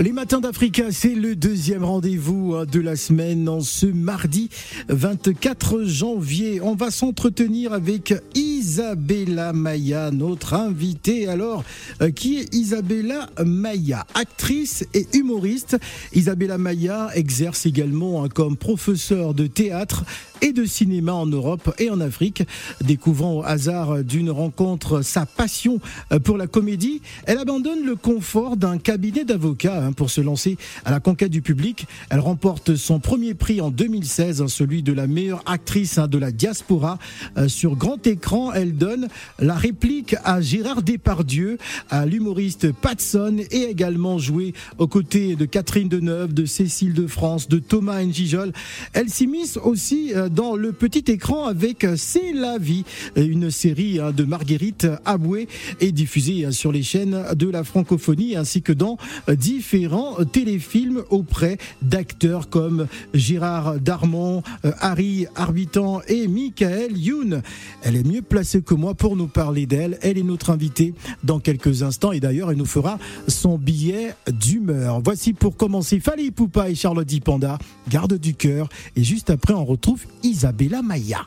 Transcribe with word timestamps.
Les 0.00 0.10
matins 0.10 0.40
d'Africa, 0.40 0.90
c'est 0.90 1.14
le 1.14 1.36
deuxième 1.36 1.84
rendez-vous 1.84 2.56
hein, 2.56 2.64
de 2.66 2.80
la 2.80 2.96
semaine 2.96 3.48
en 3.48 3.60
ce 3.60 3.86
mardi 3.86 4.50
24 4.88 5.84
janvier. 5.84 6.60
On 6.60 6.74
va 6.74 6.90
s'entretenir 6.90 7.72
avec 7.72 8.12
Isabella 8.34 9.52
Maya, 9.52 10.10
notre 10.10 10.54
invitée. 10.54 11.28
Alors, 11.28 11.62
euh, 12.02 12.10
qui 12.10 12.38
est 12.38 12.52
Isabella 12.52 13.30
Maya 13.44 14.04
Actrice 14.14 14.84
et 14.94 15.06
humoriste. 15.14 15.78
Isabella 16.12 16.58
Maya 16.58 17.10
exerce 17.14 17.64
également 17.64 18.24
hein, 18.24 18.28
comme 18.28 18.56
professeur 18.56 19.32
de 19.32 19.46
théâtre 19.46 20.04
et 20.42 20.52
de 20.52 20.64
cinéma 20.64 21.12
en 21.12 21.26
Europe 21.26 21.72
et 21.78 21.88
en 21.88 22.00
Afrique. 22.00 22.42
Découvrant 22.82 23.38
au 23.38 23.42
hasard 23.44 24.02
d'une 24.02 24.30
rencontre 24.30 25.02
sa 25.02 25.24
passion 25.24 25.78
euh, 26.12 26.18
pour 26.18 26.36
la 26.36 26.48
comédie, 26.48 27.00
elle 27.26 27.38
abandonne 27.38 27.86
le 27.86 27.94
confort 27.94 28.56
d'un 28.56 28.78
cabinet 28.78 29.24
d'avocats 29.24 29.83
Hein, 29.84 29.92
pour 29.92 30.10
se 30.10 30.20
lancer 30.20 30.56
à 30.84 30.90
la 30.90 31.00
conquête 31.00 31.30
du 31.30 31.42
public. 31.42 31.86
Elle 32.10 32.20
remporte 32.20 32.74
son 32.76 33.00
premier 33.00 33.34
prix 33.34 33.60
en 33.60 33.70
2016, 33.70 34.40
hein, 34.40 34.48
celui 34.48 34.82
de 34.82 34.92
la 34.92 35.06
meilleure 35.06 35.42
actrice 35.46 35.98
hein, 35.98 36.08
de 36.08 36.16
la 36.18 36.30
diaspora. 36.30 36.98
Euh, 37.36 37.48
sur 37.48 37.76
grand 37.76 38.06
écran, 38.06 38.52
elle 38.52 38.74
donne 38.76 39.08
la 39.38 39.54
réplique 39.54 40.16
à 40.24 40.40
Gérard 40.40 40.82
Depardieu, 40.82 41.58
à 41.90 42.06
l'humoriste 42.06 42.72
Patson 42.72 43.36
et 43.50 43.64
également 43.64 44.18
joué 44.18 44.54
aux 44.78 44.86
côtés 44.86 45.36
de 45.36 45.44
Catherine 45.44 45.88
Deneuve, 45.88 46.32
de 46.32 46.46
Cécile 46.46 46.94
de 46.94 47.06
France, 47.06 47.48
de 47.48 47.58
Thomas 47.58 48.02
Njijol. 48.02 48.52
Elle 48.92 49.10
s'immisce 49.10 49.58
aussi 49.58 50.12
euh, 50.14 50.28
dans 50.28 50.56
le 50.56 50.72
petit 50.72 51.10
écran 51.12 51.44
avec 51.46 51.86
C'est 51.96 52.32
la 52.32 52.58
vie, 52.58 52.84
une 53.16 53.50
série 53.50 53.98
de 54.16 54.24
Marguerite 54.24 54.86
Aboué 55.04 55.48
et 55.80 55.92
diffusée 55.92 56.50
sur 56.52 56.72
les 56.72 56.82
chaînes 56.82 57.22
de 57.36 57.48
la 57.48 57.64
francophonie 57.64 58.36
ainsi 58.36 58.62
que 58.62 58.72
dans 58.72 58.96
différents 59.28 59.73
différents 59.74 60.24
téléfilms 60.24 61.02
auprès 61.10 61.58
d'acteurs 61.82 62.48
comme 62.48 62.86
Gérard 63.12 63.80
Darmon, 63.80 64.44
euh, 64.64 64.70
Harry 64.78 65.26
Arbitan 65.34 66.00
et 66.06 66.28
Michael 66.28 66.96
Youn. 66.96 67.42
Elle 67.82 67.96
est 67.96 68.06
mieux 68.06 68.22
placée 68.22 68.62
que 68.62 68.74
moi 68.74 68.94
pour 68.94 69.16
nous 69.16 69.26
parler 69.26 69.66
d'elle. 69.66 69.98
Elle 70.00 70.16
est 70.16 70.22
notre 70.22 70.50
invitée 70.50 70.94
dans 71.24 71.40
quelques 71.40 71.82
instants 71.82 72.12
et 72.12 72.20
d'ailleurs 72.20 72.52
elle 72.52 72.56
nous 72.56 72.66
fera 72.66 73.00
son 73.26 73.58
billet 73.58 74.14
d'humeur. 74.30 75.00
Voici 75.04 75.32
pour 75.32 75.56
commencer 75.56 75.98
Fali 75.98 76.30
Poupa 76.30 76.70
et 76.70 76.76
Charlotte 76.76 77.20
Panda, 77.24 77.58
garde 77.88 78.14
du 78.14 78.34
cœur. 78.34 78.68
Et 78.94 79.02
juste 79.02 79.28
après 79.28 79.54
on 79.54 79.64
retrouve 79.64 80.04
Isabella 80.22 80.82
Maya. 80.82 81.26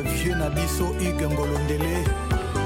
Vieux 0.00 0.34
na 0.34 0.50
biso 0.50 0.84
hugue 0.86 1.28
ngolondele. 1.28 2.04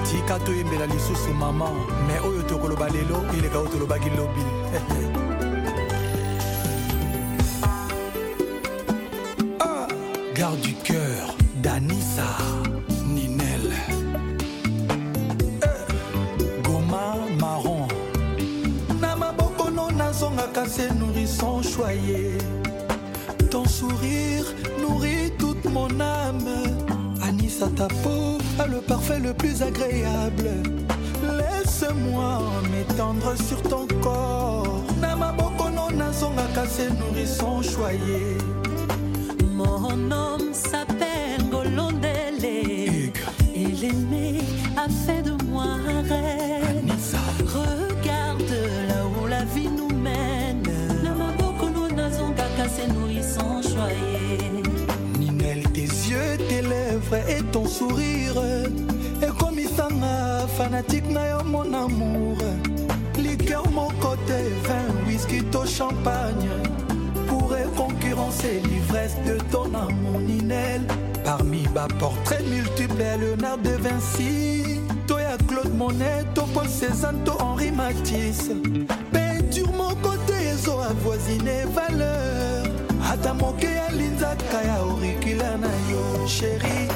Tika 0.05 0.39
toyembela 0.39 0.87
lisusu 0.87 1.35
mama. 1.35 1.67
Me 2.07 2.19
oyo 2.29 2.43
tokoloba 2.43 2.89
lelo 2.89 3.25
eleka 3.39 3.59
oyo 3.59 3.69
tolobaki 3.69 4.11
lobi 4.11 4.43
ah, 9.61 9.87
garde 10.35 10.61
du 10.61 10.75
cœur 10.85 11.35
danisa 11.63 12.23
Ta 27.71 27.87
peau 27.87 28.39
a 28.59 28.67
le 28.67 28.81
parfait 28.81 29.21
le 29.21 29.33
plus 29.33 29.63
agréable. 29.63 30.51
Laisse-moi 31.23 32.41
m'étendre 32.71 33.35
sur 33.37 33.63
ton 33.63 33.87
corps. 34.03 34.83
Namaboko 35.01 35.71
no 35.71 35.89
nazonga 35.97 36.43
kase 36.55 36.91
nourrisson 36.99 37.63
choyé. 37.63 38.37
Mon 39.55 40.11
homme 40.11 40.53
s'appelle 40.53 41.49
Golondele. 41.51 42.45
Et 43.55 43.67
l'aimé 43.81 44.41
a 44.77 44.89
fait 44.89 45.23
de 45.23 45.41
moi 45.45 45.65
un 45.89 46.03
rêve. 46.03 46.83
Regarde 47.47 48.57
là 48.89 49.05
où 49.07 49.27
la 49.29 49.45
vie 49.45 49.71
nous 49.71 49.95
mène. 49.97 50.69
Namaboko 51.05 51.69
no 51.71 51.89
nazonga 51.89 52.49
kase 52.57 52.89
nourrisson 52.93 53.63
choyé. 53.63 54.22
Lèvres 57.13 57.29
et 57.29 57.43
ton 57.53 57.67
sourire. 57.67 58.35
Et 59.23 59.39
comme 59.39 59.59
Isanga, 59.59 60.47
fanatique 60.57 61.09
na 61.11 61.31
yo 61.31 61.45
mon 61.45 61.73
amour. 61.73 62.39
Liqueur, 63.19 63.71
mon 63.71 63.89
côté, 64.01 64.51
vin, 64.65 65.07
whisky, 65.07 65.43
to 65.45 65.65
champagne. 65.67 66.49
Pourrait 67.27 67.69
concurrencer 67.77 68.61
l'ivresse 68.65 69.17
de 69.27 69.39
ton 69.51 69.67
amour, 69.75 70.21
Ninel. 70.21 70.83
Parmi 71.25 71.67
bas 71.75 71.89
portraits 71.99 72.45
multiples, 72.49 72.97
Léonard 72.99 73.59
de 73.59 73.71
Vinci. 73.71 74.81
Toya 75.07 75.37
Claude 75.47 75.75
Monet, 75.77 76.25
to 76.35 76.43
Paul 76.55 76.69
Cézanne, 76.69 77.23
to 77.25 77.33
Henri 77.39 77.71
Matisse. 77.71 78.51
Peinture, 79.13 79.73
mon 79.73 79.95
côté, 79.97 80.35
ezo 80.53 80.81
avoisiné 80.81 81.65
valeur. 81.75 82.53
ata 83.13 83.35
moke 83.35 83.67
ya 83.67 83.89
linzaka 83.91 84.63
ya 84.63 84.83
orikila 84.83 85.57
na 85.57 85.69
yo 85.91 86.27
chéri 86.27 86.89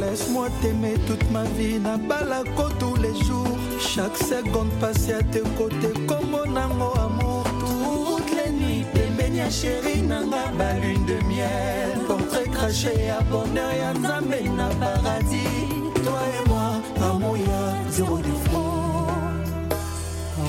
laisse-moi 0.00 0.48
t'aimer 0.60 0.94
toute 1.06 1.30
ma 1.30 1.44
vie 1.56 1.78
na 1.78 1.96
balako 1.96 2.68
tous 2.78 2.96
les 2.96 3.14
jours. 3.24 3.56
Chaque 3.80 4.16
seconde 4.16 4.70
passé 4.80 5.14
à 5.14 5.22
tes 5.22 5.42
côtés 5.56 5.94
kombo 6.06 6.44
nango 6.46 6.92
amour 7.06 7.44
toutes 7.60 8.32
les 8.36 8.50
nuits 8.52 8.84
pembeni 8.92 9.38
ya 9.38 9.50
chéri 9.50 10.02
nanga 10.02 10.44
balune 10.58 11.04
de 11.06 11.18
miel 11.28 11.98
portrait 12.06 12.48
craché 12.50 12.92
ya 13.06 13.20
bonheur 13.30 13.72
ya 13.82 13.92
nzambe 13.94 14.40
na 14.56 14.68
paradis. 14.80 15.68
Toi 16.04 16.20
et 16.36 16.48
moi 16.48 16.68
amour 17.10 17.36
ya 17.36 17.90
zéro 17.90 18.18
défaut. 18.18 18.74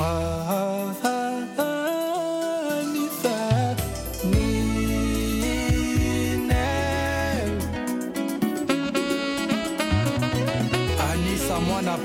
Ah, 0.01 0.05
ah, 0.49 0.93
ah, 1.03 1.18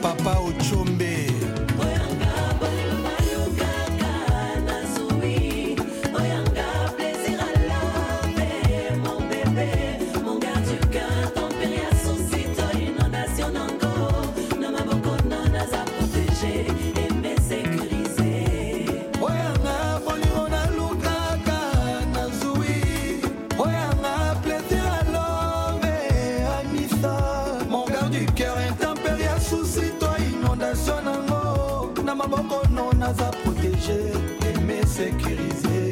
papa 0.05 0.37
naza 33.75 33.93
protege 33.95 34.55
eme 34.55 34.87
sécurise 34.87 35.84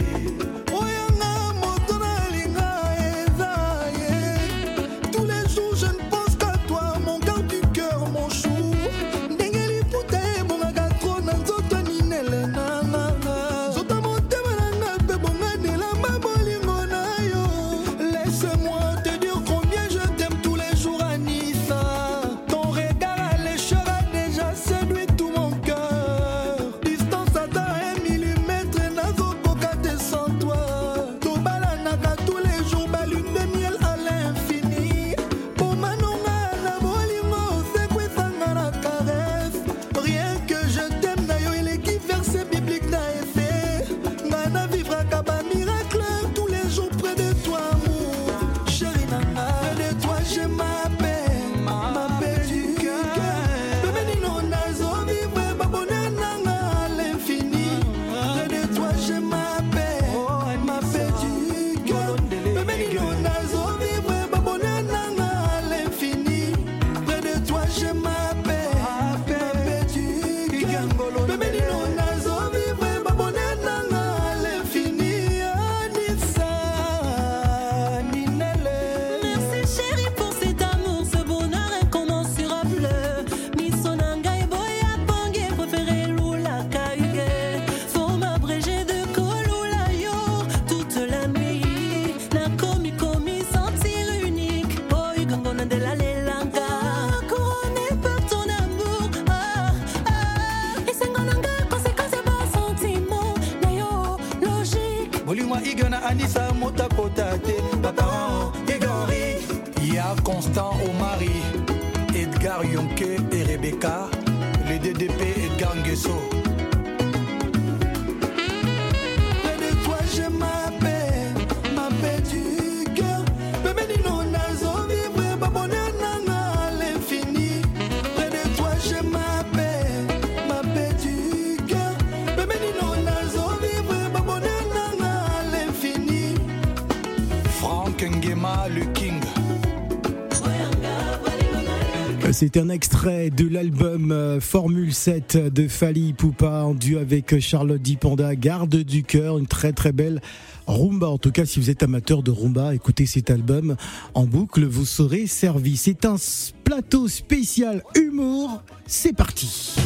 C'est 142.44 142.56
un 142.56 142.70
extrait 142.70 143.30
de 143.30 143.46
l'album 143.46 144.10
euh, 144.10 144.40
Formule 144.40 144.92
7 144.92 145.36
de 145.36 145.68
Fali 145.68 146.12
Poupa 146.12 146.64
en 146.64 146.74
duo 146.74 146.98
avec 146.98 147.38
Charlotte 147.38 147.80
Dipanda, 147.80 148.34
Garde 148.34 148.74
du 148.78 149.04
cœur, 149.04 149.38
une 149.38 149.46
très 149.46 149.72
très 149.72 149.92
belle 149.92 150.20
rumba. 150.66 151.06
En 151.08 151.18
tout 151.18 151.30
cas, 151.30 151.46
si 151.46 151.60
vous 151.60 151.70
êtes 151.70 151.84
amateur 151.84 152.24
de 152.24 152.32
rumba, 152.32 152.74
écoutez 152.74 153.06
cet 153.06 153.30
album 153.30 153.76
en 154.14 154.24
boucle, 154.24 154.64
vous 154.64 154.84
serez 154.84 155.28
servi. 155.28 155.76
C'est 155.76 156.04
un 156.04 156.16
plateau 156.64 157.06
spécial 157.06 157.84
humour. 157.94 158.60
C'est 158.88 159.12
parti. 159.12 159.76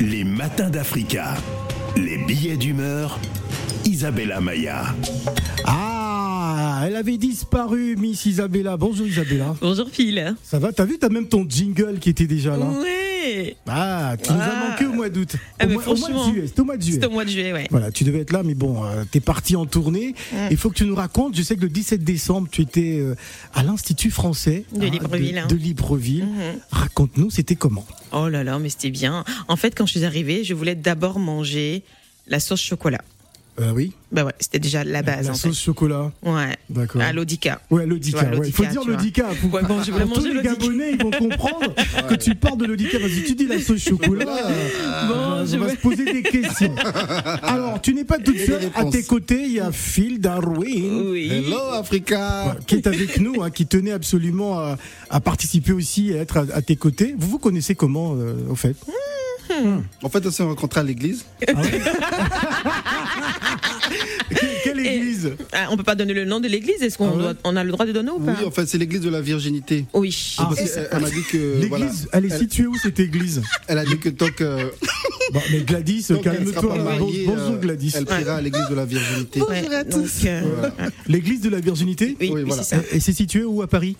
Les 0.00 0.24
matins 0.24 0.68
d'Africa. 0.68 1.36
Les 1.96 2.18
billets 2.24 2.56
d'humeur. 2.56 3.20
Isabella 3.84 4.40
Maya. 4.40 4.96
Ah, 5.64 5.93
elle 6.86 6.96
avait 6.96 7.16
disparu, 7.16 7.96
Miss 7.96 8.26
Isabella. 8.26 8.76
Bonjour 8.76 9.06
Isabella. 9.06 9.54
Bonjour 9.60 9.88
Phil. 9.90 10.34
Ça 10.42 10.58
va 10.58 10.72
T'as 10.72 10.84
vu, 10.84 10.98
t'as 10.98 11.08
même 11.08 11.28
ton 11.28 11.46
jingle 11.48 11.98
qui 12.00 12.10
était 12.10 12.26
déjà 12.26 12.56
là. 12.56 12.66
Ouais. 12.66 13.56
Ah, 13.66 14.16
tu 14.22 14.32
nous 14.32 14.38
as 14.38 14.42
Ah. 14.44 14.68
manqué 14.70 14.86
au 14.86 14.92
mois 14.92 15.08
d'août. 15.08 15.36
Ah, 15.58 15.64
au, 15.64 15.68
mois, 15.70 15.88
au 15.88 15.96
mois 15.96 16.08
de 16.10 16.30
juillet. 16.32 16.46
C'était 16.46 16.60
au 16.60 16.64
mois 16.64 16.76
de 16.76 16.82
juillet. 16.82 16.94
C'était 16.96 17.06
au 17.06 17.10
mois 17.10 17.24
de 17.24 17.30
juillet, 17.30 17.52
ouais. 17.52 17.66
Voilà, 17.70 17.90
tu 17.90 18.04
devais 18.04 18.18
être 18.20 18.32
là, 18.32 18.42
mais 18.42 18.54
bon, 18.54 18.84
euh, 18.84 19.04
t'es 19.10 19.20
parti 19.20 19.56
en 19.56 19.64
tournée. 19.66 20.14
Il 20.50 20.56
faut 20.56 20.68
que 20.68 20.74
tu 20.74 20.84
nous 20.84 20.94
racontes. 20.94 21.34
Je 21.36 21.42
sais 21.42 21.56
que 21.56 21.62
le 21.62 21.68
17 21.70 22.04
décembre, 22.04 22.48
tu 22.50 22.60
étais 22.62 22.98
euh, 23.00 23.14
à 23.54 23.62
l'Institut 23.62 24.10
français 24.10 24.64
De 24.76 24.86
Libreville, 24.86 25.32
De, 25.34 25.38
hein. 25.38 25.46
de 25.48 25.54
Libreville. 25.56 26.24
Mhm. 26.26 26.60
Raconte-nous, 26.70 27.30
c'était 27.30 27.56
comment? 27.56 27.86
Oh 28.12 28.28
là 28.28 28.44
là, 28.44 28.58
mais 28.58 28.68
c'était 28.68 28.90
bien. 28.90 29.24
En 29.48 29.56
fait, 29.56 29.74
quand 29.74 29.86
je 29.86 29.92
suis 29.92 30.04
arrivée, 30.04 30.44
je 30.44 30.52
voulais 30.54 30.74
d'abord 30.74 31.18
manger 31.18 31.82
la 32.26 32.40
sauce 32.40 32.60
chocolat. 32.62 33.00
Euh, 33.60 33.72
Oui, 33.74 33.92
Bah 34.12 34.24
ouais, 34.24 34.32
c'était 34.40 34.58
déjà 34.58 34.82
la 34.84 35.02
base 35.02 35.26
la 35.26 35.32
en 35.32 35.34
sauce 35.34 35.60
chocolat. 35.60 36.10
Ouais. 36.24 36.56
D'accord. 36.70 37.00
À 37.02 37.12
l'Odica. 37.12 37.60
Ouais, 37.70 37.86
l'Odica. 37.86 38.18
Ouais, 38.30 38.38
ouais. 38.38 38.46
Il 38.48 38.52
faut 38.52 38.62
l'Odica, 38.64 38.80
dire 38.82 38.90
l'Odica. 38.90 39.24
Pour, 39.40 39.54
Ouais, 39.54 39.62
bon, 39.62 39.82
je 39.82 39.92
voulais 39.92 40.04
pour 40.06 40.14
tous 40.14 40.24
les 40.24 40.34
l'Odica. 40.34 40.54
Gabonais, 40.54 40.92
ils 40.92 41.02
vont 41.02 41.10
comprendre 41.10 41.74
que 42.08 42.14
tu 42.14 42.34
parles 42.34 42.58
de 42.58 42.66
l'Odica. 42.66 42.98
Vas-y, 42.98 43.24
tu 43.24 43.34
dis 43.34 43.46
la 43.46 43.60
sauce 43.60 43.82
chocolat. 43.82 44.24
Bon, 45.08 45.14
on 45.14 45.46
je 45.46 45.56
va 45.56 45.66
vais- 45.66 45.72
se 45.72 45.76
poser 45.78 46.04
des 46.04 46.22
questions. 46.22 46.74
Alors, 47.42 47.80
tu 47.80 47.94
n'es 47.94 48.04
pas 48.04 48.18
toute 48.18 48.38
seule. 48.38 48.70
À 48.74 48.84
tes 48.86 49.02
côtés, 49.02 49.42
il 49.44 49.52
y 49.52 49.60
a 49.60 49.70
Phil 49.72 50.20
Darwin. 50.20 51.10
Oui. 51.12 51.30
Hello 51.30 51.58
Africa 51.72 52.56
qui 52.66 52.76
est 52.76 52.86
avec 52.86 53.20
nous, 53.20 53.42
hein, 53.42 53.50
qui 53.50 53.66
tenait 53.66 53.92
absolument 53.92 54.58
à, 54.58 54.76
à 55.10 55.20
participer 55.20 55.72
aussi 55.72 56.10
et 56.10 56.18
à 56.18 56.22
être 56.22 56.36
à, 56.38 56.46
à 56.54 56.62
tes 56.62 56.76
côtés. 56.76 57.14
Vous 57.18 57.28
vous 57.28 57.38
connaissez 57.38 57.74
comment, 57.74 58.14
euh, 58.16 58.34
au 58.50 58.54
fait? 58.54 58.74
En 60.02 60.08
fait, 60.08 60.26
on 60.26 60.30
s'est 60.30 60.42
rencontrés 60.42 60.80
à 60.80 60.82
l'église. 60.84 61.24
Quelle, 64.30 64.48
quelle 64.64 64.80
église? 64.86 65.32
Ah, 65.52 65.68
on 65.70 65.76
peut 65.76 65.82
pas 65.82 65.94
donner 65.94 66.14
le 66.14 66.24
nom 66.24 66.40
de 66.40 66.48
l'église. 66.48 66.82
Est-ce 66.82 66.96
qu'on 66.98 67.08
Ah 67.08 67.16
ouais 67.16 67.22
doit- 67.22 67.34
on 67.44 67.54
a 67.56 67.62
le 67.64 67.70
droit 67.70 67.84
de 67.86 67.92
donner 67.92 68.10
ou 68.10 68.18
pas? 68.18 68.34
Oui, 68.38 68.44
en 68.46 68.50
fait, 68.50 68.66
c'est 68.66 68.78
l'église 68.78 69.00
de 69.02 69.10
la 69.10 69.20
virginité. 69.20 69.84
Oui. 69.92 70.34
Ah, 70.38 70.46
Parce 70.48 70.60
elle 70.60 71.00
m'a 71.00 71.10
dit 71.10 71.22
que. 71.30 71.36
L'église, 71.60 71.68
voilà, 71.68 71.86
elle 72.12 72.24
est 72.24 72.28
elle, 72.32 72.38
située 72.38 72.66
où 72.66 72.76
cette 72.78 72.98
église? 73.00 73.42
Elle 73.68 73.78
a 73.78 73.84
dit 73.84 73.98
que 73.98 74.08
tant 74.08 74.28
que. 74.30 74.70
Bon, 75.32 75.40
mais 75.50 75.60
Gladys, 75.62 76.04
tant 76.08 76.18
qu'elle 76.18 76.44
ne 76.44 76.52
sera 76.52 76.60
calme-toi. 76.60 76.74
pas 76.74 76.78
Bon- 76.98 77.06
mariée, 77.06 77.24
Bonjour 77.26 77.54
euh, 77.54 77.58
Gladys. 77.58 77.92
Elle 77.96 78.04
priera 78.04 78.34
à 78.36 78.40
l'église 78.42 78.68
de 78.68 78.74
la 78.74 78.84
virginité. 78.84 79.40
Ouais, 79.40 79.62
donc, 79.84 80.04
euh, 80.26 80.70
L'église 81.06 81.40
de 81.40 81.48
la 81.48 81.60
virginité? 81.60 82.14
Oui, 82.20 82.28
Oui, 82.28 82.30
oui, 82.34 82.42
voilà. 82.46 82.62
c'est 82.62 82.76
ça. 82.76 82.82
Et, 82.92 82.96
et 82.96 83.00
c'est 83.00 83.14
situé 83.14 83.42
où 83.42 83.62
à 83.62 83.66
Paris? 83.66 83.96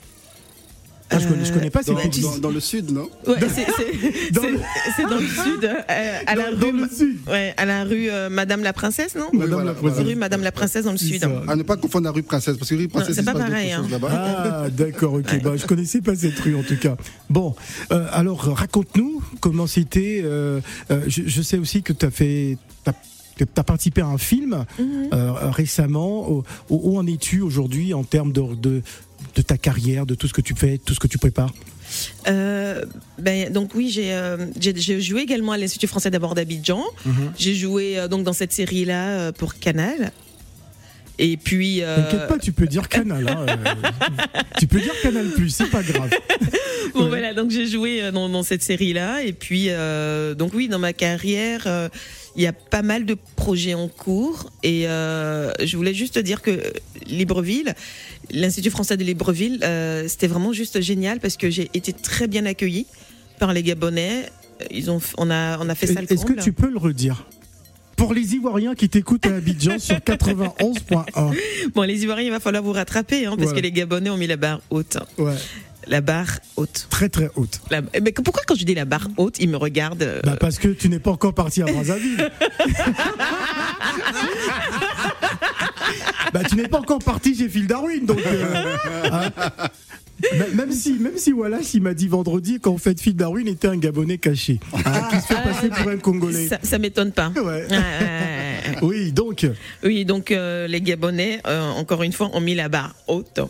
Ah, 1.14 1.18
je, 1.18 1.28
connais, 1.28 1.44
je 1.44 1.52
connais 1.52 1.70
pas 1.70 1.82
cette 1.82 1.94
Dans, 1.94 2.30
dans- 2.32 2.38
dans 2.38 2.50
le 2.50 2.60
sud, 2.60 2.90
non 2.90 3.08
Ouais, 3.26 3.34
c'est- 3.54 3.64
Dans 4.32 4.42
le- 4.42 4.58
c'est 4.96 5.02
dans 5.02 5.16
le 5.18 5.26
sud, 5.26 5.64
euh, 5.64 6.18
à 6.26 6.34
la 6.34 6.50
rue, 6.50 6.72
le 6.72 6.88
sud. 6.88 7.16
ouais, 7.28 7.54
à 7.56 7.64
la 7.64 7.84
rue 7.84 8.10
euh, 8.10 8.28
Madame 8.30 8.62
la 8.62 8.72
Princesse, 8.72 9.14
non 9.14 9.26
Madame 9.32 9.48
voilà, 9.50 9.64
la 9.64 9.72
voilà. 9.72 9.94
Princesse. 9.94 10.06
Rue 10.06 10.16
Madame 10.16 10.42
la 10.42 10.52
Princesse 10.52 10.84
dans 10.84 10.92
le 10.92 10.98
sud. 10.98 11.20
ça. 11.20 11.30
À 11.48 11.56
ne 11.56 11.62
pas 11.62 11.76
confondre 11.76 12.04
la 12.04 12.10
rue 12.10 12.22
Princesse, 12.22 12.56
parce 12.56 12.70
que 12.70 12.74
rue 12.74 12.88
Princesse, 12.88 13.14
c'est 13.16 13.22
pas 13.24 13.32
pareil, 13.34 13.72
hein. 13.72 13.86
Ah, 14.10 14.66
d'accord, 14.70 15.14
ok. 15.14 15.42
Bah, 15.42 15.52
je 15.56 15.66
connaissais 15.66 16.00
pas 16.00 16.14
cette 16.16 16.38
rue 16.40 16.56
en 16.56 16.62
tout 16.62 16.76
cas. 16.76 16.96
Bon, 17.30 17.54
euh, 17.92 18.06
alors 18.12 18.40
raconte-nous 18.56 19.22
comment 19.40 19.66
c'était. 19.66 20.22
euh, 20.24 20.60
je, 21.06 21.22
je 21.26 21.42
sais 21.42 21.58
aussi 21.58 21.82
que 21.82 21.92
tu 21.92 22.04
as 22.06 22.10
fait. 22.10 22.58
Tu 23.36 23.42
as 23.56 23.64
participé 23.64 24.00
à 24.00 24.06
un 24.06 24.18
film 24.18 24.64
Mhm. 24.78 25.08
euh, 25.12 25.32
récemment. 25.50 26.30
Où, 26.30 26.44
où 26.70 26.96
en 26.98 27.06
es-tu 27.06 27.40
aujourd'hui 27.40 27.92
en 27.92 28.04
termes 28.04 28.30
de, 28.32 28.54
de, 28.54 28.82
de 29.34 29.42
ta 29.42 29.56
carrière, 29.58 30.06
de 30.06 30.14
tout 30.14 30.28
ce 30.28 30.32
que 30.32 30.40
tu 30.40 30.54
fais, 30.54 30.78
tout 30.78 30.94
ce 30.94 31.00
que 31.00 31.08
tu 31.08 31.18
prépares 31.18 31.52
Euh, 32.28 32.84
ben, 33.18 33.52
donc 33.52 33.74
oui, 33.74 33.90
j'ai 33.90 34.12
euh, 34.14 34.46
j'ai- 34.58 35.00
joué 35.00 35.22
également 35.22 35.52
à 35.52 35.58
l'Institut 35.58 35.86
français 35.86 36.10
d'abord 36.10 36.34
d'Abidjan. 36.34 36.82
J'ai 37.38 37.54
joué 37.54 37.98
euh, 37.98 38.08
donc 38.08 38.24
dans 38.24 38.32
cette 38.32 38.52
série-là 38.52 39.08
euh, 39.10 39.32
pour 39.32 39.54
Canal. 39.58 40.12
Et 41.18 41.36
puis. 41.36 41.82
T'inquiète 41.84 42.26
pas, 42.26 42.38
tu 42.38 42.50
peux 42.52 42.66
dire 42.66 42.88
Canal. 42.88 43.28
hein, 43.28 43.46
tu 44.58 44.66
peux 44.66 44.80
dire 44.80 44.94
Canal 45.02 45.28
Plus, 45.30 45.50
c'est 45.50 45.70
pas 45.70 45.82
grave. 45.82 46.10
Bon 46.94 47.08
voilà, 47.08 47.34
donc 47.34 47.50
j'ai 47.50 47.66
joué 47.66 48.12
dans, 48.12 48.28
dans 48.28 48.44
cette 48.44 48.62
série-là 48.62 49.22
et 49.24 49.32
puis 49.32 49.68
donc 50.38 50.52
oui, 50.54 50.68
dans 50.68 50.78
ma 50.78 50.92
carrière, 50.92 51.66
il 52.36 52.42
y 52.42 52.46
a 52.46 52.52
pas 52.52 52.82
mal 52.82 53.06
de 53.06 53.16
projets 53.36 53.74
en 53.74 53.88
cours 53.88 54.50
et 54.62 54.88
euh, 54.88 55.52
je 55.62 55.76
voulais 55.76 55.94
juste 55.94 56.18
dire 56.18 56.42
que 56.42 56.60
Libreville, 57.06 57.74
l'Institut 58.30 58.70
français 58.70 58.96
de 58.96 59.04
Libreville, 59.04 59.60
euh, 59.62 60.08
c'était 60.08 60.26
vraiment 60.26 60.52
juste 60.52 60.80
génial 60.80 61.20
parce 61.20 61.36
que 61.36 61.50
j'ai 61.50 61.70
été 61.74 61.92
très 61.92 62.26
bien 62.26 62.44
accueillie 62.46 62.86
par 63.38 63.52
les 63.52 63.62
Gabonais. 63.62 64.30
Ils 64.70 64.90
ont, 64.90 65.00
on 65.18 65.30
a, 65.30 65.58
on 65.58 65.68
a 65.68 65.74
fait 65.74 65.86
ça 65.86 66.00
le 66.00 66.12
Est-ce 66.12 66.26
que 66.26 66.40
tu 66.40 66.52
peux 66.52 66.70
le 66.70 66.78
redire? 66.78 67.26
Pour 67.96 68.12
les 68.12 68.34
Ivoiriens 68.34 68.74
qui 68.74 68.88
t'écoutent 68.88 69.26
à 69.26 69.36
Abidjan 69.36 69.78
sur 69.78 69.96
91.1. 69.98 71.36
Bon, 71.74 71.82
les 71.82 72.02
Ivoiriens, 72.02 72.26
il 72.26 72.30
va 72.32 72.40
falloir 72.40 72.62
vous 72.62 72.72
rattraper 72.72 73.26
hein, 73.26 73.36
parce 73.38 73.52
que 73.52 73.60
les 73.60 73.70
Gabonais 73.70 74.10
ont 74.10 74.16
mis 74.16 74.26
la 74.26 74.36
barre 74.36 74.60
haute. 74.70 74.98
Ouais, 75.18 75.34
La 75.86 76.00
barre 76.00 76.38
haute. 76.56 76.86
très 76.90 77.08
très 77.08 77.30
haute. 77.36 77.60
La- 77.70 77.82
Mais 78.02 78.12
pourquoi 78.12 78.42
quand 78.46 78.54
je 78.54 78.64
dis 78.64 78.74
la 78.74 78.84
barre 78.84 79.08
haute, 79.16 79.36
ils 79.40 79.48
me 79.48 79.56
regardent 79.56 80.02
euh, 80.02 80.20
Bah 80.24 80.36
parce 80.38 80.58
que 80.58 80.68
tu 80.68 80.88
n'es 80.88 80.98
pas 80.98 81.10
encore 81.12 81.34
parti 81.34 81.62
à 81.62 81.66
Brazzaville. 81.66 82.30
bah 86.32 86.40
tu 86.48 86.56
n'es 86.56 86.68
pas 86.68 86.78
encore 86.80 86.98
parti 87.00 87.36
chez 87.36 87.48
Phil 87.48 87.66
Darwin, 87.66 88.04
donc. 88.06 88.20
euh, 88.26 88.76
hein. 89.12 89.30
Même 90.54 90.70
si, 90.72 90.92
même 90.94 91.16
si 91.18 91.32
Wallace, 91.32 91.74
il 91.74 91.82
m'a 91.82 91.92
dit 91.92 92.06
vendredi 92.08 92.60
qu'en 92.60 92.78
fait 92.78 93.00
Phil 93.00 93.16
Darwin 93.16 93.46
était 93.48 93.66
un 93.68 93.76
Gabonais 93.76 94.16
caché, 94.18 94.60
hein, 94.84 95.08
qui 95.10 95.16
se 95.20 95.26
fait 95.26 95.42
passer 95.42 95.68
pour 95.68 95.88
un 95.90 95.96
Congolais. 95.98 96.46
Ça, 96.48 96.58
ça 96.62 96.78
m'étonne 96.78 97.12
pas. 97.12 97.30
Ouais. 97.36 97.66
Oui, 98.82 99.12
donc. 99.12 99.46
Oui, 99.82 100.04
donc 100.04 100.30
euh, 100.30 100.66
les 100.68 100.80
Gabonais, 100.80 101.40
euh, 101.46 101.68
encore 101.72 102.02
une 102.04 102.12
fois, 102.12 102.30
ont 102.32 102.40
mis 102.40 102.54
la 102.54 102.68
barre 102.68 102.94
haute. 103.08 103.40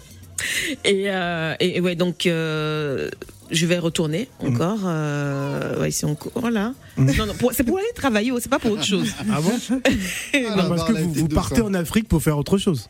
Et, 0.85 1.05
euh, 1.11 1.55
et, 1.61 1.77
et 1.77 1.81
ouais, 1.81 1.95
donc 1.95 2.27
euh, 2.27 3.09
je 3.51 3.67
vais 3.67 3.79
retourner 3.79 4.29
encore. 4.41 4.81
Euh, 4.85 5.81
ouais, 5.81 5.91
c'est 5.91 6.07
encore 6.07 6.51
là. 6.51 6.73
Non, 6.97 7.13
non, 7.27 7.35
pour- 7.35 7.53
c'est 7.53 7.65
pour 7.65 7.79
aller 7.79 7.87
travailler, 7.95 8.33
c'est 8.41 8.49
pas 8.51 8.59
pour 8.59 8.73
autre 8.73 8.85
chose. 8.85 9.13
Ah 9.31 9.41
bon 9.41 9.53
Ah, 9.71 10.57
Non, 10.57 10.69
Parce 10.69 10.85
que 10.85 10.93
vous, 10.93 11.29
partez 11.29 11.61
hein. 11.61 11.65
en 11.67 11.75
Afrique 11.75 12.09
pour 12.09 12.23
faire 12.23 12.39
autre 12.39 12.59
chose. 12.59 12.89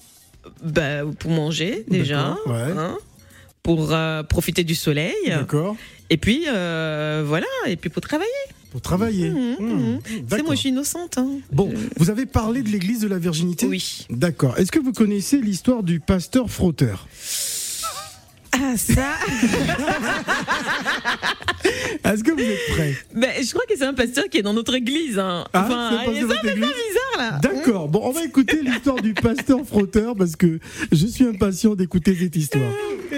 Bah, 0.62 1.04
pour 1.18 1.30
manger 1.30 1.84
déjà, 1.88 2.36
ouais. 2.46 2.72
hein, 2.76 2.98
pour 3.62 3.92
euh, 3.92 4.22
profiter 4.22 4.62
du 4.64 4.74
soleil, 4.74 5.14
D'accord 5.26 5.76
et 6.10 6.18
puis 6.18 6.44
euh, 6.48 7.24
voilà, 7.26 7.46
et 7.66 7.76
puis 7.76 7.88
pour 7.88 8.02
travailler. 8.02 8.28
Pour 8.75 8.81
travailler. 8.83 9.31
Mhm, 9.31 9.57
Mmh, 9.61 9.66
mhm. 9.69 10.00
C'est 10.28 10.43
moi, 10.43 10.57
je 10.57 10.61
suis 10.61 10.69
innocente. 10.71 11.16
hein. 11.16 11.28
Bon, 11.52 11.73
vous 11.97 12.11
avez 12.11 12.26
parlé 12.26 12.61
de 12.61 12.69
l'église 12.71 12.99
de 12.99 13.07
la 13.07 13.19
virginité 13.21 13.66
Oui. 13.66 14.04
D'accord. 14.11 14.59
Est-ce 14.59 14.73
que 14.73 14.81
vous 14.81 14.90
connaissez 14.93 15.38
l'histoire 15.40 15.85
du 15.85 16.00
pasteur 16.00 16.50
frotteur? 16.50 17.07
Ah 18.50 18.75
ça. 18.76 19.14
Est-ce 22.04 22.23
que 22.25 22.33
vous 22.33 22.40
êtes 22.40 22.66
prêts 22.73 22.95
Ben, 23.14 23.31
je 23.43 23.50
crois 23.50 23.64
que 23.69 23.76
c'est 23.76 23.85
un 23.85 23.95
pasteur 23.95 24.25
qui 24.28 24.38
est 24.38 24.43
dans 24.43 24.52
notre 24.52 24.75
église. 24.75 25.19
Hein. 25.21 25.45
Ah, 25.52 25.64
enfin, 25.64 25.90
ça 25.93 26.35
fait 26.40 26.50
pas 26.50 26.66
bizarre 26.66 27.16
là. 27.19 27.38
D'accord. 27.43 27.88
Bon, 27.88 28.00
on 28.04 28.11
va 28.12 28.25
écouter 28.25 28.61
l'histoire 28.62 28.97
du 29.00 29.14
pasteur 29.14 29.61
frotteur 29.64 30.14
parce 30.16 30.35
que 30.37 30.59
je 30.93 31.07
suis 31.07 31.25
impatient 31.25 31.75
d'écouter 31.76 32.16
cette 32.21 32.35
histoire. 32.37 32.71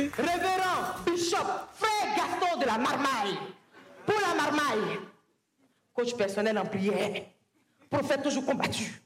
Coach 5.96 6.14
personnel 6.14 6.58
en 6.58 6.66
prière. 6.66 7.22
Prophète 7.88 8.22
toujours 8.22 8.44
combattu, 8.44 9.00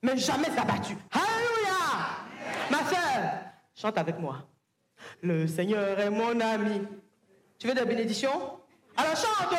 mais 0.00 0.16
jamais 0.16 0.48
abattu. 0.56 0.96
Alléluia. 1.10 2.22
Ma 2.70 2.78
soeur, 2.78 3.40
chante 3.74 3.98
avec 3.98 4.16
moi. 4.20 4.46
Le 5.22 5.48
Seigneur 5.48 5.98
est 5.98 6.10
mon 6.10 6.38
ami. 6.38 6.82
Tu 7.58 7.66
veux 7.66 7.74
des 7.74 7.84
bénédictions? 7.84 8.60
Alors 8.96 9.16
chante 9.16 9.58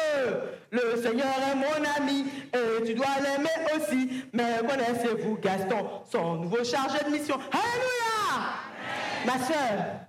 Le 0.71 0.95
Seigneur 1.01 1.27
est 1.51 1.55
mon 1.55 1.83
ami 1.97 2.25
et 2.53 2.85
tu 2.85 2.93
dois 2.93 3.19
l'aimer 3.21 3.75
aussi. 3.75 4.23
Mais 4.31 4.59
connaissez-vous 4.65 5.37
Gaston, 5.39 6.03
son 6.09 6.35
nouveau 6.35 6.63
chargé 6.63 7.03
de 7.03 7.09
mission? 7.09 7.35
Alléluia 7.35 8.53
Ma 9.25 9.39
soeur, 9.39 10.07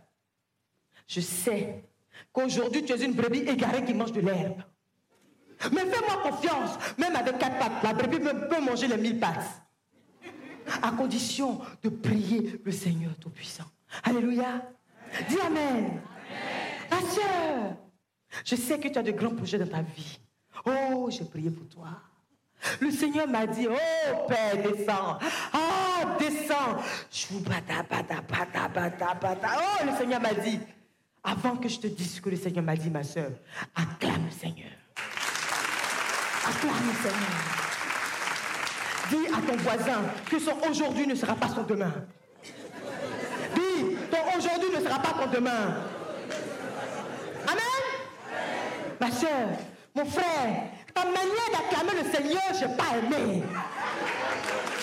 je 1.09 1.21
sais 1.21 1.83
qu'aujourd'hui 2.33 2.85
tu 2.85 2.93
es 2.93 3.05
une 3.05 3.15
brebis 3.15 3.41
égarée 3.41 3.85
qui 3.85 3.95
mange 3.95 4.13
de 4.13 4.21
l'herbe. 4.21 4.63
Mais 5.73 5.81
fais-moi 5.81 6.23
confiance, 6.23 6.79
même 6.97 7.17
avec 7.17 7.39
quatre 7.39 7.59
pattes, 7.59 7.83
la 7.83 7.93
brebis 7.93 8.19
peut 8.21 8.61
manger 8.61 8.87
les 8.87 8.97
mille 8.97 9.19
pattes. 9.19 9.63
À 10.83 10.91
condition 10.93 11.61
de 11.83 11.89
prier 11.89 12.61
le 12.65 12.73
Seigneur 12.73 13.13
Tout-Puissant. 13.21 13.65
Alléluia. 14.05 14.63
Dis 15.29 15.41
Amen. 15.41 16.01
Ma 16.91 17.01
soeur, 17.01 17.77
je 18.45 18.57
sais 18.57 18.79
que 18.79 18.89
tu 18.89 18.99
as 18.99 19.03
de 19.03 19.13
grands 19.13 19.35
projets 19.35 19.59
dans 19.59 19.67
ta 19.67 19.83
vie. 19.83 20.19
Oh, 20.65 21.09
j'ai 21.11 21.25
prié 21.25 21.51
pour 21.51 21.67
toi. 21.69 21.89
Le 22.81 22.91
Seigneur 22.91 23.29
m'a 23.29 23.47
dit, 23.47 23.67
oh 23.69 24.27
Père, 24.27 24.57
descends. 24.63 25.19
Ah, 25.53 26.17
descends. 26.19 26.83
Choubata, 27.11 27.83
bata, 27.89 28.21
bata, 28.23 28.69
bata, 28.69 29.15
bata. 29.15 29.49
Oh, 29.57 29.87
le 29.87 29.97
Seigneur 29.97 30.21
m'a 30.21 30.35
dit, 30.35 30.59
avant 31.23 31.57
que 31.57 31.69
je 31.69 31.79
te 31.79 31.87
dise 31.87 32.17
ce 32.17 32.21
que 32.21 32.31
le 32.31 32.37
Seigneur 32.37 32.65
m'a 32.65 32.77
dit, 32.77 32.91
ma 32.91 33.05
soeur, 33.05 33.31
acclame 33.75 34.25
le 34.25 34.31
Seigneur. 34.31 34.78
Acclame. 36.49 36.89
Dis 39.11 39.27
à 39.27 39.41
ton 39.47 39.57
voisin 39.59 40.03
que 40.31 40.39
son 40.39 40.57
aujourd'hui 40.69 41.07
ne 41.07 41.15
sera 41.15 41.35
pas 41.35 41.49
son 41.49 41.63
demain. 41.63 41.93
Dis, 43.55 43.97
ton 44.11 44.39
aujourd'hui 44.39 44.71
ne 44.75 44.81
sera 44.83 44.99
pas 44.99 45.13
ton 45.13 45.31
demain. 45.31 45.77
Amen? 47.47 48.39
Ma 49.01 49.11
soeur, 49.11 49.49
mon 49.95 50.05
frère, 50.05 50.71
ta 50.95 51.05
manière 51.05 51.51
d'acclamer 51.53 52.03
le 52.03 52.11
Seigneur, 52.11 52.43
je 52.55 52.65
n'ai 52.65 52.77
pas 52.77 52.97
aimé. 52.97 53.43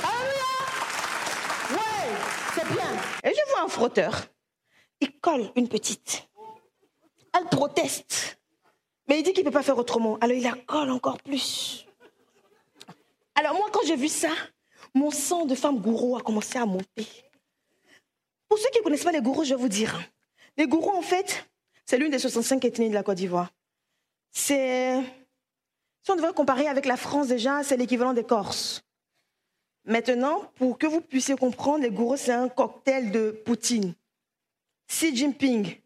Alléluia. 0.03 0.53
Ouais, 1.72 2.07
c'est 2.55 2.67
bien. 2.67 2.91
Et 3.24 3.34
je 3.34 3.51
vois 3.51 3.63
un 3.65 3.69
frotteur. 3.69 4.13
Il 5.01 5.19
colle 5.19 5.51
une 5.55 5.67
petite. 5.67 6.27
Elle 7.34 7.45
proteste. 7.45 8.39
Mais 9.08 9.20
il 9.20 9.24
dit 9.24 9.34
qu'il 9.34 9.44
ne 9.44 9.50
peut 9.50 9.54
pas 9.54 9.64
faire 9.64 9.78
autrement. 9.78 10.18
Alors 10.20 10.36
il 10.36 10.44
la 10.44 10.54
colle 10.54 10.90
encore 10.90 11.22
plus. 11.22 11.86
Alors 13.36 13.54
moi, 13.54 13.68
quand 13.72 13.82
j'ai 13.86 13.96
vu 13.96 14.08
ça, 14.08 14.32
mon 14.94 15.12
sang 15.12 15.46
de 15.46 15.56
femme 15.56 15.80
gourou 15.80 16.16
a 16.18 16.22
commencé 16.22 16.58
à 16.58 16.66
monter. 16.66 17.08
Pour 18.48 18.58
ceux 18.58 18.70
qui 18.72 18.80
ne 18.80 18.84
connaissent 18.84 19.04
pas 19.04 19.12
les 19.12 19.22
gourous, 19.22 19.44
je 19.44 19.54
vais 19.54 19.62
vous 19.62 19.68
dire. 19.68 20.00
Les 20.58 20.68
gourous, 20.68 20.96
en 20.96 21.02
fait, 21.02 21.46
c'est 21.86 21.98
l'une 21.98 22.12
des 22.12 22.20
65 22.20 22.64
ethnies 22.64 22.90
de 22.90 22.94
la 22.94 23.04
Côte 23.04 23.18
d'Ivoire. 23.18 23.52
C'est... 24.32 25.02
Si 26.02 26.12
on 26.12 26.16
devrait 26.16 26.34
comparer 26.34 26.68
avec 26.68 26.86
la 26.86 26.98
France 26.98 27.28
déjà, 27.28 27.64
c'est 27.64 27.78
l'équivalent 27.78 28.14
des 28.14 28.24
Corses. 28.24 28.82
Maintenant, 29.86 30.50
pour 30.56 30.78
que 30.78 30.88
vous 30.88 31.02
puissiez 31.02 31.36
comprendre, 31.36 31.84
les 31.84 31.90
gourous, 31.90 32.18
c'est 32.18 32.32
un 32.32 32.48
cocktail 32.48 33.12
de 33.12 33.32
Poutine, 33.32 33.94
Xi 34.88 35.16
Jinping 35.16 35.78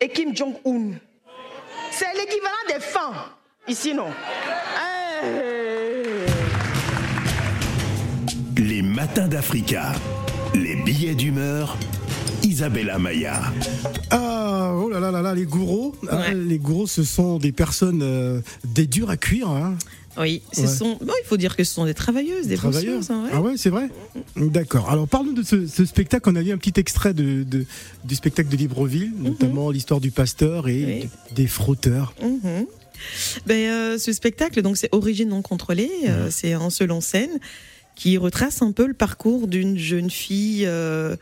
et 0.00 0.08
Kim 0.08 0.34
Jong-un. 0.34 0.94
C'est 1.90 2.12
l'équivalent 2.14 2.64
des 2.68 2.80
fins. 2.80 3.14
Ici, 3.66 3.94
non. 3.94 4.08
Hey. 4.76 6.26
Les 8.56 8.82
matins 8.82 9.28
d'Africa. 9.28 9.92
Les 10.54 10.76
billets 10.76 11.14
d'humeur. 11.14 11.76
Isabella 12.42 12.98
Maya. 12.98 13.40
Oh 14.74 14.88
là 14.88 15.00
là 15.00 15.10
là 15.10 15.22
là, 15.22 15.34
les 15.34 15.44
gourous. 15.44 15.94
Ah, 16.08 16.32
les 16.34 16.58
gourous, 16.58 16.86
ce 16.86 17.02
sont 17.04 17.38
des 17.38 17.52
personnes, 17.52 18.00
euh, 18.02 18.40
des 18.64 18.86
durs 18.86 19.10
à 19.10 19.16
cuire. 19.16 19.48
Hein, 19.48 19.76
Oui, 20.18 20.42
ce 20.52 20.62
Ouais. 20.62 20.66
sont. 20.66 20.96
Bon, 21.00 21.12
il 21.22 21.26
faut 21.26 21.36
dire 21.36 21.54
que 21.56 21.62
ce 21.64 21.72
sont 21.74 21.84
des 21.84 21.94
travailleuses, 21.94 22.46
des 22.48 22.56
hein, 22.58 22.70
ouais. 23.24 23.30
Ah 23.32 23.40
ouais, 23.40 23.56
c'est 23.56 23.70
vrai 23.70 23.88
D'accord. 24.36 24.90
Alors, 24.90 25.06
parle-nous 25.06 25.34
de 25.34 25.42
ce, 25.44 25.66
ce 25.68 25.84
spectacle. 25.84 26.28
On 26.28 26.34
a 26.36 26.42
vu 26.42 26.50
un 26.50 26.58
petit 26.58 26.78
extrait 26.80 27.14
de, 27.14 27.44
de- 27.44 27.64
du 28.04 28.14
spectacle 28.16 28.48
de 28.48 28.56
Libreville, 28.56 29.12
notamment 29.18 29.70
l'histoire 29.70 30.00
du 30.00 30.10
pasteur 30.10 30.66
et 30.68 30.80
Mhm. 30.80 30.88
Oui. 31.02 31.08
des 31.36 31.46
frotteurs. 31.46 32.14
Mhm. 32.20 32.66
Ben, 33.46 33.70
euh, 33.70 33.98
ce 33.98 34.12
spectacle, 34.12 34.60
donc 34.62 34.76
c'est 34.76 34.88
Origine 34.92 35.28
non 35.28 35.40
contrôlée, 35.42 35.90
euh, 36.08 36.28
c'est 36.32 36.52
un 36.54 36.68
seul 36.70 36.90
en 36.90 37.00
scène 37.00 37.38
qui 37.94 38.16
retrace 38.18 38.60
un 38.62 38.72
peu 38.72 38.86
le 38.88 38.94
parcours 38.94 39.46
d'une 39.46 39.78
jeune 39.78 40.10
fille 40.10 40.64
euh, 40.66 41.14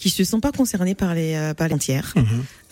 qui 0.00 0.10
se 0.10 0.24
sent 0.24 0.40
pas 0.40 0.50
concernée 0.52 0.94
par 0.94 1.14
les 1.14 1.34
euh, 1.34 1.54
par 1.54 1.68
les 1.68 1.74
entières. 1.74 2.14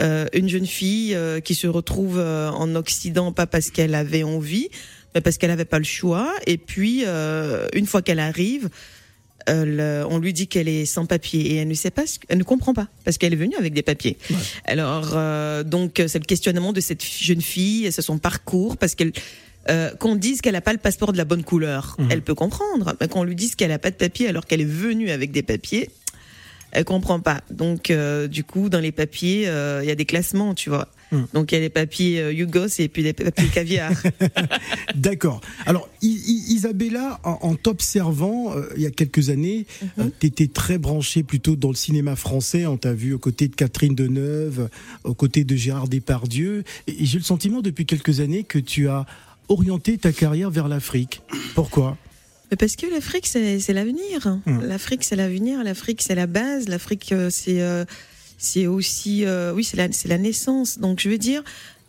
Euh, 0.00 0.26
une 0.32 0.48
jeune 0.48 0.66
fille 0.66 1.14
euh, 1.14 1.40
qui 1.40 1.54
se 1.54 1.66
retrouve 1.66 2.18
en 2.18 2.74
Occident 2.74 3.32
pas 3.32 3.46
parce 3.46 3.70
qu'elle 3.70 3.94
avait 3.94 4.22
envie, 4.24 4.68
mais 5.14 5.20
parce 5.20 5.36
qu'elle 5.38 5.50
avait 5.50 5.64
pas 5.64 5.78
le 5.78 5.84
choix. 5.84 6.32
Et 6.46 6.56
puis 6.58 7.04
une 7.74 7.86
fois 7.86 8.02
qu'elle 8.02 8.20
arrive. 8.20 8.68
on 9.46 10.18
lui 10.18 10.32
dit 10.32 10.46
qu'elle 10.48 10.68
est 10.68 10.84
sans 10.86 11.06
papier 11.06 11.40
et 11.52 11.56
elle 11.56 11.68
ne 11.68 11.74
sait 11.74 11.90
pas, 11.90 12.06
ce- 12.06 12.18
elle 12.28 12.38
ne 12.38 12.42
comprend 12.44 12.74
pas 12.74 12.88
parce 13.04 13.16
qu'elle 13.18 13.32
est 13.32 13.36
venue 13.36 13.56
avec 13.56 13.72
des 13.72 13.82
papiers. 13.82 14.16
Alors 14.64 15.12
euh, 15.14 15.62
donc 15.64 16.02
c'est 16.06 16.18
le 16.18 16.24
questionnement 16.26 16.72
de 16.72 16.80
cette 16.80 17.02
jeune 17.04 17.40
fille, 17.40 17.90
c'est 17.92 18.02
son 18.02 18.18
parcours 18.18 18.76
parce 18.76 18.94
qu'elle 18.94 19.12
euh, 19.70 19.90
qu'on 19.96 20.16
dise 20.16 20.40
qu'elle 20.40 20.54
n'a 20.54 20.60
pas 20.62 20.72
le 20.72 20.78
passeport 20.78 21.12
de 21.12 21.18
la 21.18 21.24
bonne 21.26 21.44
couleur, 21.44 21.96
elle 22.10 22.22
peut 22.22 22.34
comprendre. 22.34 22.94
Mais 23.00 23.08
qu'on 23.08 23.22
lui 23.24 23.34
dise 23.36 23.54
qu'elle 23.54 23.68
n'a 23.70 23.78
pas 23.78 23.90
de 23.90 23.96
papier 23.96 24.28
alors 24.28 24.46
qu'elle 24.46 24.60
est 24.62 24.64
venue 24.86 25.10
avec 25.10 25.30
des 25.30 25.42
papiers, 25.42 25.90
elle 26.72 26.84
comprend 26.84 27.20
pas. 27.20 27.40
Donc 27.50 27.90
euh, 27.90 28.28
du 28.28 28.44
coup 28.44 28.68
dans 28.68 28.80
les 28.80 28.92
papiers, 28.92 29.48
euh, 29.48 29.80
il 29.82 29.88
y 29.88 29.92
a 29.92 29.94
des 29.94 30.04
classements, 30.04 30.54
tu 30.54 30.70
vois. 30.70 30.88
Mm. 31.12 31.22
Donc 31.32 31.52
il 31.52 31.54
y 31.54 31.58
a 31.58 31.60
des 31.60 31.70
papiers 31.70 32.20
euh, 32.20 32.32
Yugos 32.32 32.66
et 32.78 32.88
puis 32.88 33.02
des 33.02 33.12
papiers 33.14 33.48
caviar. 33.48 33.92
D'accord. 34.94 35.40
Alors, 35.66 35.88
Isabella, 36.02 37.20
en, 37.24 37.54
t'observant 37.54 38.54
euh, 38.54 38.68
il 38.76 38.82
y 38.82 38.86
a 38.86 38.90
quelques 38.90 39.30
années, 39.30 39.66
Mhm. 39.96 40.10
tu 40.20 40.26
étais 40.26 40.48
très 40.48 40.78
branchée 40.78 41.22
plutôt 41.22 41.56
dans 41.56 41.68
le 41.70 41.74
cinéma 41.74 42.16
français. 42.16 42.66
On 42.66 42.76
t'a 42.76 42.92
vu 42.92 43.14
aux 43.14 43.18
côtés 43.18 43.48
de 43.48 43.54
Catherine 43.54 43.94
Deneuve, 43.94 44.68
aux 45.04 45.14
côtés 45.14 45.44
de 45.44 45.56
Gérard 45.56 45.88
Depardieu. 45.88 46.64
Et, 46.86 47.02
et 47.02 47.06
j'ai 47.06 47.18
le 47.18 47.24
sentiment 47.24 47.62
depuis 47.62 47.86
quelques 47.86 48.20
années 48.20 48.44
que 48.44 48.58
tu 48.58 48.88
as 48.88 49.06
orienté 49.48 49.96
ta 49.98 50.12
carrière 50.12 50.50
vers 50.50 50.68
l'Afrique. 50.68 51.22
Pourquoi? 51.54 51.96
Parce 52.56 52.76
que 52.76 52.86
l'Afrique, 52.86 53.26
c'est 53.26 53.72
l'avenir. 53.72 54.38
Mm. 54.46 54.60
L'Afrique, 54.64 55.04
c'est 55.04 55.16
l'avenir. 55.16 55.62
L'Afrique, 55.64 56.02
c'est 56.02 56.14
la 56.14 56.26
base. 56.26 56.68
L'Afrique, 56.68 57.12
euh, 57.12 57.28
c'est 57.30 57.60
euh, 57.60 57.84
c'est 58.38 58.68
aussi, 58.68 59.24
euh, 59.24 59.52
oui, 59.52 59.64
c'est 59.64 59.76
la, 59.76 59.90
c'est 59.90 60.08
la 60.08 60.16
naissance. 60.16 60.78
Donc, 60.78 61.00
je 61.00 61.08
veux 61.08 61.18
dire, 61.18 61.42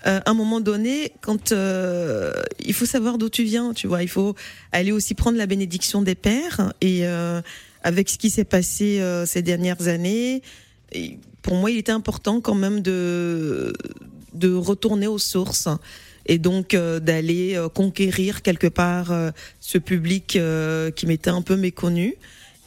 euh, 0.08 0.20
à 0.26 0.32
un 0.32 0.34
moment 0.34 0.60
donné, 0.60 1.14
quand 1.22 1.52
euh, 1.52 2.34
il 2.60 2.74
faut 2.74 2.86
savoir 2.86 3.18
d'où 3.18 3.30
tu 3.30 3.44
viens, 3.44 3.74
tu 3.74 3.88
vois, 3.88 4.02
il 4.02 4.10
faut 4.10 4.36
aller 4.72 4.92
aussi 4.92 5.14
prendre 5.14 5.38
la 5.38 5.46
bénédiction 5.46 6.02
des 6.02 6.16
pères. 6.16 6.74
Et 6.82 7.06
euh, 7.06 7.42
avec 7.84 8.10
ce 8.10 8.18
qui 8.18 8.30
s'est 8.30 8.46
passé 8.46 9.00
euh, 9.00 9.26
ces 9.26 9.42
dernières 9.42 9.88
années, 9.88 10.42
et 10.92 11.20
pour 11.44 11.56
moi, 11.56 11.70
il 11.70 11.78
était 11.78 11.92
important 11.92 12.42
quand 12.42 12.56
même 12.56 12.82
de 12.82 13.74
de 14.34 14.54
retourner 14.54 15.08
aux 15.08 15.18
sources 15.18 15.68
et 16.30 16.38
donc 16.38 16.76
euh, 16.76 17.00
d'aller 17.02 17.56
euh, 17.56 17.68
conquérir 17.68 18.44
quelque 18.44 18.68
part 18.68 19.12
euh, 19.12 19.32
ce 19.60 19.78
public 19.78 20.38
qui 20.96 21.06
m'était 21.08 21.32
un 21.32 21.42
peu 21.42 21.58
méconnu. 21.58 22.16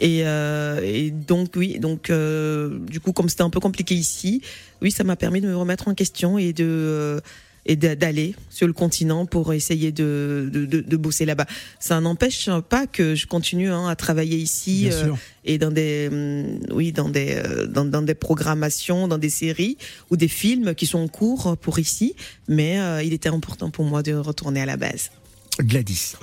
Et, 0.01 0.27
euh, 0.27 0.81
et 0.83 1.11
donc 1.13 1.51
oui, 1.55 1.79
donc 1.79 2.11
euh, 2.11 2.77
du 2.81 2.99
coup 2.99 3.13
comme 3.13 3.29
c'était 3.29 3.45
un 3.45 3.51
peu 3.51 3.61
compliqué 3.61 3.95
ici, 3.95 4.43
oui, 4.83 4.91
ça 4.91 5.05
m'a 5.05 5.15
permis 5.15 5.41
de 5.41 5.47
me 5.47 5.57
remettre 5.57 5.87
en 5.87 5.95
question 5.95 6.39
et 6.39 6.53
de 6.53 7.21
et 7.65 7.77
d'a- 7.77 7.95
d'aller 7.95 8.35
sur 8.51 8.67
le 8.67 8.73
continent 8.73 9.25
pour 9.27 9.53
essayer 9.53 9.93
de 9.93 10.49
de, 10.53 10.67
de, 10.67 10.81
de 10.81 10.97
bosser 10.97 11.25
là-bas. 11.25 11.47
Ça 11.79 12.01
n'empêche 12.01 12.49
pas 12.69 12.87
que 12.87 13.15
je 13.15 13.27
continue 13.27 13.71
hein, 13.71 13.87
à 13.89 13.97
travailler 13.97 14.37
ici 14.37 14.89
euh, 14.91 15.13
et 15.45 15.59
dans 15.59 15.71
des 15.71 16.09
hum, 16.11 16.59
oui 16.75 16.93
dans 16.93 17.09
des 17.09 17.35
euh, 17.37 17.67
dans, 17.67 17.85
dans 17.85 18.03
des 18.03 18.15
programmations, 18.15 19.07
dans 19.09 19.19
des 19.19 19.31
séries 19.31 19.77
ou 20.11 20.17
des 20.17 20.29
films 20.29 20.75
qui 20.75 20.87
sont 20.87 20.99
en 20.99 21.09
cours 21.09 21.57
pour 21.57 21.79
ici. 21.79 22.15
Mais 22.49 22.81
euh, 22.81 23.03
il 23.03 23.13
était 23.13 23.29
important 23.29 23.71
pour 23.71 23.85
moi 23.85 24.03
de 24.03 24.13
retourner 24.15 24.61
à 24.63 24.67
la 24.67 24.77
base. 24.77 25.11
Gladys. 25.61 26.15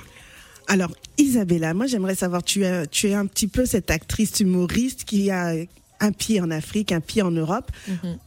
Alors, 0.66 0.92
Isabella, 1.18 1.74
moi 1.74 1.86
j'aimerais 1.86 2.14
savoir, 2.14 2.44
tu 2.44 2.64
es, 2.64 2.86
tu 2.86 3.08
es 3.08 3.14
un 3.14 3.26
petit 3.26 3.48
peu 3.48 3.66
cette 3.66 3.90
actrice 3.90 4.38
humoriste 4.40 5.04
qui 5.04 5.30
a 5.30 5.54
un 6.00 6.12
pied 6.12 6.40
en 6.40 6.50
Afrique, 6.50 6.92
un 6.92 7.00
pied 7.00 7.20
en 7.22 7.30
Europe. 7.30 7.70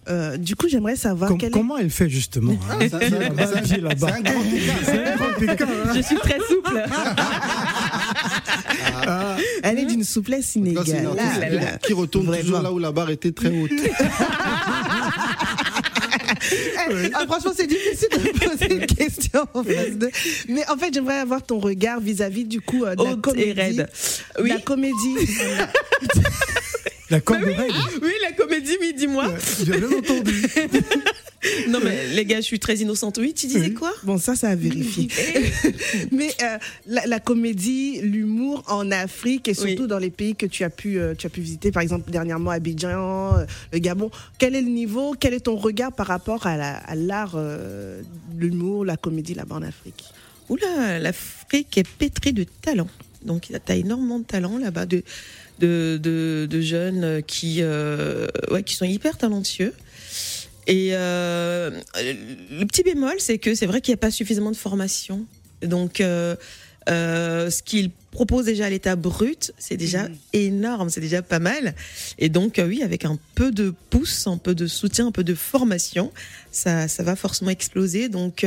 Euh, 0.07 0.37
du 0.37 0.55
coup, 0.55 0.67
j'aimerais 0.69 0.95
savoir 0.95 1.29
Com- 1.29 1.37
quel 1.39 1.49
est- 1.49 1.51
comment 1.51 1.77
elle 1.77 1.89
fait 1.89 2.09
justement 2.09 2.53
hein? 2.69 2.69
Ah, 2.69 2.75
c'est 2.89 2.93
un 2.95 3.09
grand 3.09 3.19
hein? 4.41 5.93
Je 5.95 6.01
suis 6.01 6.15
très 6.17 6.37
souple. 6.47 6.83
Elle 9.63 9.79
est 9.79 9.85
d'une 9.85 10.03
souplesse 10.03 10.55
inégalable. 10.55 11.19
artiste 11.19 11.79
qui 11.85 11.93
retourne 11.93 12.25
Vraiment. 12.27 12.43
toujours 12.43 12.61
là 12.61 12.71
où 12.71 12.77
la 12.79 12.91
barre 12.91 13.09
était 13.09 13.31
très 13.31 13.49
haute. 13.49 13.71
Ah, 17.15 17.25
franchement, 17.25 17.51
c'est 17.55 17.67
difficile 17.67 18.09
de 18.11 18.39
poser 18.39 18.73
une 18.73 18.85
question 18.85 19.45
en 19.53 19.63
face 19.63 19.97
de. 19.97 20.09
Mais 20.49 20.67
en 20.69 20.75
fait, 20.77 20.93
j'aimerais 20.93 21.19
avoir 21.19 21.41
ton 21.41 21.59
regard 21.59 21.99
vis-à-vis 22.01 22.43
du 22.45 22.59
coup 22.61 22.83
euh, 22.83 22.95
de 22.95 23.03
la 23.03 23.11
Haute 23.11 23.21
comédie. 23.21 23.49
et 23.49 23.53
raide. 23.53 23.89
de 24.37 24.43
Oui. 24.43 24.49
La 24.49 24.59
comédie. 24.59 25.15
La 27.09 27.19
corde 27.19 27.41
Bah 27.43 27.63
oui, 28.01 28.11
la 28.21 28.31
comédie, 28.31 28.77
oui, 28.81 28.93
dis-moi. 28.97 29.27
Ouais, 29.27 29.35
J'ai 29.65 29.77
bien 29.77 29.91
entendu. 29.97 30.45
Non, 31.67 31.79
mais 31.83 32.07
les 32.07 32.23
gars, 32.23 32.37
je 32.37 32.45
suis 32.45 32.57
très 32.59 32.77
innocente. 32.77 33.17
Oui, 33.17 33.33
tu 33.33 33.47
disais 33.47 33.71
quoi? 33.73 33.91
Bon, 34.03 34.17
ça, 34.17 34.33
ça 34.33 34.47
a 34.47 34.55
vérifié. 34.55 35.09
Mais 36.13 36.29
euh, 36.41 36.57
la, 36.87 37.05
la 37.05 37.19
comédie, 37.19 37.99
l'humour 38.01 38.63
en 38.67 38.89
Afrique 38.91 39.49
et 39.49 39.53
surtout 39.53 39.81
Oui. 39.83 39.87
dans 39.89 39.97
les 39.99 40.09
pays 40.09 40.35
que 40.37 40.45
tu 40.45 40.63
as 40.63 40.69
pu, 40.69 40.97
euh, 40.97 41.15
tu 41.15 41.27
as 41.27 41.29
pu 41.29 41.41
visiter, 41.41 41.69
par 41.73 41.83
exemple 41.83 42.09
dernièrement 42.09 42.51
Abidjan, 42.51 43.35
euh, 43.39 43.45
le 43.73 43.79
Gabon. 43.79 44.09
Quel 44.37 44.55
est 44.55 44.61
le 44.61 44.69
niveau 44.69 45.15
Quel 45.19 45.33
est 45.33 45.41
ton 45.41 45.57
regard 45.57 45.91
par 45.91 46.07
rapport 46.07 46.47
à 46.47 46.55
la- 46.55 46.77
à 46.77 46.95
l'art, 46.95 47.33
euh, 47.35 48.01
l'humour, 48.37 48.85
la 48.85 48.95
comédie 48.95 49.33
là-bas 49.33 49.55
en 49.55 49.63
Afrique? 49.63 50.05
Oula, 50.47 50.97
l'Afrique 50.99 51.77
est 51.77 51.85
pétrie 51.87 52.31
de 52.31 52.45
talent. 52.61 52.87
Donc, 53.25 53.43
tu 53.49 53.71
as 53.71 53.75
énormément 53.75 54.19
de 54.19 54.25
talent 54.25 54.57
là-bas, 54.57 54.85
de, 54.85 55.03
de, 55.59 55.99
de, 56.01 56.47
de 56.49 56.61
jeunes 56.61 57.21
qui, 57.23 57.57
euh, 57.61 58.27
ouais, 58.51 58.63
qui 58.63 58.75
sont 58.75 58.85
hyper 58.85 59.17
talentueux. 59.17 59.73
Et 60.67 60.89
euh, 60.93 61.71
le 62.51 62.65
petit 62.65 62.83
bémol, 62.83 63.15
c'est 63.19 63.37
que 63.37 63.53
c'est 63.53 63.65
vrai 63.65 63.81
qu'il 63.81 63.91
n'y 63.91 63.97
a 63.97 63.97
pas 63.97 64.11
suffisamment 64.11 64.51
de 64.51 64.55
formation. 64.55 65.25
Donc, 65.61 65.99
euh, 65.99 66.35
ce 66.87 67.61
qu'ils 67.63 67.91
proposent 68.11 68.45
déjà 68.45 68.67
à 68.67 68.69
l'état 68.69 68.95
brut, 68.95 69.53
c'est 69.57 69.75
déjà 69.75 70.07
énorme, 70.31 70.89
c'est 70.89 71.01
déjà 71.01 71.21
pas 71.21 71.39
mal. 71.39 71.75
Et 72.17 72.29
donc, 72.29 72.61
oui, 72.65 72.81
avec 72.81 73.05
un 73.05 73.17
peu 73.35 73.51
de 73.51 73.73
pouce, 73.89 74.27
un 74.27 74.37
peu 74.37 74.55
de 74.55 74.67
soutien, 74.67 75.07
un 75.07 75.11
peu 75.11 75.23
de 75.23 75.33
formation, 75.33 76.11
ça, 76.51 76.87
ça 76.87 77.03
va 77.03 77.15
forcément 77.15 77.51
exploser. 77.51 78.07
Donc, 78.07 78.45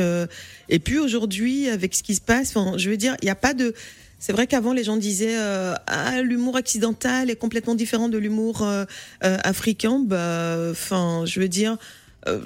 et 0.69 0.79
puis 0.79 0.97
aujourd'hui, 0.97 1.69
avec 1.69 1.93
ce 1.93 2.01
qui 2.01 2.15
se 2.15 2.21
passe, 2.21 2.53
je 2.77 2.89
veux 2.89 2.97
dire, 2.97 3.15
il 3.21 3.25
n'y 3.25 3.31
a 3.31 3.35
pas 3.35 3.53
de. 3.53 3.75
C'est 4.19 4.33
vrai 4.33 4.47
qu'avant, 4.47 4.73
les 4.73 4.83
gens 4.83 4.97
disaient 4.97 5.37
euh, 5.37 5.73
ah 5.87 6.21
l'humour 6.21 6.55
occidental 6.55 7.29
est 7.29 7.35
complètement 7.35 7.75
différent 7.75 8.09
de 8.09 8.17
l'humour 8.17 8.63
euh, 8.63 8.85
euh, 9.23 9.37
africain. 9.43 9.99
Bah, 10.05 10.57
enfin, 10.71 11.23
je 11.25 11.39
veux 11.39 11.49
dire. 11.49 11.77
euh, 12.27 12.41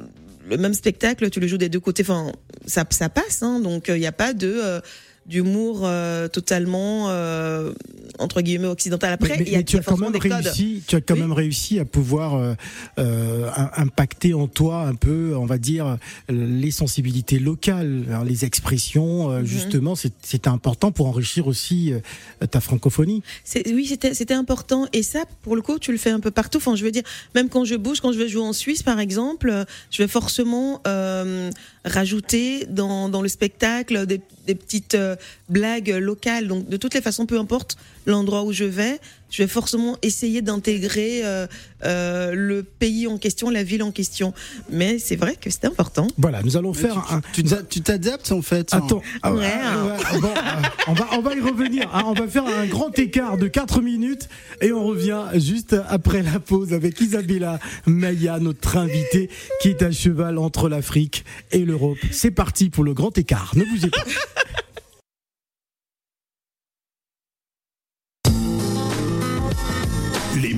le 0.49 0.57
même 0.57 0.73
spectacle, 0.73 1.29
tu 1.29 1.39
le 1.39 1.47
joues 1.47 1.57
des 1.57 1.69
deux 1.69 1.79
côtés, 1.79 2.03
enfin, 2.03 2.31
ça, 2.65 2.83
ça 2.89 3.09
passe, 3.09 3.43
hein, 3.43 3.59
donc 3.59 3.85
il 3.89 3.99
n'y 3.99 4.07
a 4.07 4.11
pas 4.11 4.33
de 4.33 4.51
euh, 4.51 4.81
d'humour 5.27 5.81
euh, 5.83 6.27
totalement 6.27 7.09
euh, 7.09 7.73
entre 8.19 8.41
guillemets 8.41 8.67
occidental. 8.67 9.13
Après, 9.13 9.37
Mais- 9.37 9.43
il 9.45 9.51
y 9.51 9.55
a, 9.55 9.59
mais 9.59 9.63
tu 9.63 9.77
as 9.77 9.81
quand 9.81 9.97
même 9.97 10.15
réussi, 10.15 10.83
tu 10.87 10.95
as 10.95 11.01
quand 11.01 11.13
Oui. 11.15 11.19
même 11.21 11.31
réussi 11.33 11.79
à 11.79 11.85
pouvoir 11.85 12.35
euh, 12.35 12.53
euh, 12.99 13.49
im- 13.55 13.71
impacter 13.77 14.33
en 14.33 14.47
toi 14.47 14.81
un 14.87 14.95
peu, 14.95 15.35
on 15.35 15.45
va 15.45 15.57
dire, 15.57 15.97
les 16.29 16.71
sensibilités 16.71 17.39
locales, 17.39 18.03
alors 18.09 18.23
les 18.23 18.45
expressions. 18.45 19.31
Euh, 19.31 19.43
Justement, 19.43 19.95
c'est- 19.95 20.13
c'était 20.21 20.47
important 20.49 20.91
pour 20.91 21.07
enrichir 21.07 21.47
aussi 21.47 21.93
euh, 21.93 21.99
ta 22.47 22.61
francophonie. 22.61 23.21
Oui, 23.67 23.85
c'était 23.87 24.13
c'était 24.13 24.33
important. 24.33 24.87
Et 24.93 25.03
ça, 25.03 25.23
pour 25.41 25.55
le 25.55 25.61
coup, 25.61 25.79
tu 25.79 25.91
le 25.91 25.97
fais 25.97 26.11
un 26.11 26.19
peu 26.19 26.31
partout. 26.31 26.57
Enfin, 26.57 26.75
je 26.75 26.83
veux 26.83 26.91
dire, 26.91 27.03
même 27.35 27.49
quand 27.49 27.65
je 27.65 27.75
bouge, 27.75 27.99
quand 28.01 28.11
je 28.11 28.17
vais 28.17 28.27
jouer 28.27 28.43
en 28.43 28.53
Suisse, 28.53 28.83
par 28.83 28.99
exemple, 28.99 29.65
je 29.89 29.97
vais 30.03 30.07
forcément 30.07 30.81
euh, 30.87 31.49
rajouter 31.85 32.65
dans, 32.65 33.09
dans 33.09 33.21
le 33.21 33.27
spectacle 33.27 34.05
des, 34.05 34.21
des 34.45 34.55
petites 34.55 34.95
euh, 34.95 35.15
blagues 35.49 35.89
locales. 35.89 36.47
Donc, 36.47 36.69
de 36.69 36.77
toutes 36.77 36.93
les 36.93 37.01
façons, 37.01 37.25
peu 37.25 37.39
importe 37.39 37.77
l'endroit 38.05 38.43
où 38.43 38.51
je 38.51 38.65
vais, 38.65 38.99
je 39.31 39.41
vais 39.41 39.47
forcément 39.47 39.97
essayer 40.03 40.41
d'intégrer 40.43 41.21
euh, 41.25 41.47
euh, 41.83 42.33
le 42.35 42.61
pays 42.63 43.07
en 43.07 43.17
question, 43.17 43.49
la 43.49 43.63
ville 43.63 43.81
en 43.81 43.91
question. 43.91 44.33
Mais 44.69 44.99
c'est 44.99 45.15
vrai 45.15 45.35
que 45.39 45.49
c'est 45.49 45.65
important. 45.65 46.05
Voilà, 46.17 46.43
nous 46.43 46.57
allons 46.57 46.73
faire 46.73 46.97
un. 47.11 47.21
Tu 47.33 47.43
t'a- 47.43 47.63
tu 47.63 47.81
t'adaptes 47.81 48.31
en 48.31 48.41
fait. 48.41 48.73
Attends, 48.73 49.01
ah, 49.23 49.33
Ouais. 49.33 49.49
ah, 49.63 49.85
ouais, 49.85 50.19
bon, 50.19 50.27
euh, 50.27 50.61
on, 50.87 50.93
va, 50.93 51.07
on 51.13 51.21
va 51.21 51.33
y 51.33 51.39
revenir. 51.39 51.89
hein, 51.93 52.03
on 52.05 52.13
va 52.13 52.27
faire 52.27 52.45
un 52.45 52.65
grand 52.67 52.97
écart 52.99 53.37
de 53.37 53.47
4 53.47 53.81
minutes 53.81 54.27
et 54.61 54.71
on 54.73 54.83
revient 54.83 55.23
juste 55.35 55.75
après 55.87 56.21
la 56.21 56.39
pause 56.39 56.73
avec 56.73 56.99
Isabella 57.01 57.59
Maya, 57.85 58.37
notre 58.39 58.77
invitée 58.77 59.29
qui 59.61 59.69
est 59.69 59.81
à 59.81 59.91
cheval 59.91 60.37
entre 60.37 60.67
l'Afrique 60.69 61.23
et 61.51 61.59
l'Europe. 61.65 61.97
C'est 62.11 62.31
parti 62.31 62.69
pour 62.69 62.83
le 62.83 62.93
grand 62.93 63.17
écart. 63.17 63.53
Ne 63.55 63.63
bougez 63.63 63.89
pas. 63.89 64.03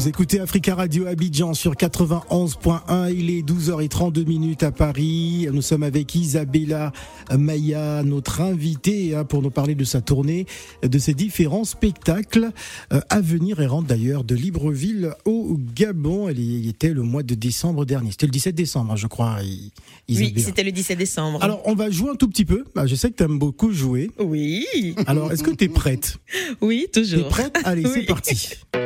Vous 0.00 0.08
écoutez 0.08 0.40
Africa 0.40 0.74
Radio 0.76 1.06
Abidjan 1.06 1.52
sur 1.52 1.74
91.1. 1.74 3.12
Il 3.14 3.28
est 3.28 3.42
12h32 3.46 4.24
minutes 4.26 4.62
à 4.62 4.70
Paris. 4.72 5.46
Nous 5.52 5.60
sommes 5.60 5.82
avec 5.82 6.14
Isabella 6.14 6.90
Maya, 7.36 8.02
notre 8.02 8.40
invitée, 8.40 9.14
hein, 9.14 9.24
pour 9.24 9.42
nous 9.42 9.50
parler 9.50 9.74
de 9.74 9.84
sa 9.84 10.00
tournée, 10.00 10.46
de 10.82 10.98
ses 10.98 11.12
différents 11.12 11.64
spectacles 11.64 12.48
euh, 12.94 13.00
à 13.10 13.20
venir. 13.20 13.60
Elle 13.60 13.66
rentre 13.68 13.88
d'ailleurs 13.88 14.24
de 14.24 14.34
Libreville 14.34 15.12
au 15.26 15.58
Gabon. 15.74 16.30
Elle 16.30 16.38
y 16.40 16.70
était 16.70 16.94
le 16.94 17.02
mois 17.02 17.22
de 17.22 17.34
décembre 17.34 17.84
dernier. 17.84 18.10
C'était 18.12 18.24
le 18.26 18.32
17 18.32 18.54
décembre, 18.54 18.92
hein, 18.92 18.96
je 18.96 19.06
crois. 19.06 19.36
I- 19.42 19.70
Oui, 20.08 20.14
Isabella. 20.14 20.42
c'était 20.46 20.62
le 20.64 20.72
17 20.72 20.96
décembre. 20.98 21.44
Alors, 21.44 21.60
on 21.66 21.74
va 21.74 21.90
jouer 21.90 22.08
un 22.08 22.16
tout 22.16 22.28
petit 22.28 22.46
peu. 22.46 22.64
Bah, 22.74 22.86
je 22.86 22.94
sais 22.94 23.10
que 23.10 23.16
tu 23.16 23.22
aimes 23.24 23.38
beaucoup 23.38 23.70
jouer. 23.70 24.10
oui, 24.18 24.64
Alors, 25.06 25.30
est-ce 25.30 25.42
que 25.42 25.50
tu 25.50 25.64
es 25.64 25.68
prête? 25.68 26.16
Oui, 26.62 26.86
T'es 26.90 27.02
toujours. 27.02 27.28
prête? 27.28 27.54
Allez, 27.64 27.84
c'est 27.84 28.04
parti. 28.06 28.48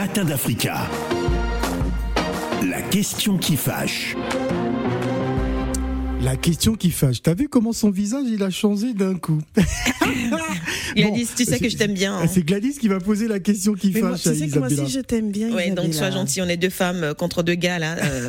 Les 0.00 0.06
matins 0.06 0.24
d'Africa. 0.24 0.88
La 2.66 2.80
question 2.80 3.36
qui 3.36 3.54
fâche. 3.58 4.16
La 6.22 6.36
question 6.36 6.74
qui 6.74 6.90
fâche. 6.90 7.20
T'as 7.22 7.34
vu 7.34 7.48
comment 7.48 7.72
son 7.74 7.90
visage 7.90 8.24
il 8.30 8.42
a 8.42 8.48
changé 8.50 8.92
d'un 8.94 9.14
coup 9.16 9.40
Gladys, 10.96 11.24
Bon, 11.24 11.34
tu 11.36 11.44
sais 11.44 11.58
que 11.58 11.68
je 11.68 11.76
t'aime 11.76 11.94
bien. 11.94 12.16
hein. 12.18 12.26
C'est 12.28 12.42
Gladys 12.44 12.74
qui 12.78 12.88
va 12.88 12.98
poser 12.98 13.28
la 13.28 13.38
question 13.40 13.74
qui 13.74 13.90
Mais 13.94 14.00
moi, 14.00 14.10
fâche 14.16 14.22
tu 14.34 14.38
sais 14.40 14.48
que 14.48 14.58
moi 14.58 14.66
aussi, 14.68 14.88
je 14.88 15.00
t'aime 15.00 15.30
bien. 15.30 15.50
Ouais, 15.54 15.70
donc 15.70 15.94
sois 15.94 16.10
gentil, 16.10 16.40
on 16.42 16.48
est 16.48 16.56
deux 16.56 16.68
femmes 16.70 17.04
euh, 17.04 17.14
contre 17.14 17.42
deux 17.42 17.54
gars 17.54 17.78
là. 17.78 17.96
euh. 18.02 18.28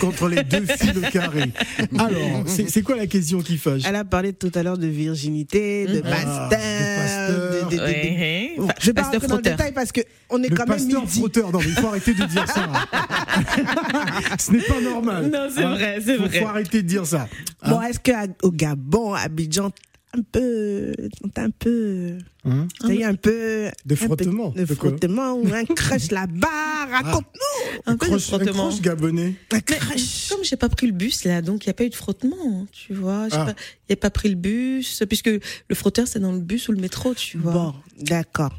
contre 0.00 0.28
les 0.28 0.42
deux 0.44 0.64
filles 0.66 0.92
de 0.92 1.00
carré. 1.10 1.50
Alors, 1.98 2.44
c'est 2.46 2.82
quoi 2.82 2.96
la 2.96 3.06
question 3.06 3.40
qui 3.40 3.56
fâche 3.56 3.82
Elle 3.86 3.96
a 3.96 4.04
parlé 4.04 4.32
tout 4.32 4.52
à 4.54 4.62
l'heure 4.62 4.78
de 4.78 4.86
virginité, 4.86 5.86
de 5.86 5.98
Mhm. 5.98 6.02
Ah, 6.06 6.48
pasteur, 6.50 6.60
de 6.60 6.96
pasteur. 7.00 7.68
de- 7.68 7.76
de- 7.76 7.80
de- 7.80 8.56
de- 8.56 8.62
Ouais. 8.62 8.72
Je 8.88 8.92
vais 8.92 8.94
pas 8.94 9.02
rentrer 9.10 9.26
dans 9.28 9.36
le 9.36 9.42
détail 9.42 9.72
parce 9.72 9.92
que 9.92 10.00
on 10.30 10.42
est 10.42 10.48
Le 10.48 10.56
quand 10.56 10.66
même 10.66 10.76
pasteur 10.78 11.02
midi. 11.02 11.18
frotteur. 11.18 11.52
Non, 11.52 11.58
mais 11.60 11.66
il 11.66 11.72
faut 11.74 11.86
arrêter 11.88 12.14
de 12.14 12.24
dire 12.24 12.46
ça. 12.48 12.68
Ce 14.38 14.52
n'est 14.52 14.60
pas 14.62 14.80
normal. 14.80 15.30
Non, 15.30 15.48
c'est 15.54 15.62
vrai, 15.62 15.98
c'est 16.04 16.16
Faut- 16.16 16.24
vrai. 16.24 16.40
Faut 16.40 16.46
arrêter 16.46 16.82
de 16.82 16.88
dire 16.88 17.06
ça. 17.06 17.28
Hein 17.62 17.70
Bon, 17.70 17.82
est-ce 17.82 17.98
qu'au 18.40 18.50
Gabon, 18.50 19.14
à 19.14 19.20
Abidjan, 19.20 19.70
un 20.16 20.22
peu, 20.32 20.94
t'as 21.34 21.42
un 21.44 21.50
peu, 21.50 22.16
Hein 22.46 22.66
t'as 22.80 22.88
eu 22.94 23.02
un 23.04 23.14
peu 23.14 23.68
De 23.84 23.94
un 23.94 23.96
peu 23.98 24.06
frottement, 24.06 24.50
de 24.56 24.64
frottement 24.64 25.34
ou 25.34 25.52
un 25.52 25.64
crush 25.66 26.10
là-bas, 26.10 26.48
raconte-nous 26.90 27.80
Un 27.84 27.96
peu 27.98 28.06
de 28.06 28.12
Croche- 28.12 28.14
un 28.32 28.38
frottement. 28.38 28.68
croche 28.68 28.80
gabonais. 28.80 29.34
un 29.52 29.56
Mais 29.56 29.62
crush. 29.62 30.28
comme 30.30 30.42
j'ai 30.44 30.56
pas 30.56 30.70
pris 30.70 30.86
le 30.86 30.92
bus 30.94 31.24
là, 31.24 31.42
donc 31.42 31.66
il 31.66 31.68
n'y 31.68 31.72
a 31.72 31.74
pas 31.74 31.84
eu 31.84 31.90
de 31.90 31.94
frottement, 31.94 32.66
tu 32.72 32.94
vois. 32.94 33.28
J'ai 33.28 33.36
Ah. 33.36 33.44
pas, 33.46 33.54
y 33.90 33.92
a 33.92 33.96
pas 33.96 34.08
pris 34.10 34.30
le 34.30 34.34
bus, 34.36 35.02
puisque 35.06 35.26
le 35.28 35.74
frotteur 35.74 36.08
c'est 36.08 36.20
dans 36.20 36.32
le 36.32 36.40
bus 36.40 36.68
ou 36.68 36.72
le 36.72 36.80
métro, 36.80 37.12
tu 37.14 37.36
vois. 37.36 37.52
Bon, 37.52 37.74
d'accord. 38.00 38.50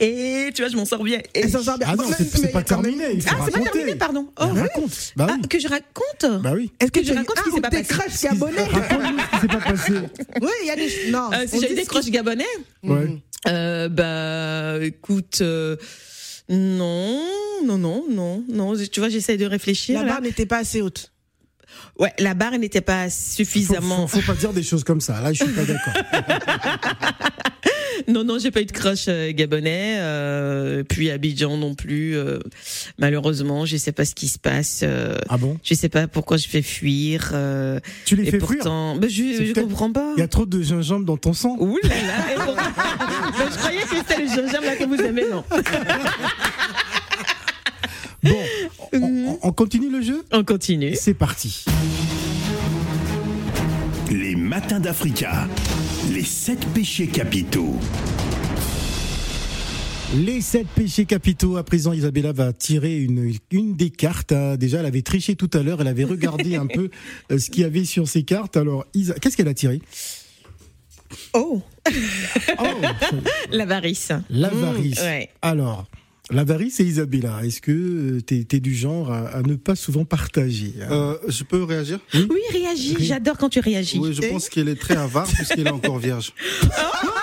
Et 0.00 0.50
tu 0.54 0.62
vois, 0.62 0.70
je 0.70 0.76
m'en 0.76 0.84
sors 0.84 1.02
bien. 1.02 1.18
Et- 1.34 1.40
Elle 1.40 1.50
s'en 1.50 1.62
sort 1.62 1.78
bien. 1.78 1.88
Ah 1.90 1.96
non, 1.96 2.04
c'est 2.18 2.52
pas 2.52 2.62
terminé. 2.62 3.04
Il 3.14 3.22
faut 3.22 3.28
Ah, 3.32 3.42
c'est 3.46 3.50
pas 3.52 3.70
terminé, 3.70 3.94
pardon. 3.96 4.28
Oh, 4.40 4.46
Bah, 4.46 4.60
raconte. 4.62 5.12
Bah 5.16 5.26
Ah, 5.28 5.36
oui. 5.40 5.48
que 5.48 5.58
je 5.58 5.68
raconte 5.68 6.42
Bah 6.42 6.52
oui. 6.54 6.70
Est-ce 6.80 6.90
que 6.92 7.00
Que 7.00 7.04
tu 7.04 7.10
je 7.12 7.16
raconte 7.18 7.38
ce 7.38 7.42
qui 7.44 7.50
s'est 7.52 7.60
pas 7.60 7.70
des 7.70 7.82
passé. 7.82 7.94
crushs 7.94 8.22
gabonais 8.22 8.64
Raconte-nous 8.72 9.18
ce 9.18 9.34
qui 9.34 9.40
s'est 9.40 9.46
pas 9.48 9.70
passé. 9.72 9.92
Oui, 10.40 10.48
il 10.62 10.66
y 10.66 10.70
a 10.70 10.76
des. 10.76 11.10
Non. 11.10 11.30
Euh, 11.32 11.46
Si 11.46 11.56
on 11.56 11.60
j'avais 11.60 11.68
dit 11.74 11.74
des 11.80 11.84
ce 11.84 11.88
croches 11.88 12.10
gabonais, 12.10 12.44
Ouais. 12.84 13.18
euh, 13.48 13.88
bah 13.88 14.84
écoute, 14.84 15.38
euh, 15.40 15.76
non, 16.48 17.20
non, 17.64 17.78
non, 17.78 18.04
non, 18.08 18.44
non. 18.48 18.74
Tu 18.90 19.00
vois, 19.00 19.08
j'essaye 19.08 19.36
de 19.38 19.46
réfléchir. 19.46 20.00
La 20.02 20.08
barre 20.08 20.20
n'était 20.22 20.46
pas 20.46 20.58
assez 20.58 20.80
haute. 20.82 21.12
Ouais, 21.98 22.12
la 22.18 22.34
barre 22.34 22.58
n'était 22.58 22.80
pas 22.80 23.04
Faut, 23.10 23.10
suffisamment. 23.10 24.06
faut, 24.06 24.20
faut 24.20 24.32
pas 24.32 24.38
dire 24.38 24.52
des 24.52 24.62
choses 24.62 24.84
comme 24.84 25.00
ça. 25.00 25.20
Là, 25.20 25.32
je 25.32 25.44
suis 25.44 25.52
pas 25.52 25.64
d'accord. 25.64 25.92
Non, 28.08 28.24
non, 28.24 28.38
j'ai 28.38 28.50
pas 28.50 28.62
eu 28.62 28.64
de 28.64 28.72
crush 28.72 29.04
euh, 29.08 29.30
gabonais. 29.32 29.96
euh, 29.98 30.82
puis 30.82 31.10
Abidjan 31.10 31.58
non 31.58 31.74
plus. 31.74 32.16
euh, 32.16 32.38
malheureusement, 32.98 33.66
je 33.66 33.76
sais 33.76 33.92
pas 33.92 34.06
ce 34.06 34.14
qui 34.14 34.26
se 34.26 34.38
passe. 34.38 34.80
euh, 34.82 35.18
Ah 35.28 35.36
bon? 35.36 35.58
je 35.62 35.74
sais 35.74 35.90
pas 35.90 36.08
pourquoi 36.08 36.38
je 36.38 36.48
fais 36.48 36.62
fuir. 36.62 37.30
euh, 37.34 37.78
Tu 38.06 38.16
les 38.16 38.24
fais 38.30 38.40
fuir? 38.40 38.64
bah, 38.64 39.06
je, 39.06 39.44
je 39.44 39.52
comprends 39.52 39.92
pas. 39.92 40.14
Il 40.16 40.20
y 40.20 40.22
a 40.22 40.28
trop 40.28 40.46
de 40.46 40.62
gingembre 40.62 41.04
dans 41.04 41.18
ton 41.18 41.34
sang. 41.34 41.56
Ouh 41.60 41.78
là 41.82 41.88
là. 41.90 42.32
et 42.32 42.34
pourtant- 42.36 42.54
Bah, 43.38 43.44
je 43.52 43.58
croyais 43.58 43.82
que 43.82 43.96
c'était 43.96 44.22
le 44.22 44.28
gingembre 44.28 44.64
là 44.64 44.76
que 44.76 44.84
vous 44.84 44.96
aimez, 44.96 45.24
non 45.30 45.44
Bon, 48.22 48.36
on, 48.92 49.02
on- 49.02 49.38
on 49.42 49.52
continue 49.52 49.90
le 49.90 50.02
jeu 50.02 50.24
On 50.32 50.44
continue. 50.44 50.94
C'est 50.94 51.14
parti. 51.14 51.64
Les 54.10 54.34
matins 54.36 54.80
d'Africa. 54.80 55.46
Les 56.12 56.24
sept 56.24 56.64
péchés 56.74 57.06
capitaux. 57.06 57.76
Les 60.16 60.40
sept 60.40 60.66
péchés 60.74 61.04
capitaux. 61.04 61.56
À 61.56 61.62
présent, 61.62 61.92
Isabella 61.92 62.32
va 62.32 62.52
tirer 62.52 62.98
une, 62.98 63.32
une 63.52 63.76
des 63.76 63.90
cartes. 63.90 64.32
hein. 64.32 64.56
Déjà, 64.56 64.80
elle 64.80 64.86
avait 64.86 65.02
triché 65.02 65.36
tout 65.36 65.50
à 65.54 65.62
l'heure. 65.62 65.80
Elle 65.80 65.86
avait 65.86 66.04
regardé 66.04 66.56
un 66.56 66.66
peu 66.66 66.90
euh, 67.30 67.38
ce 67.38 67.48
qu'il 67.50 67.62
y 67.62 67.64
avait 67.64 67.84
sur 67.84 68.08
ces 68.08 68.24
cartes. 68.24 68.56
Alors, 68.56 68.84
Isa, 68.94 69.14
qu'est-ce 69.14 69.36
qu'elle 69.36 69.46
a 69.48 69.54
tiré? 69.54 69.80
Oh, 71.32 71.62
Oh, 72.58 72.64
l'avarice. 73.52 74.12
l'avarice. 74.30 75.00
Mmh, 75.00 75.04
ouais. 75.04 75.28
Alors, 75.42 75.86
l'avarice 76.30 76.80
et 76.80 76.84
Isabella. 76.84 77.40
Est-ce 77.44 77.60
que 77.60 78.20
tu 78.20 78.46
es, 78.50 78.60
du 78.60 78.74
genre 78.74 79.10
à, 79.10 79.28
à 79.28 79.42
ne 79.42 79.54
pas 79.54 79.76
souvent 79.76 80.04
partager 80.04 80.74
hein? 80.82 80.88
Euh, 80.90 81.18
je 81.28 81.44
peux 81.44 81.62
réagir? 81.62 82.00
Oui, 82.14 82.40
réagis. 82.52 82.96
J'adore 83.00 83.38
quand 83.38 83.48
tu 83.48 83.60
réagis. 83.60 83.98
Oui, 83.98 84.12
je 84.12 84.28
pense 84.28 84.48
qu'elle 84.48 84.68
est 84.68 84.80
très 84.80 84.96
avare 84.96 85.26
puisqu'elle 85.26 85.66
est 85.66 85.70
encore 85.70 85.98
vierge. 85.98 86.32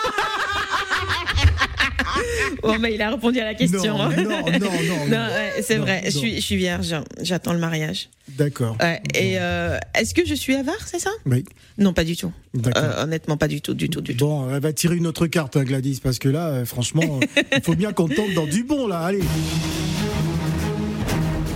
Bon, 2.64 2.78
bah, 2.80 2.90
il 2.90 3.02
a 3.02 3.12
répondu 3.12 3.40
à 3.40 3.46
la 3.46 3.54
question. 3.54 3.98
Non, 3.98 4.02
hein. 4.04 4.10
non, 4.18 4.24
non, 4.24 4.30
non, 4.60 5.08
non. 5.10 5.18
ouais, 5.18 5.62
c'est 5.62 5.78
Non, 5.78 5.84
vrai. 5.84 6.02
Je 6.06 6.10
suis, 6.12 6.36
je 6.36 6.42
suis 6.42 6.56
vierge. 6.56 6.96
J'attends 7.22 7.54
le 7.54 7.60
mariage. 7.60 8.10
D'accord. 8.30 8.76
Ouais, 8.82 9.02
et 9.16 9.36
euh, 9.40 9.78
est-ce 9.98 10.14
que 10.14 10.26
je 10.26 10.34
suis 10.34 10.56
avare, 10.56 10.76
c'est 10.86 11.00
ça? 11.00 11.12
Oui, 11.26 11.46
Non, 11.78 11.94
pas 11.94 12.04
du 12.04 12.16
tout. 12.18 12.32
d'accord. 12.54 12.84
Euh, 12.84 13.04
honnêtement, 13.04 13.38
pas 13.38 13.48
du 13.48 13.62
tout, 13.62 13.74
du 13.74 13.90
tout, 13.90 14.02
du 14.02 14.16
tout. 14.16 14.26
Bon, 14.26 14.54
elle 14.54 14.62
va 14.62 14.74
tirer 14.74 14.96
une 14.98 15.08
autre 15.08 15.28
carte, 15.28 15.56
hein, 15.56 15.64
Gladys, 15.64 16.00
parce 16.04 16.20
que 16.20 16.28
là, 16.30 16.48
euh, 16.50 16.66
franchement, 16.66 17.20
il 17.56 17.62
faut 17.64 17.76
bien 17.76 17.94
qu'on 17.94 18.08
tombe 18.10 18.34
dans 18.34 18.46
du 18.46 18.64
bon, 18.64 18.88
là. 18.88 19.00
Allez. 19.00 19.22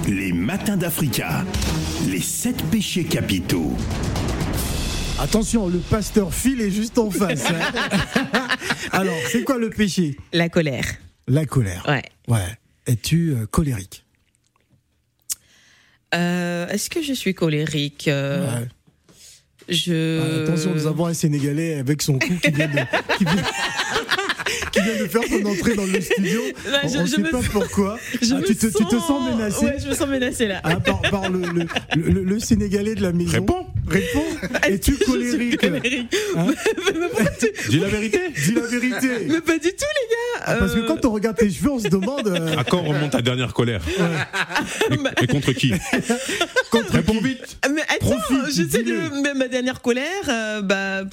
Les 0.08 0.34
matins 0.34 0.77
d'Africa. 0.77 1.45
Les 2.10 2.21
sept 2.21 2.62
péchés 2.71 3.04
capitaux. 3.04 3.75
Attention, 5.21 5.67
le 5.69 5.77
pasteur 5.77 6.34
Phil 6.34 6.62
est 6.62 6.71
juste 6.71 6.97
en 6.97 7.12
face. 7.12 7.43
hein. 7.45 8.47
Alors, 8.91 9.13
c'est 9.31 9.43
quoi 9.43 9.57
le 9.60 9.69
péché? 9.69 10.17
La 10.34 10.49
colère. 10.49 10.86
La 11.27 11.45
colère. 11.45 11.86
Ouais. 11.88 12.01
Ouais. 12.27 12.57
Es-tu 12.88 13.31
euh, 13.36 13.45
colérique? 13.45 14.03
Euh, 16.15 16.67
est-ce 16.69 16.89
que 16.89 17.01
je 17.03 17.13
suis 17.13 17.34
colérique 17.36 18.07
Euh, 18.07 18.45
Ouais. 18.62 18.67
Je. 19.69 20.19
Ah, 20.19 20.43
Attention, 20.43 20.73
nous 20.73 20.88
avons 20.88 21.05
un 21.05 21.13
Sénégalais 21.13 21.75
avec 21.75 22.01
son 22.01 22.17
cou 22.17 22.34
qui 22.43 22.51
vient 22.51 22.67
de, 22.67 22.79
qui 23.17 23.23
vient, 23.23 23.36
qui 24.73 24.81
vient 24.81 24.99
de 25.03 25.07
faire 25.07 25.21
son 25.29 25.45
entrée 25.45 25.75
dans 25.75 25.86
le 25.86 26.01
studio. 26.01 26.41
Là, 26.69 26.79
on 26.84 26.88
je- 26.89 26.97
ne 26.97 27.05
je 27.05 27.12
sait 27.12 27.21
me 27.21 27.29
pas 27.31 27.38
sens- 27.38 27.47
pourquoi. 27.49 27.99
Je 28.21 28.34
Ah, 28.34 28.39
me 28.39 28.43
tu, 28.45 28.55
te, 28.55 28.65
tu 28.65 28.84
te 28.86 28.95
sens 28.99 29.29
menacé 29.29 29.63
Ouais, 29.65 29.77
je 29.79 29.88
me 29.88 29.93
sens 29.93 30.07
menacée 30.10 30.47
là. 30.47 30.60
Ah, 30.63 30.77
par, 30.77 30.99
par 31.03 31.29
le, 31.29 31.41
le, 31.41 31.67
le- 31.95 32.23
le 32.23 32.39
Sénégalais 32.39 32.95
de 32.95 33.03
la 33.03 33.13
maison. 33.13 33.31
Réponds. 33.34 33.67
Réponds. 33.91 34.25
Es-tu 34.67 34.95
Je 34.97 35.04
colérique? 35.06 35.62
Hein 36.36 36.47
tu- 37.39 37.69
Dis 37.69 37.80
la 37.80 37.88
vérité. 37.88 38.19
Dis 38.36 38.54
la 38.54 38.62
vérité. 38.62 39.08
Mais 39.27 39.41
pas 39.41 39.58
du 39.58 39.69
tout, 39.69 39.86
les 40.01 40.08
gars. 40.10 40.43
Ah, 40.45 40.56
parce 40.56 40.73
que 40.73 40.88
quand 40.88 41.06
on 41.06 41.12
regarde 41.12 41.38
tes 41.38 41.49
cheveux, 41.49 41.71
on 41.71 41.80
se 41.80 41.88
demande. 41.88 42.27
euh, 42.27 42.58
À 42.58 42.63
quand 42.63 42.82
remonte 42.82 43.12
ta 43.12 43.21
dernière 43.21 43.54
colère? 43.54 43.82
Et, 44.89 45.23
et 45.23 45.27
contre 45.27 45.51
qui? 45.54 45.73
Contre 46.71 46.93
Réponds 46.93 47.13
qui 47.17 47.23
vite 47.25 47.58
Mais 47.73 47.82
attends, 47.82 48.17
Profite, 48.17 48.67
dis-le. 48.69 49.10
de. 49.10 49.21
mais 49.21 49.34
Ma 49.34 49.47
dernière 49.47 49.82
colère, 49.82 50.06
euh, 50.30 50.62
bah. 50.62 51.04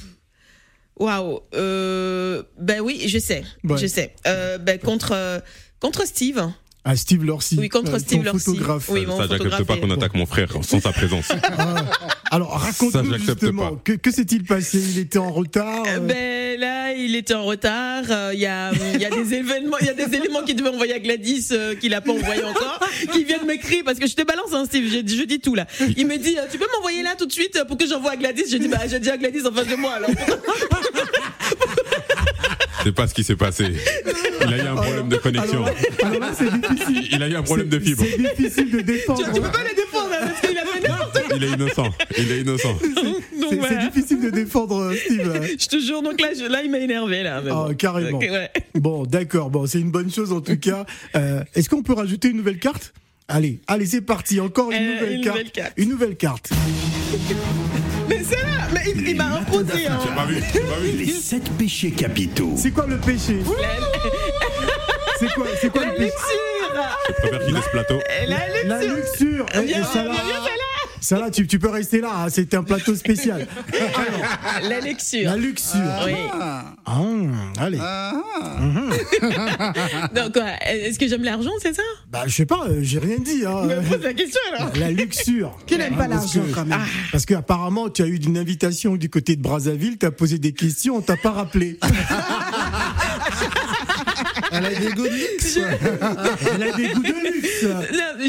Waouh. 0.96 1.40
Ben 1.52 2.80
oui, 2.80 3.02
je 3.06 3.18
sais. 3.18 3.44
Ouais. 3.64 3.78
Je 3.78 3.86
sais. 3.86 4.14
Euh, 4.26 4.58
ben, 4.58 4.78
contre, 4.78 5.12
euh, 5.12 5.38
contre 5.80 6.06
Steve. 6.06 6.42
Ah, 6.90 6.96
Steve 6.96 7.22
Lorcy. 7.22 7.56
Oui, 7.58 7.68
contre 7.68 7.92
euh, 7.96 7.98
Steve 7.98 8.24
photographe. 8.24 8.88
Oui, 8.88 9.04
mon 9.04 9.18
Ça, 9.18 9.26
j'accepte 9.28 9.64
pas 9.64 9.76
qu'on 9.76 9.90
attaque 9.90 10.14
mon 10.14 10.24
frère 10.24 10.48
sans 10.62 10.80
sa 10.80 10.90
présence. 10.92 11.28
Ah. 11.58 11.84
Alors, 12.30 12.50
raconte-nous 12.60 13.18
justement. 13.18 13.70
pas. 13.72 13.80
Que, 13.84 13.92
que 13.92 14.10
s'est-il 14.10 14.44
passé? 14.44 14.78
Il 14.78 14.98
était 14.98 15.18
en 15.18 15.30
retard 15.32 15.82
Euh, 15.86 15.96
euh, 15.96 16.00
Ben 16.00 16.60
là, 16.60 16.92
il 16.92 17.16
était 17.16 17.34
en 17.34 17.42
retard. 17.44 18.04
Euh, 18.10 18.30
Il 18.34 18.40
y 18.40 18.46
a, 18.46 18.70
il 18.94 19.00
y 19.00 19.04
a 19.04 19.10
des 19.10 19.34
événements, 19.34 19.76
il 19.80 19.86
y 19.86 19.90
a 19.90 19.94
des 19.94 20.14
éléments 20.14 20.42
qu'il 20.42 20.54
devait 20.56 20.68
envoyer 20.68 20.94
à 20.94 20.98
Gladys 20.98 21.48
euh, 21.52 21.74
qu'il 21.74 21.92
a 21.94 22.00
pas 22.00 22.12
envoyé 22.12 22.42
encore, 22.44 22.80
qui 23.12 23.24
viennent 23.24 23.46
m'écrire 23.46 23.82
parce 23.84 23.98
que 23.98 24.06
je 24.06 24.14
te 24.14 24.22
balance, 24.22 24.52
hein, 24.52 24.64
Steve. 24.66 24.84
Je, 24.90 24.98
je 25.16 25.24
dis 25.24 25.40
tout 25.40 25.54
là. 25.54 25.66
Il 25.96 26.06
me 26.06 26.16
dit, 26.16 26.36
tu 26.50 26.58
peux 26.58 26.66
m'envoyer 26.76 27.02
là 27.02 27.14
tout 27.18 27.26
de 27.26 27.32
suite 27.32 27.62
pour 27.66 27.76
que 27.76 27.86
j'envoie 27.86 28.12
à 28.12 28.16
Gladys? 28.16 28.44
Je 28.50 28.56
dis, 28.58 28.68
bah, 28.68 28.78
j'ai 28.88 29.00
dit 29.00 29.10
à 29.10 29.16
Gladys 29.16 29.46
en 29.46 29.52
face 29.52 29.66
de 29.68 29.76
moi. 29.76 29.92
Alors, 29.94 30.10
C'est 32.88 32.94
pas 32.94 33.06
ce 33.06 33.12
qui 33.12 33.22
s'est 33.22 33.36
passé. 33.36 33.66
Il 34.46 34.54
a 34.54 34.56
eu 34.56 34.60
un 34.66 34.74
problème 34.76 35.08
de 35.10 35.16
connexion. 35.16 35.62
Alors 35.62 35.74
là, 35.74 36.06
alors 36.06 36.20
là, 36.20 36.30
c'est 36.34 36.50
difficile. 36.74 37.08
Il 37.12 37.22
a 37.22 37.28
eu 37.28 37.34
un 37.36 37.42
problème 37.42 37.68
de 37.68 37.78
C'est- 37.78 37.84
fibre. 37.84 38.04
C'est 38.10 38.42
difficile 38.42 38.70
de 38.70 38.80
défendre. 38.80 39.24
tu, 39.26 39.32
tu 39.34 39.40
peux 39.42 39.50
pas 39.50 39.62
le 39.62 39.76
défendre 39.76 40.08
hein, 40.10 40.18
parce 40.26 40.40
qu'il 40.40 40.56
a 40.58 40.64
fait 40.64 40.88
n'importe 40.88 41.12
quoi. 41.12 41.36
Il 41.36 41.44
est 41.44 41.48
innocent. 41.50 41.94
Il 42.16 42.32
est 42.32 42.40
innocent. 42.40 42.78
C'est 43.50 43.56
voilà. 43.56 43.86
difficile 43.88 44.20
de 44.22 44.30
défendre 44.30 44.78
euh, 44.84 44.94
Steve. 44.96 45.32
là. 45.34 45.40
Je 45.46 45.66
te 45.66 45.78
jure, 45.78 46.00
donc 46.02 46.18
là, 46.18 46.28
je- 46.38 46.50
là 46.50 46.62
il 46.64 46.70
m'a 46.70 46.78
énervé 46.78 47.22
là. 47.22 47.42
Ah, 47.50 47.66
carrément. 47.76 48.18
Ouais. 48.20 48.50
Bon, 48.74 49.04
d'accord. 49.04 49.50
Bon, 49.50 49.66
c'est 49.66 49.80
une 49.80 49.90
bonne 49.90 50.10
chose 50.10 50.32
en 50.32 50.40
tout 50.40 50.56
cas. 50.56 50.86
Euh, 51.14 51.42
Est-ce 51.54 51.68
qu'on 51.68 51.82
peut 51.82 51.92
rajouter 51.92 52.28
une 52.28 52.38
nouvelle 52.38 52.58
carte? 52.58 52.94
Allez, 53.28 53.60
allez, 53.66 53.84
c'est 53.84 54.00
parti. 54.00 54.40
Encore 54.40 54.70
une, 54.70 54.78
Euh, 54.78 54.94
nouvelle, 54.94 55.12
une 55.12 55.20
carte. 55.24 55.36
nouvelle 55.36 55.52
carte. 55.52 55.72
Une 55.76 55.88
nouvelle 55.90 56.16
carte. 56.16 56.50
Mais 58.08 58.22
c'est 58.28 58.36
là, 58.36 58.68
mais 58.72 58.80
il, 58.94 59.08
il 59.08 59.16
m'a 59.16 59.36
imposé. 59.38 59.86
Hein. 59.86 59.98
J'ai 60.02 60.14
pas 60.14 60.24
vu, 60.26 60.42
j'ai 60.52 60.60
pas 60.60 60.78
vu. 60.80 60.90
Les 60.92 61.12
sept 61.12 61.48
péchés 61.58 61.90
capitaux. 61.90 62.54
C'est 62.56 62.70
quoi 62.70 62.86
le 62.86 62.96
péché 62.98 63.36
C'est 65.18 65.32
quoi, 65.34 65.46
c'est 65.60 65.70
quoi 65.70 65.82
La 65.82 65.92
le 65.92 65.96
péché 65.96 66.10
luxure. 66.10 66.74
Je 67.08 67.12
préfère 67.14 67.44
qu'il 67.46 67.54
laisse 67.54 67.68
plateau. 67.72 68.00
La 68.28 68.38
La 68.64 68.82
luxure. 68.82 69.46
Là, 71.10 71.30
tu, 71.30 71.46
tu 71.46 71.58
peux 71.58 71.68
rester 71.70 72.00
là. 72.00 72.10
hein, 72.24 72.28
C'était 72.30 72.56
un 72.56 72.62
plateau 72.62 72.94
spécial. 72.94 73.46
La 74.68 74.80
luxure. 74.80 75.30
la 75.30 75.36
luxure. 75.36 75.80
Oui. 76.06 76.12
Ah, 76.40 76.74
allez. 77.58 77.78
Donc, 80.14 80.32
quoi, 80.32 80.44
est-ce 80.66 80.98
que 80.98 81.06
j'aime 81.08 81.22
l'argent, 81.24 81.50
c'est 81.62 81.74
ça? 81.74 81.82
Bah, 82.10 82.22
je 82.26 82.34
sais 82.34 82.46
pas, 82.46 82.64
euh, 82.68 82.80
j'ai 82.82 82.98
rien 82.98 83.18
dit. 83.18 83.44
hein. 83.46 83.64
Me 83.66 83.80
pose 83.88 84.02
la 84.02 84.12
question 84.14 84.40
alors. 84.56 84.70
La 84.76 84.90
luxure. 84.90 85.56
Qui 85.66 85.76
n'aime 85.78 85.96
pas 85.96 86.04
Ah, 86.04 86.08
parce 86.08 86.34
l'argent, 86.34 86.48
que- 86.50 86.54
quand 86.54 86.66
même? 86.66 86.80
Parce 87.12 87.26
qu'apparemment, 87.26 87.88
tu 87.90 88.02
as 88.02 88.06
eu 88.06 88.16
une 88.16 88.38
invitation 88.38 88.96
du 88.96 89.08
côté 89.10 89.36
de 89.36 89.42
Brazzaville, 89.42 89.98
tu 89.98 90.06
as 90.06 90.10
posé 90.10 90.38
des 90.38 90.52
questions, 90.52 90.96
on 90.96 91.00
t'a 91.00 91.16
pas 91.16 91.30
rappelé. 91.32 91.78
Elle 94.58 94.66
a 94.66 94.70
des 94.80 94.92
goûts 94.92 95.02
de 95.04 95.08
luxe. 95.08 95.58
Elle 95.58 96.62
a 96.62 96.72
des 96.76 96.88
goûts 96.88 97.02
de 97.02 97.32
luxe. 97.32 97.66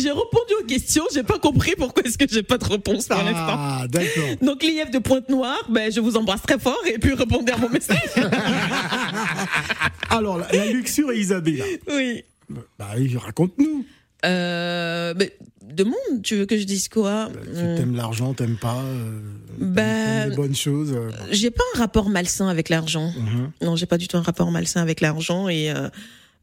J'ai 0.01 0.09
répondu 0.11 0.53
aux 0.61 0.65
questions, 0.65 1.03
j'ai 1.13 1.23
pas 1.23 1.39
compris 1.39 1.73
pourquoi 1.77 2.03
est-ce 2.03 2.17
que 2.17 2.25
j'ai 2.29 2.43
pas 2.43 2.57
de 2.57 2.65
réponse 2.65 3.07
pour 3.07 3.17
l'instant. 3.17 3.33
Ah, 3.57 3.85
d'accord. 3.89 4.29
Donc 4.41 4.63
l'IF 4.63 4.91
de 4.91 4.99
Pointe-Noire, 4.99 5.65
ben, 5.69 5.91
je 5.91 5.99
vous 5.99 6.15
embrasse 6.17 6.41
très 6.43 6.59
fort 6.59 6.79
et 6.91 6.97
puis 6.99 7.13
répondez 7.13 7.51
à 7.51 7.57
mon 7.57 7.69
message. 7.69 7.97
Alors, 10.09 10.37
la, 10.37 10.47
la 10.51 10.65
luxure 10.67 11.11
et 11.11 11.19
Isabella. 11.19 11.65
oui. 11.87 12.23
Bah, 12.79 12.87
oui, 12.97 13.15
raconte-nous. 13.15 13.85
Euh, 14.25 15.13
ben, 15.13 15.29
demande, 15.61 15.93
tu 16.23 16.35
veux 16.35 16.45
que 16.47 16.57
je 16.57 16.63
dise 16.63 16.89
quoi? 16.89 17.29
Tu 17.45 17.51
t'aimes 17.53 17.95
l'argent, 17.95 18.33
t'aimes 18.33 18.57
pas 18.57 18.81
euh, 18.83 19.19
Bah, 19.59 20.25
les 20.25 20.35
bonnes 20.35 20.55
choses. 20.55 20.91
euh, 20.93 21.11
J'ai 21.31 21.51
pas 21.51 21.63
un 21.75 21.79
rapport 21.79 22.09
malsain 22.09 22.47
avec 22.47 22.69
l'argent. 22.69 23.13
mhm. 23.15 23.51
Non, 23.61 23.75
j'ai 23.75 23.85
pas 23.85 23.97
du 23.99 24.07
tout 24.07 24.17
un 24.17 24.21
rapport 24.23 24.49
malsain 24.51 24.81
avec 24.81 24.99
l'argent 24.99 25.47
et 25.47 25.71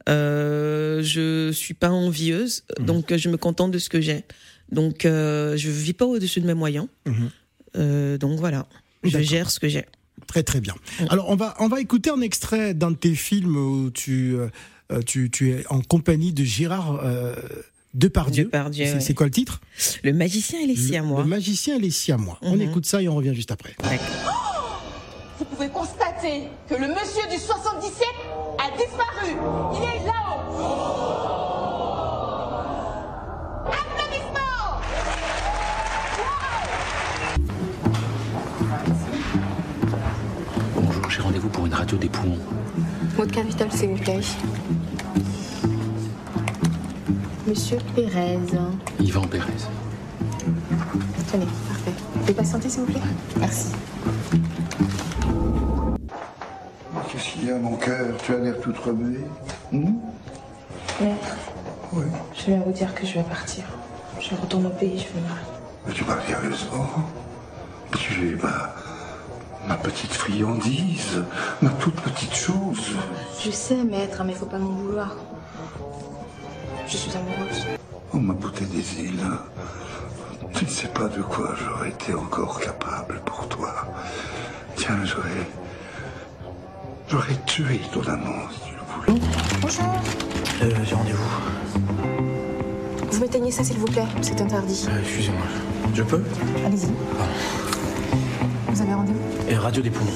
euh, 0.09 1.03
je 1.03 1.51
suis 1.53 1.75
pas 1.75 1.91
envieuse, 1.91 2.65
Mhm. 2.79 2.87
donc 2.87 3.13
euh, 3.13 3.19
je 3.19 3.29
me 3.29 3.37
contente 3.37 3.71
de 3.73 3.79
ce 3.79 3.89
que 3.89 4.01
j'ai. 4.01 4.25
Donc 4.73 5.05
euh, 5.05 5.57
je 5.57 5.71
vis 5.71 5.93
pas 5.93 6.07
au-dessus 6.07 6.41
de 6.41 6.47
mes 6.47 6.55
moyens. 6.55 6.89
Mhm. 7.07 7.31
Euh, 7.77 8.19
donc 8.19 8.39
voilà, 8.39 8.67
je 9.05 9.19
gère 9.21 9.51
ce 9.51 9.61
que 9.61 9.69
j'ai. 9.69 9.85
Très 10.27 10.43
très 10.43 10.61
bien. 10.61 10.75
Alors 11.11 11.29
on 11.29 11.37
va 11.37 11.55
on 11.61 11.69
va 11.69 11.81
écouter 11.81 12.11
un 12.11 12.21
extrait 12.21 12.75
d'un 12.75 12.91
de 12.91 12.97
tes 12.97 13.15
films 13.15 13.57
où 13.57 13.91
tu 13.91 14.37
euh, 14.37 15.03
tu, 15.05 15.31
tu 15.31 15.51
es 15.53 15.67
en 15.69 15.81
compagnie 15.81 16.33
de 16.33 16.45
Gérard 16.45 17.01
euh, 17.05 17.35
Depardieu. 17.95 18.45
Depardieu, 18.45 18.87
C'est 18.87 19.09
ouais. 19.09 19.15
quoi 19.15 19.27
le 19.27 19.33
titre? 19.33 19.61
Le 20.05 20.13
magicien 20.13 20.61
et 20.61 20.67
les 20.67 20.75
Le- 20.75 20.81
siamois. 20.81 21.23
Le 21.23 21.29
magicien 21.29 21.77
et 21.77 21.81
les 21.81 21.91
siamois. 21.91 22.39
On 22.43 22.55
Mhm. 22.57 22.63
écoute 22.63 22.87
ça 22.87 23.03
et 23.03 23.09
on 23.09 23.15
revient 23.17 23.35
juste 23.35 23.51
après. 23.53 23.75
Vous 25.39 25.45
pouvez 25.45 25.69
constater 25.69 26.45
que 26.69 26.75
le 26.75 26.89
monsieur 26.89 27.29
du 27.31 27.37
77 27.39 28.07
a 28.77 28.85
disparu. 28.85 29.31
Il 29.75 29.83
est 29.83 30.05
là-haut. 30.07 30.43
Applaudissements 33.67 34.73
Bonjour, 40.75 41.11
j'ai 41.11 41.23
rendez-vous 41.23 41.49
pour 41.49 41.67
une 41.67 41.75
radio 41.75 41.97
des 41.97 42.09
poumons. 42.09 42.39
Votre 43.17 43.33
s'il 43.73 43.91
vous 43.91 43.97
plaît. 43.97 44.21
Monsieur 47.47 47.79
Pérez. 47.95 48.39
Yvan 49.01 49.23
Pérez. 49.23 49.47
Tenez, 51.33 51.47
parfait. 51.69 51.93
Vous 52.13 52.21
pouvez 52.21 52.35
patienter, 52.35 52.69
s'il 52.69 52.81
vous 52.81 52.93
plaît? 52.93 53.01
Merci. 53.39 53.73
Qu'est-ce 57.17 57.31
qu'il 57.31 57.47
y 57.47 57.51
a, 57.51 57.57
mon 57.57 57.77
cœur 57.77 58.15
Tu 58.23 58.35
as 58.35 58.37
l'air 58.37 58.61
toute 58.61 58.77
remuée. 58.77 59.25
Maître, 59.73 61.37
oui. 61.95 62.05
je 62.35 62.45
viens 62.45 62.61
vous 62.61 62.73
dire 62.73 62.95
que 62.95 63.07
je 63.07 63.15
vais 63.15 63.23
partir. 63.23 63.65
Je 64.21 64.35
retourne 64.35 64.67
au 64.67 64.71
pays, 64.71 64.99
je 64.99 65.15
vais 65.15 65.23
me 65.23 65.27
marier. 65.27 65.47
Mais 65.87 65.93
tu 65.95 66.05
parles 66.05 66.21
sérieusement 66.29 66.87
Tu 67.97 68.33
es 68.33 68.43
ma, 68.43 68.75
ma 69.67 69.77
petite 69.77 70.13
friandise, 70.13 71.25
ma 71.63 71.71
toute 71.71 71.99
petite 72.03 72.35
chose. 72.35 72.93
Je 73.43 73.51
sais, 73.51 73.83
maître, 73.83 74.23
mais 74.23 74.35
faut 74.35 74.45
pas 74.45 74.59
m'en 74.59 74.73
vouloir. 74.73 75.17
Je 76.87 76.99
suis 76.99 77.13
amoureuse. 77.17 77.67
Oh, 78.13 78.19
ma 78.19 78.35
beauté 78.35 78.67
des 78.67 79.01
îles. 79.01 79.25
Tu 80.53 80.67
ne 80.67 80.71
sais 80.71 80.89
pas 80.89 81.09
de 81.09 81.23
quoi 81.23 81.55
j'aurais 81.65 81.89
été 81.89 82.13
encore 82.13 82.61
capable 82.61 83.21
pour 83.25 83.49
toi. 83.49 83.73
Tiens, 84.77 84.99
j'aurais. 85.03 85.47
J'aurais 87.09 87.37
tué 87.47 87.81
ton 87.93 88.03
amant 88.03 88.49
si 88.53 88.61
tu 88.69 88.75
le 88.75 89.15
voulais. 89.15 89.27
Bonjour. 89.61 89.85
Euh, 90.63 90.71
j'ai 90.85 90.95
rendez-vous. 90.95 91.31
Vous 93.13 93.21
m'éteignez 93.21 93.51
ça, 93.51 93.63
s'il 93.65 93.79
vous 93.79 93.87
plaît. 93.87 94.07
C'est 94.23 94.41
interdit. 94.41 94.87
Euh, 94.91 95.01
excusez-moi. 95.01 95.47
Je 95.95 96.03
peux? 96.03 96.23
Allez-y. 96.65 96.89
Vous 98.69 98.83
avez 98.83 98.95
rendez-vous? 98.95 99.21
Et 99.51 99.55
radio 99.57 99.83
des 99.83 99.91
poumons. 99.91 100.11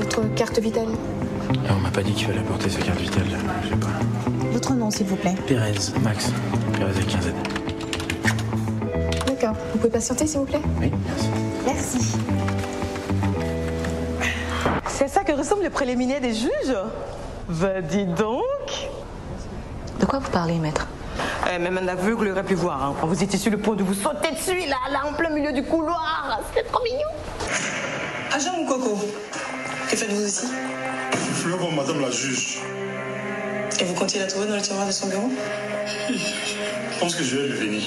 Votre 0.00 0.34
carte 0.34 0.58
vitale 0.58 0.88
Ah, 1.68 1.74
on 1.76 1.80
m'a 1.80 1.90
pas 1.90 2.02
dit 2.02 2.12
qu'il 2.12 2.26
fallait 2.26 2.40
apporter 2.40 2.68
sa 2.68 2.80
carte 2.80 2.98
vitale. 3.00 3.26
Je 3.62 3.68
sais 3.68 3.76
pas. 3.76 3.86
Votre 4.52 4.74
nom, 4.74 4.90
s'il 4.90 5.06
vous 5.06 5.16
plaît. 5.16 5.34
Pérez, 5.46 5.74
Max. 6.02 6.32
Pérez 6.72 6.90
avec 6.90 7.06
15 7.06 7.24
Z. 7.24 7.32
D'accord. 9.26 9.54
Vous 9.72 9.78
pouvez 9.78 9.90
patienter, 9.90 10.26
s'il 10.26 10.40
vous 10.40 10.46
plaît? 10.46 10.60
Oui, 10.80 10.90
merci. 11.06 11.28
Merci. 11.64 12.43
Que 15.26 15.32
ressemble 15.32 15.62
le 15.64 15.70
préliminaire 15.70 16.20
des 16.20 16.34
juges 16.34 16.76
Va, 17.48 17.80
dis 17.80 18.04
donc 18.04 18.42
De 20.00 20.04
quoi 20.06 20.18
vous 20.18 20.30
parlez, 20.30 20.54
maître? 20.58 20.86
Eh, 21.52 21.58
Même 21.58 21.78
un 21.78 21.88
aveugle 21.88 22.28
aurait 22.28 22.42
pu 22.44 22.54
voir. 22.54 22.82
hein. 22.82 22.94
Quand 23.00 23.06
vous 23.06 23.22
étiez 23.22 23.38
sur 23.38 23.50
le 23.50 23.58
point 23.58 23.74
de 23.76 23.82
vous 23.82 23.94
sauter 23.94 24.30
dessus, 24.32 24.68
là, 24.68 24.76
là, 24.90 25.00
en 25.08 25.12
plein 25.14 25.30
milieu 25.30 25.52
du 25.52 25.62
couloir. 25.62 26.40
C'était 26.48 26.66
trop 26.68 26.82
mignon. 26.82 27.08
Agent 28.34 28.58
ou 28.60 28.66
Coco? 28.66 28.98
Que 29.90 29.96
faites-vous 29.96 30.26
ici? 30.26 30.46
Je 31.42 31.48
voir 31.50 31.72
madame 31.72 32.00
la 32.00 32.10
juge. 32.10 32.58
Et 33.80 33.84
vous 33.84 33.94
comptiez 33.94 34.20
la 34.20 34.26
trouver 34.26 34.46
dans 34.46 34.54
le 34.56 34.62
tiroir 34.62 34.86
de 34.86 34.92
son 34.92 35.08
bureau? 35.08 35.30
Je 36.08 36.98
pense 37.00 37.14
que 37.14 37.22
je 37.22 37.36
vais 37.36 37.48
le 37.48 37.54
venir. 37.54 37.82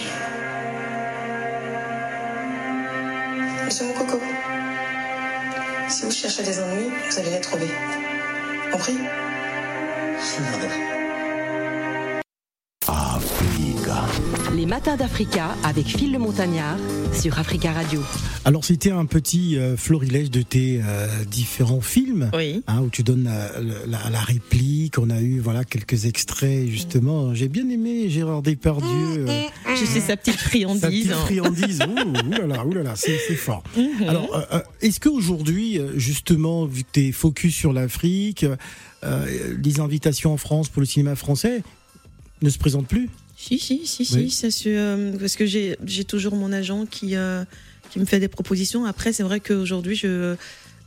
Monsieur 3.66 3.86
Moukoko, 3.88 4.20
si 5.90 6.06
vous 6.06 6.12
cherchez 6.12 6.44
des 6.44 6.60
ennuis, 6.60 6.90
vous 7.10 7.20
allez 7.20 7.32
les 7.32 7.42
trouver. 7.42 7.70
Compris? 8.72 8.98
Matins 14.68 14.98
d'Africa 14.98 15.56
avec 15.64 15.86
Phil 15.88 16.12
le 16.12 16.20
Montagnard 16.20 16.78
sur 17.14 17.40
Africa 17.40 17.72
Radio. 17.72 18.02
Alors 18.46 18.66
c'était 18.66 18.92
un 18.92 19.06
petit 19.06 19.58
euh, 19.58 19.78
florilège 19.78 20.30
de 20.30 20.42
tes 20.42 20.82
euh, 20.84 21.08
différents 21.26 21.82
films 21.82 22.30
hein, 22.68 22.82
où 22.82 22.90
tu 22.90 23.04
donnes 23.04 23.24
la, 23.26 23.52
la- 23.88 24.10
la 24.10 24.20
réplique. 24.22 24.98
On 25.00 25.10
a 25.10 25.22
eu 25.22 25.40
voilà 25.40 25.64
quelques 25.64 26.06
extraits 26.06 26.68
justement. 26.70 27.34
J'ai 27.34 27.48
bien 27.48 27.68
aimé 27.70 28.10
Gérard 28.10 28.42
Depardieu. 28.42 29.26
euh, 29.28 29.42
Je 29.80 29.86
suis 29.86 30.02
sa 30.02 30.18
petite 30.18 30.36
friandise. 30.40 30.82
Sa 30.82 30.90
petite 30.90 31.12
hein. 31.12 31.16
friandise. 31.26 31.80
Ouh, 31.88 32.28
ouh 32.28 32.32
là 32.32 32.48
là, 32.48 32.66
ouh 32.66 32.74
là 32.74 32.84
là, 32.84 32.94
c'est 32.96 33.18
c'est 33.28 33.36
fort. 33.36 33.64
Mhm. 33.78 34.10
Alors, 34.10 34.36
euh, 34.36 34.42
euh, 34.54 34.62
est-ce 34.82 35.00
qu'aujourd'hui, 35.00 35.80
justement, 35.96 36.66
vu 36.66 36.84
que 36.84 36.90
tu 36.94 37.08
es 37.08 37.12
focus 37.12 37.54
sur 37.56 37.74
l'Afrique, 37.74 38.46
euh, 39.04 39.56
les 39.64 39.80
invitations 39.80 40.34
en 40.34 40.38
France 40.38 40.70
pour 40.70 40.82
le 40.82 40.86
cinéma 40.86 41.16
français 41.16 41.62
ne 42.42 42.50
se 42.50 42.58
présentent 42.58 42.88
plus? 42.88 43.10
Si, 43.40 43.60
si, 43.60 43.86
si, 43.86 44.02
Oui. 44.16 44.30
si, 44.30 44.36
ça 44.36 44.50
se, 44.50 44.68
euh, 44.68 45.16
parce 45.20 45.36
que 45.36 45.46
j'ai 45.46 45.78
j'ai 45.86 46.04
toujours 46.04 46.36
mon 46.36 46.52
agent 46.52 46.88
qui, 46.88 47.16
euh, 47.16 47.46
qui 47.92 48.00
me 48.00 48.06
fait 48.06 48.20
des 48.20 48.28
propositions. 48.28 48.84
Après, 48.86 49.14
c'est 49.14 49.22
vrai 49.22 49.40
qu'aujourd'hui, 49.40 49.96
je, 49.96 50.36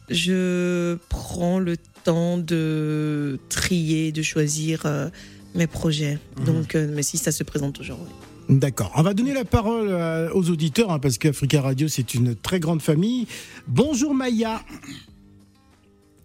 je 0.08 0.96
prends 1.08 1.60
le 1.60 1.76
temps 2.02 2.38
de 2.38 3.38
trier, 3.50 4.10
de 4.10 4.22
choisir 4.22 4.82
euh, 4.84 5.08
mes 5.54 5.68
projets. 5.68 6.18
Mhm. 6.40 6.44
Donc, 6.44 6.74
euh, 6.74 6.92
mais 6.92 7.04
si 7.04 7.18
ça 7.18 7.30
se 7.30 7.44
présente 7.44 7.76
toujours, 7.76 7.98
oui. 8.04 8.56
D'accord. 8.58 8.90
On 8.96 9.02
va 9.02 9.14
donner 9.14 9.32
la 9.32 9.44
parole 9.44 9.88
aux 10.34 10.50
auditeurs, 10.50 10.90
hein, 10.90 10.98
parce 10.98 11.18
qu'Africa 11.18 11.60
Radio, 11.62 11.86
c'est 11.86 12.14
une 12.14 12.34
très 12.34 12.58
grande 12.58 12.82
famille. 12.82 13.28
Bonjour 13.68 14.12
Maya. 14.12 14.60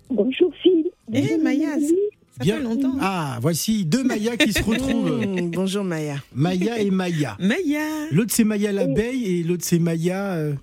Bonjour 0.09 0.51
Phil. 0.63 0.89
Eh, 1.13 1.37
Maya, 1.37 1.79
ça 1.79 1.93
Bien. 2.39 2.57
fait 2.57 2.63
longtemps. 2.63 2.95
Ah, 2.99 3.37
voici 3.41 3.85
deux 3.85 4.03
Maya 4.03 4.35
qui 4.37 4.51
se 4.51 4.63
retrouvent. 4.63 5.25
Bonjour 5.51 5.83
Maya. 5.83 6.17
Maya 6.33 6.79
et 6.79 6.91
Maya. 6.91 7.37
Maya. 7.39 8.07
L'autre 8.11 8.31
c'est 8.33 8.43
Maya 8.43 8.71
l'abeille 8.71 9.39
et 9.39 9.43
l'autre 9.43 9.63
c'est 9.63 9.79
Maya. 9.79 10.33
euh, 10.33 10.53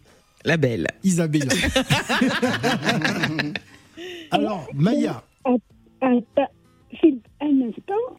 La 0.44 0.56
belle. 0.56 0.86
Isabella. 1.02 1.54
Alors, 4.30 4.66
Maya. 4.74 5.22
Un, 5.44 5.56
instant. 6.02 6.48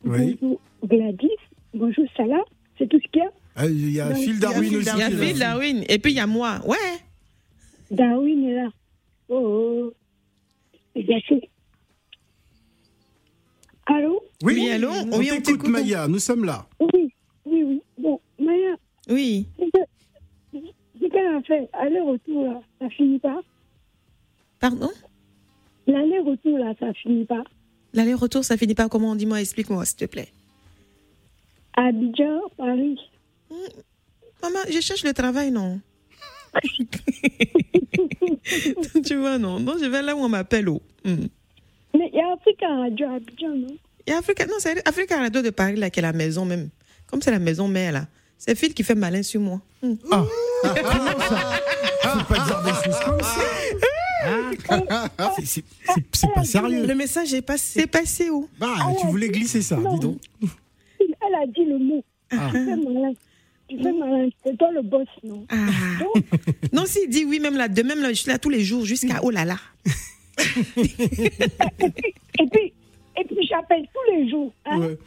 Oui. 0.05 0.37
Bonjour 0.41 0.59
Gladys. 0.85 1.27
Bonjour 1.73 2.05
Salah. 2.17 2.43
C'est 2.77 2.87
tout 2.89 2.99
ce 3.03 3.07
qu'il 3.11 3.21
y 3.21 3.25
a? 3.25 3.63
Euh, 3.63 3.69
Il 3.69 3.91
y 3.91 3.99
a 3.99 4.09
Donc, 4.09 4.17
Phil 4.17 4.39
Darwin 4.39 4.75
aussi. 4.77 4.89
Il 4.93 4.99
y 4.99 5.03
a 5.03 5.09
là. 5.09 5.17
Phil 5.25 5.39
Darwin. 5.39 5.83
Et 5.89 5.99
puis 5.99 6.11
il 6.11 6.15
y 6.15 6.19
a 6.19 6.27
moi. 6.27 6.59
Ouais. 6.65 6.77
Darwin 7.91 8.47
est 8.49 8.55
là. 8.55 8.69
Oh, 9.29 9.89
oh. 9.89 9.93
C'est 10.95 11.03
gâché. 11.03 11.49
Allô 13.85 14.21
Oui, 14.43 14.53
Oui, 14.55 14.69
allô 14.71 14.89
on 14.89 15.17
Oui, 15.17 15.29
on 15.31 15.35
t'écoute, 15.35 15.43
t'écoute. 15.45 15.69
Maya. 15.69 16.07
Nous 16.07 16.19
sommes 16.19 16.45
là. 16.45 16.65
Oui, 16.79 17.13
oui, 17.45 17.63
oui. 17.63 17.81
Bon, 17.97 18.19
Maya, 18.39 18.75
Oui. 19.09 19.47
c'est 19.59 19.65
que- 19.71 20.59
c'est 20.99 21.09
qu'elle 21.09 21.35
a 21.35 21.41
fait 21.41 21.69
aller-retour, 21.73 22.43
là, 22.45 22.61
ça 22.79 22.89
finit 22.89 23.19
pas. 23.19 23.41
Pardon 24.59 24.89
L'aller-retour, 25.87 26.57
là, 26.57 26.73
ça 26.79 26.93
finit 26.93 27.25
pas. 27.25 27.43
L'aller-retour, 27.93 28.43
ça 28.45 28.55
finit 28.57 28.75
pas 28.75 28.87
comment 28.87 29.15
Dis-moi, 29.15 29.41
explique-moi, 29.41 29.83
s'il 29.85 29.97
te 29.97 30.05
plaît. 30.05 30.29
Abidjan, 31.75 32.39
Paris. 32.57 32.97
Maman, 34.41 34.59
je 34.71 34.79
cherche 34.79 35.03
le 35.03 35.13
travail, 35.13 35.51
non 35.51 35.81
Tu 39.05 39.15
vois, 39.15 39.37
non. 39.37 39.59
Non, 39.59 39.73
je 39.79 39.85
vais 39.85 40.01
là 40.01 40.15
où 40.15 40.19
on 40.19 40.29
m'appelle. 40.29 40.69
Oh. 40.69 40.81
Hmm. 41.03 41.25
Mais 41.95 42.09
il 42.11 42.17
y 42.17 42.21
a 42.21 42.33
Africa 42.33 42.67
Radio 42.67 43.07
à 43.07 43.13
Abidjan, 43.15 43.49
non? 43.55 43.75
Il 44.05 44.11
y 44.11 44.13
a 44.13 44.17
Africa, 44.19 44.45
non, 44.45 44.55
c'est 44.59 44.87
Africa 44.87 45.17
Radio 45.17 45.41
de 45.41 45.49
Paris, 45.49 45.75
là, 45.75 45.89
qui 45.89 45.99
est 45.99 46.03
la 46.03 46.13
maison 46.13 46.45
même. 46.45 46.69
Comme 47.07 47.21
c'est 47.21 47.31
la 47.31 47.39
maison 47.39 47.67
mère, 47.67 47.91
là. 47.91 48.07
C'est 48.37 48.55
Phil 48.55 48.73
qui 48.73 48.83
fait 48.83 48.95
malin 48.95 49.23
sur 49.23 49.39
moi. 49.39 49.61
Hmm. 49.81 49.93
Ah, 50.11 50.25
comment 50.63 51.19
ça 51.19 51.59
Faut 52.01 52.33
pas 52.33 52.39
dire 52.45 52.63
des 52.63 52.71
choses 52.83 52.99
comme 53.05 53.21
ça. 53.21 53.41
Ah, 55.17 55.31
c'est- 55.43 55.63
pas 56.33 56.43
sérieux. 56.43 56.85
Le 56.85 56.95
message 56.95 57.33
est 57.33 57.41
passé. 57.41 57.81
C'est 57.81 57.87
passé 57.87 58.29
où? 58.29 58.49
Bah, 58.59 58.75
tu 58.99 59.07
voulais 59.07 59.29
glisser 59.29 59.61
ça, 59.61 59.75
dis 59.75 59.99
donc. 59.99 60.19
Elle 60.41 61.35
a 61.35 61.45
dit 61.47 61.65
le 61.65 61.77
mot. 61.77 62.03
Ah. 62.31 62.49
Tu 62.51 62.65
fais 62.65 62.75
malin. 62.75 63.13
Tu 63.69 63.77
fais 63.81 63.93
malin. 63.93 64.29
C'est 64.43 64.57
toi 64.57 64.71
le 64.71 64.81
boss, 64.81 65.07
non? 65.23 65.45
Non, 66.73 66.85
s'il 66.85 67.09
dit 67.09 67.25
oui, 67.25 67.39
même 67.39 67.55
là, 67.55 67.67
de 67.67 67.81
même 67.81 68.01
là, 68.01 68.09
je 68.09 68.15
suis 68.15 68.29
là 68.29 68.37
tous 68.37 68.49
les 68.49 68.63
jours 68.63 68.83
jusqu'à 68.85 69.19
oh 69.23 69.29
là 69.29 69.45
là. 69.45 69.57
Et 72.39 72.47
puis, 72.51 72.73
et 73.15 73.23
puis 73.25 73.47
j'appelle 73.47 73.83
tous 73.93 74.11
les 74.11 74.29
jours. 74.29 74.51
hein. 74.65 74.79
Ouais. 74.79 74.97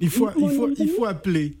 Il 0.00 0.10
faut, 0.10 0.28
il 0.38 0.50
faut, 0.50 0.68
il 0.78 0.88
faut 0.88 1.06
appeler. 1.06 1.54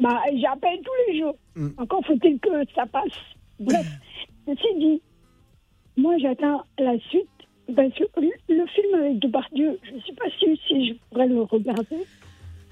Bah, 0.00 0.18
j'appelle 0.40 0.78
tous 0.82 1.12
les 1.12 1.18
jours. 1.20 1.36
Mm. 1.54 1.68
Encore 1.78 2.04
faut-il 2.06 2.38
que 2.40 2.48
ça 2.74 2.86
passe. 2.86 3.12
Bref, 3.60 3.86
ceci 4.46 4.66
dit, 4.78 5.00
moi 5.96 6.14
j'attends 6.20 6.64
la 6.78 6.98
suite. 7.08 7.26
Parce 7.76 7.94
que 7.94 8.02
le 8.48 8.66
film 8.66 8.94
avec 9.00 9.20
Depardieu, 9.20 9.78
je 9.84 9.92
ne 9.94 10.00
sais 10.00 10.12
pas 10.14 10.24
si, 10.40 10.60
si 10.66 10.88
je 10.88 10.94
pourrais 11.08 11.28
le 11.28 11.42
regarder. 11.42 11.96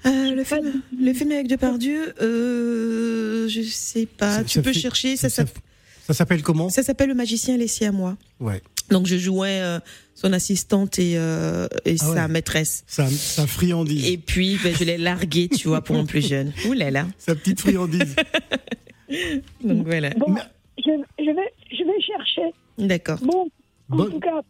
Euh, 0.05 0.31
le, 0.35 0.43
film, 0.43 0.81
le 0.99 1.13
film 1.13 1.31
avec 1.31 1.47
Depardieu, 1.47 2.13
euh, 2.21 3.47
je 3.47 3.61
sais 3.61 4.05
pas. 4.05 4.31
Ça- 4.31 4.43
tu 4.43 4.49
ça 4.49 4.61
peux 4.61 4.73
fait- 4.73 4.79
chercher. 4.79 5.15
Ça, 5.15 5.29
Ça 5.29 6.13
s'appelle 6.13 6.41
comment? 6.41 6.67
Ça 6.69 6.83
s'appelle 6.83 7.07
Le 7.09 7.15
magicien 7.15 7.55
laissé 7.55 7.85
à 7.85 7.93
moi. 7.93 8.17
Ouais. 8.41 8.61
Donc 8.89 9.05
je 9.07 9.17
jouais 9.17 9.59
euh, 9.61 9.79
son 10.15 10.33
assistante 10.33 10.99
et, 10.99 11.13
euh, 11.17 11.67
et 11.85 11.95
Ah 12.01 12.09
ouais. 12.09 12.15
sa 12.15 12.27
maîtresse. 12.27 12.83
Sa, 12.87 13.07
sa 13.07 13.47
friandise. 13.47 14.07
Et 14.09 14.17
puis 14.17 14.57
ben, 14.63 14.73
je 14.75 14.83
l'ai 14.83 14.97
largué, 14.97 15.47
tu 15.49 15.67
vois, 15.67 15.81
pour 15.81 15.95
un 15.95 16.05
plus 16.05 16.27
jeune. 16.27 16.51
Ouh 16.67 16.73
là 16.73 16.89
là. 16.91 17.05
Sa 17.17 17.35
petite 17.35 17.59
friandise. 17.61 18.15
Donc 19.63 19.85
voilà. 19.85 20.09
Bon, 20.11 20.35
je, 20.77 20.83
je, 21.19 21.31
vais, 21.31 21.53
je 21.71 21.83
vais 21.83 22.01
chercher. 22.01 22.53
D'accord. 22.77 23.19
Bon, 23.21 23.49
en 23.89 23.95
Bon. 23.95 24.05
tout 24.05 24.19
cas, 24.19 24.41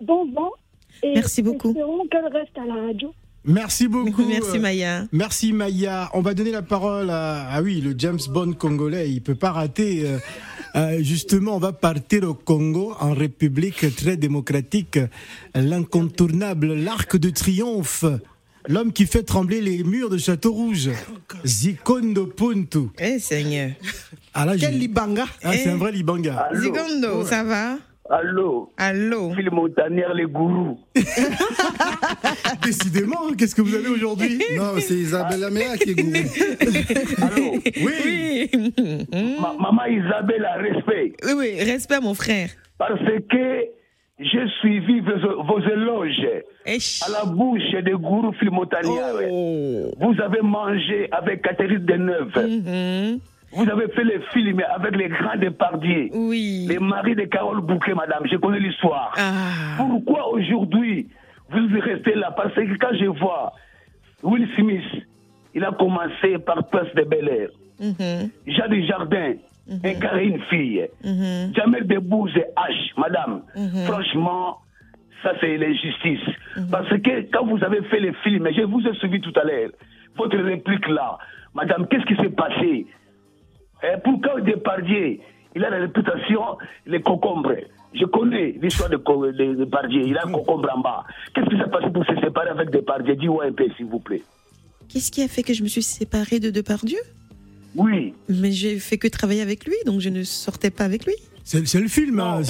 bon 0.00 0.30
vent. 0.32 0.50
Et 1.02 1.14
Merci 1.14 1.42
beaucoup. 1.42 1.68
Espérons 1.70 2.06
qu'elle 2.08 2.26
reste 2.26 2.56
à 2.58 2.66
la 2.66 2.86
radio. 2.88 3.14
Merci 3.48 3.88
beaucoup. 3.88 4.24
Merci, 4.28 4.56
euh, 4.56 4.60
Maya. 4.60 5.04
Merci 5.10 5.52
Maya. 5.52 6.10
On 6.12 6.20
va 6.20 6.34
donner 6.34 6.52
la 6.52 6.62
parole 6.62 7.08
à 7.10 7.48
ah 7.50 7.62
oui 7.62 7.80
le 7.80 7.94
James 7.98 8.18
Bond 8.28 8.52
congolais. 8.52 9.10
Il 9.10 9.22
peut 9.22 9.34
pas 9.34 9.52
rater. 9.52 10.02
euh, 10.04 10.18
euh, 10.76 11.02
justement, 11.02 11.56
on 11.56 11.58
va 11.58 11.72
partir 11.72 12.24
au 12.28 12.34
Congo, 12.34 12.94
en 13.00 13.14
République 13.14 13.86
très 13.96 14.16
démocratique, 14.18 14.98
l'incontournable, 15.54 16.74
l'arc 16.74 17.16
de 17.16 17.30
triomphe, 17.30 18.04
l'homme 18.68 18.92
qui 18.92 19.06
fait 19.06 19.22
trembler 19.22 19.62
les 19.62 19.82
murs 19.82 20.10
de 20.10 20.18
Château 20.18 20.52
Rouge, 20.52 20.90
Zikondo 21.44 22.26
Puntu. 22.26 22.88
Eh 22.98 23.18
Seigneur. 23.18 23.70
Ah 24.34 24.44
là, 24.44 24.56
Quel 24.58 24.78
Libanga? 24.78 25.24
Ah, 25.42 25.52
c'est 25.54 25.64
Eh. 25.66 25.70
un 25.70 25.76
vrai 25.76 25.90
Libanga. 25.90 26.50
Zigondo, 26.54 27.24
ça 27.24 27.42
va? 27.44 27.78
Allô? 28.10 28.72
Allô? 28.78 29.32
Phil 29.34 29.50
les 30.14 30.24
gourous. 30.24 30.78
Décidément, 32.64 33.32
qu'est-ce 33.36 33.54
que 33.54 33.60
vous 33.60 33.74
avez 33.74 33.88
aujourd'hui? 33.88 34.38
Non, 34.56 34.72
c'est 34.78 34.94
Isabelle 34.94 35.44
Améa 35.44 35.76
qui 35.76 35.90
est 35.90 35.94
gourou. 35.94 37.22
Allô? 37.22 37.52
Oui. 37.84 38.50
Ma- 39.40 39.54
Maman 39.60 39.84
Isabelle, 39.86 40.44
a 40.46 40.54
respect. 40.56 41.12
Oui, 41.24 41.32
oui, 41.36 41.62
respect, 41.62 42.00
mon 42.00 42.14
frère. 42.14 42.48
Parce 42.78 42.98
que 43.30 43.64
j'ai 44.20 44.46
suivi 44.60 45.00
vos, 45.00 45.42
vos 45.44 45.60
éloges 45.60 46.26
à 46.66 47.10
la 47.10 47.24
bouche 47.24 47.70
des 47.84 47.92
gourous 47.92 48.32
Phil. 48.40 48.50
Oh. 49.30 49.90
Vous 50.00 50.20
avez 50.20 50.40
mangé 50.42 51.08
avec 51.12 51.42
Catherine 51.42 51.84
Deneuve. 51.84 52.32
Mm-hmm. 52.34 53.18
Vous 53.52 53.68
avez 53.68 53.88
fait 53.88 54.04
les 54.04 54.20
films 54.32 54.62
avec 54.74 54.96
les 54.96 55.08
grands 55.08 55.36
dépardiers. 55.36 56.10
Oui. 56.12 56.66
Les 56.68 56.78
maris 56.78 57.14
de 57.14 57.24
Carole 57.24 57.60
Bouquet, 57.60 57.94
madame. 57.94 58.22
Je 58.30 58.36
connais 58.36 58.60
l'histoire. 58.60 59.12
Ah. 59.16 59.76
Pourquoi 59.78 60.28
aujourd'hui 60.32 61.08
vous 61.50 61.80
restez 61.80 62.14
là? 62.14 62.30
Parce 62.36 62.54
que 62.54 62.76
quand 62.78 62.94
je 62.98 63.06
vois 63.06 63.52
Will 64.22 64.46
Smith, 64.56 64.84
il 65.54 65.64
a 65.64 65.72
commencé 65.72 66.38
par 66.44 66.62
Prince 66.68 66.94
de 66.94 67.02
Bel 67.04 67.28
Air. 67.28 67.48
Mhm. 67.80 68.30
Jean 68.48 68.68
Desjardins, 68.68 69.34
incarné 69.82 70.24
une 70.24 70.40
fille. 70.42 70.86
Mhm. 71.04 71.54
Jamel 71.54 71.86
Debbouze, 71.86 72.32
H, 72.34 72.92
madame. 72.98 73.42
Mhm. 73.56 73.84
Franchement, 73.86 74.58
ça 75.22 75.32
c'est 75.40 75.56
l'injustice. 75.56 76.20
Parce 76.70 76.88
que 76.90 77.30
quand 77.32 77.46
vous 77.46 77.62
avez 77.64 77.82
fait 77.84 78.00
les 78.00 78.12
films, 78.24 78.46
je 78.54 78.62
vous 78.62 78.86
ai 78.86 78.94
suivi 78.96 79.20
tout 79.20 79.32
à 79.40 79.44
l'heure, 79.44 79.70
votre 80.16 80.36
réplique 80.36 80.86
là, 80.88 81.16
madame, 81.54 81.86
qu'est-ce 81.88 82.04
qui 82.04 82.16
s'est 82.16 82.30
passé? 82.30 82.86
Pourquoi 84.04 84.40
Depardieu, 84.40 85.18
il 85.54 85.64
a 85.64 85.70
la 85.70 85.78
réputation, 85.78 86.40
les 86.86 87.00
concombres 87.00 87.52
je 87.94 88.04
connais 88.04 88.54
l'histoire 88.60 88.90
de, 88.90 88.96
de 88.96 89.54
Depardieu, 89.54 90.02
il 90.06 90.16
a 90.18 90.26
un 90.26 90.30
concombre 90.30 90.68
en 90.76 90.80
bas. 90.80 91.04
Qu'est-ce 91.34 91.48
qui 91.48 91.56
s'est 91.56 91.70
passé 91.70 91.86
pour 91.92 92.04
se 92.04 92.14
séparer 92.20 92.50
avec 92.50 92.70
Depardieu 92.70 93.16
Dis-moi 93.16 93.46
un 93.46 93.52
peu, 93.52 93.64
s'il 93.76 93.86
vous 93.86 93.98
plaît. 93.98 94.22
Qu'est-ce 94.88 95.10
qui 95.10 95.22
a 95.22 95.28
fait 95.28 95.42
que 95.42 95.54
je 95.54 95.62
me 95.62 95.68
suis 95.68 95.82
séparée 95.82 96.38
de 96.40 96.50
Depardieu? 96.50 96.98
Oui. 97.74 98.14
Mais 98.28 98.52
j'ai 98.52 98.78
fait 98.78 98.98
que 98.98 99.08
travailler 99.08 99.42
avec 99.42 99.64
lui, 99.64 99.74
donc 99.86 100.00
je 100.00 100.08
ne 100.08 100.22
sortais 100.22 100.70
pas 100.70 100.84
avec 100.84 101.06
lui. 101.06 101.14
C'est 101.44 101.80
le 101.80 101.88
film, 101.88 102.20
hein, 102.20 102.42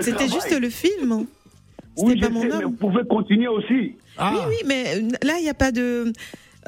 C'était 0.00 0.28
juste 0.28 0.58
le 0.60 0.70
film. 0.70 1.26
Oui, 1.96 2.14
C'était 2.14 2.16
je 2.16 2.20
pas 2.26 2.30
mon 2.30 2.40
sais, 2.42 2.48
mais 2.48 2.54
homme. 2.54 2.62
vous 2.64 2.70
pouvez 2.72 3.04
continuer 3.08 3.48
aussi. 3.48 3.94
Ah. 4.16 4.32
Oui, 4.34 4.40
oui, 4.48 4.56
mais 4.66 5.00
là, 5.22 5.38
il 5.38 5.42
n'y 5.42 5.50
a 5.50 5.54
pas 5.54 5.70
de. 5.70 6.12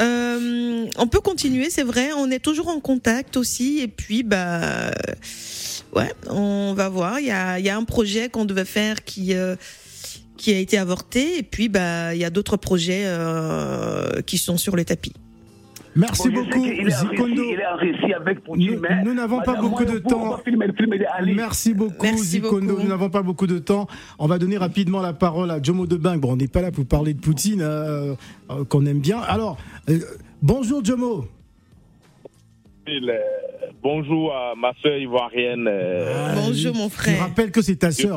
Euh, 0.00 0.86
on 0.98 1.06
peut 1.06 1.20
continuer, 1.20 1.70
c'est 1.70 1.82
vrai. 1.82 2.12
On 2.16 2.30
est 2.30 2.38
toujours 2.38 2.68
en 2.68 2.80
contact 2.80 3.36
aussi. 3.36 3.80
Et 3.80 3.88
puis, 3.88 4.22
bah, 4.22 4.90
ouais, 5.94 6.12
on 6.28 6.74
va 6.74 6.88
voir. 6.88 7.20
Il 7.20 7.26
y 7.26 7.30
a, 7.30 7.76
un 7.76 7.84
projet 7.84 8.28
qu'on 8.28 8.44
devait 8.44 8.64
faire 8.64 9.04
qui, 9.04 9.34
euh, 9.34 9.56
qui 10.36 10.52
a 10.52 10.58
été 10.58 10.78
avorté. 10.78 11.38
Et 11.38 11.42
puis, 11.42 11.68
bah, 11.68 12.14
il 12.14 12.20
y 12.20 12.24
a 12.24 12.30
d'autres 12.30 12.56
projets 12.56 13.02
euh, 13.04 14.22
qui 14.22 14.38
sont 14.38 14.56
sur 14.56 14.76
le 14.76 14.84
tapis. 14.84 15.12
Merci 15.94 16.30
Bon, 16.30 16.36
je 16.36 16.40
beaucoup, 16.44 16.64
en 16.64 16.90
Zikondo. 16.90 17.42
Russie, 17.42 17.52
Il 17.52 17.60
est 17.60 17.66
en 17.66 17.76
Russie 17.76 18.14
avec 18.14 18.40
Poutine, 18.44 18.74
Nous- 18.74 18.80
mais 18.80 19.02
nous 19.04 19.14
n'avons 19.14 19.40
pas 19.42 19.60
beaucoup 19.60 19.84
de 19.84 19.98
temps. 19.98 20.38
filmer. 20.44 20.66
Merci 21.34 21.74
beaucoup, 21.74 22.02
Merci 22.06 22.24
Zikondo. 22.24 22.66
beaucoup. 22.66 22.82
Nous 22.82 22.88
n'avons 22.88 23.10
pas 23.10 23.22
beaucoup 23.22 23.46
de 23.46 23.58
temps. 23.58 23.86
On 24.18 24.26
va 24.26 24.38
donner 24.38 24.56
rapidement 24.56 25.00
la 25.00 25.12
parole 25.12 25.50
à 25.50 25.62
Jomo 25.62 25.86
Debing. 25.86 26.18
Bon, 26.18 26.32
on 26.32 26.36
n'est 26.36 26.48
pas 26.48 26.62
là 26.62 26.70
pour 26.72 26.86
parler 26.86 27.12
de 27.14 27.20
Poutine, 27.20 27.60
euh, 27.62 28.14
euh, 28.50 28.64
qu'on 28.64 28.86
aime 28.86 29.00
bien. 29.00 29.18
Alors, 29.20 29.58
euh, 29.90 29.98
bonjour 30.40 30.82
Jomo. 30.84 31.26
Bonjour 33.82 34.32
à 34.34 34.54
ma 34.56 34.72
soeur 34.82 34.96
ivoirienne. 34.96 35.66
euh, 35.68 36.34
Bonjour, 36.36 36.74
mon 36.74 36.88
Je 36.88 36.94
frère. 36.94 37.20
rappelle 37.20 37.50
que 37.50 37.60
c'est 37.62 37.76
ta 37.76 37.90
je 37.90 38.08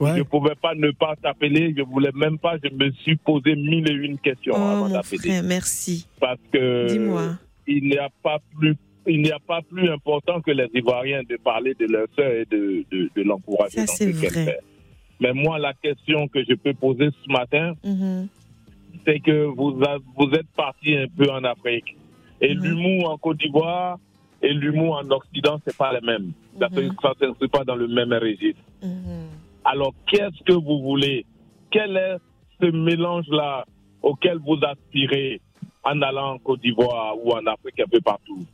ouais. 0.00 0.16
je 0.18 0.22
pouvais 0.22 0.54
pas 0.60 0.74
ne 0.74 0.90
pas 0.92 1.14
t'appeler. 1.20 1.74
Je 1.76 1.82
voulais 1.82 2.12
même 2.14 2.38
pas. 2.38 2.56
Je 2.62 2.68
me 2.74 2.90
suis 2.92 3.16
posé 3.16 3.54
mille 3.56 3.88
et 3.90 3.94
une 3.94 4.18
questions 4.18 4.54
Oh, 4.56 4.60
avant 4.62 4.88
mon 4.88 4.94
d'appeler. 4.94 5.40
merci. 5.42 6.06
Parce 6.20 6.38
que 6.52 6.86
il 7.66 7.84
n'y 7.84 7.96
a 7.96 8.08
pas 8.22 8.38
plus, 8.58 8.76
il 9.06 9.22
n'y 9.22 9.30
a 9.30 9.38
pas 9.38 9.60
plus 9.62 9.90
important 9.90 10.40
que 10.40 10.50
les 10.50 10.68
Ivoiriens 10.74 11.22
de 11.28 11.36
parler 11.36 11.74
de 11.74 11.86
leur 11.86 12.06
sœur 12.16 12.30
et 12.30 12.44
de, 12.50 12.84
de, 12.90 13.10
de 13.16 13.22
l'encourager 13.22 13.78
Ça, 13.80 13.86
dans 13.86 13.92
c'est 13.92 14.12
ce 14.12 14.20
qu'elle 14.20 14.30
vrai. 14.30 14.44
fait. 14.44 14.60
Mais 15.20 15.32
moi, 15.32 15.58
la 15.58 15.72
question 15.74 16.28
que 16.28 16.40
je 16.48 16.54
peux 16.54 16.74
poser 16.74 17.08
ce 17.24 17.32
matin, 17.32 17.74
Mhm. 17.84 18.28
c'est 19.06 19.20
que 19.20 19.44
vous, 19.44 19.78
a- 19.82 19.98
vous 20.18 20.30
êtes 20.34 20.48
parti 20.56 20.94
un 20.96 21.06
peu 21.08 21.30
en 21.30 21.44
Afrique. 21.44 21.96
Et 22.40 22.54
Mhm. 22.54 22.62
l'humour 22.64 23.10
en 23.10 23.16
Côte 23.18 23.38
d'Ivoire 23.38 23.98
et 24.42 24.52
l'humour 24.52 24.96
en 25.02 25.08
Occident, 25.10 25.58
c'est 25.64 25.76
pas 25.76 25.92
le 25.92 26.00
même. 26.04 26.32
Ça 26.60 26.68
ne 26.68 26.88
s'inscrit 27.18 27.48
pas 27.48 27.64
dans 27.64 27.76
le 27.76 27.88
même 27.88 28.12
registre. 28.12 28.60
Alors, 29.64 29.92
qu'est-ce 30.06 30.42
que 30.44 30.52
vous 30.52 30.80
voulez? 30.82 31.24
Quel 31.70 31.96
est 31.96 32.16
ce 32.60 32.70
mélange-là 32.70 33.64
auquel 34.02 34.38
vous 34.38 34.58
aspirez 34.62 35.40
en 35.82 36.00
allant 36.02 36.34
en 36.34 36.38
Côte 36.38 36.60
d'Ivoire 36.60 37.14
ou 37.22 37.32
en 37.32 37.44
Afrique 37.46 37.80
un 37.80 37.88
peu 37.90 38.00
partout? 38.00 38.44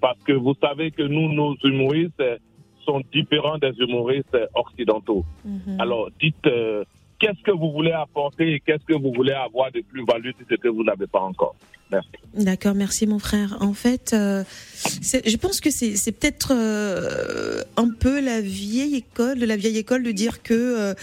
Parce 0.00 0.18
que 0.24 0.32
vous 0.32 0.54
savez 0.60 0.90
que 0.90 1.02
nous, 1.02 1.32
nos 1.32 1.56
humoristes 1.64 2.22
sont 2.86 3.02
différents 3.12 3.58
des 3.58 3.72
humoristes 3.78 4.36
occidentaux. 4.54 5.24
Alors, 5.78 6.08
dites, 6.20 6.46
euh, 6.46 6.84
qu'est-ce 7.20 7.42
que 7.44 7.52
vous 7.52 7.70
voulez 7.70 7.92
apporter 7.92 8.54
et 8.54 8.60
qu'est-ce 8.60 8.84
que 8.84 8.94
vous 8.94 9.12
voulez 9.12 9.32
avoir 9.32 9.70
de 9.70 9.82
plus-value 9.82 10.30
de 10.30 10.44
ce 10.50 10.54
que 10.56 10.68
vous 10.68 10.82
n'avez 10.82 11.06
pas 11.06 11.20
encore? 11.20 11.54
Merci. 11.92 12.08
D'accord, 12.34 12.74
merci 12.74 13.06
mon 13.06 13.18
frère. 13.18 13.56
En 13.60 13.74
fait, 13.74 14.12
euh, 14.12 14.44
je 15.02 15.36
pense 15.36 15.60
que 15.60 15.70
c'est 15.70 16.12
peut-être 16.12 16.52
euh, 16.54 17.62
un 17.76 17.90
peu 17.90 18.20
la 18.20 18.40
vieille 18.40 18.96
école, 18.96 19.38
de 19.38 19.46
la 19.46 19.56
vieille 19.56 19.78
école 19.78 20.04
de 20.04 20.12
dire 20.12 20.42
que 20.42 20.94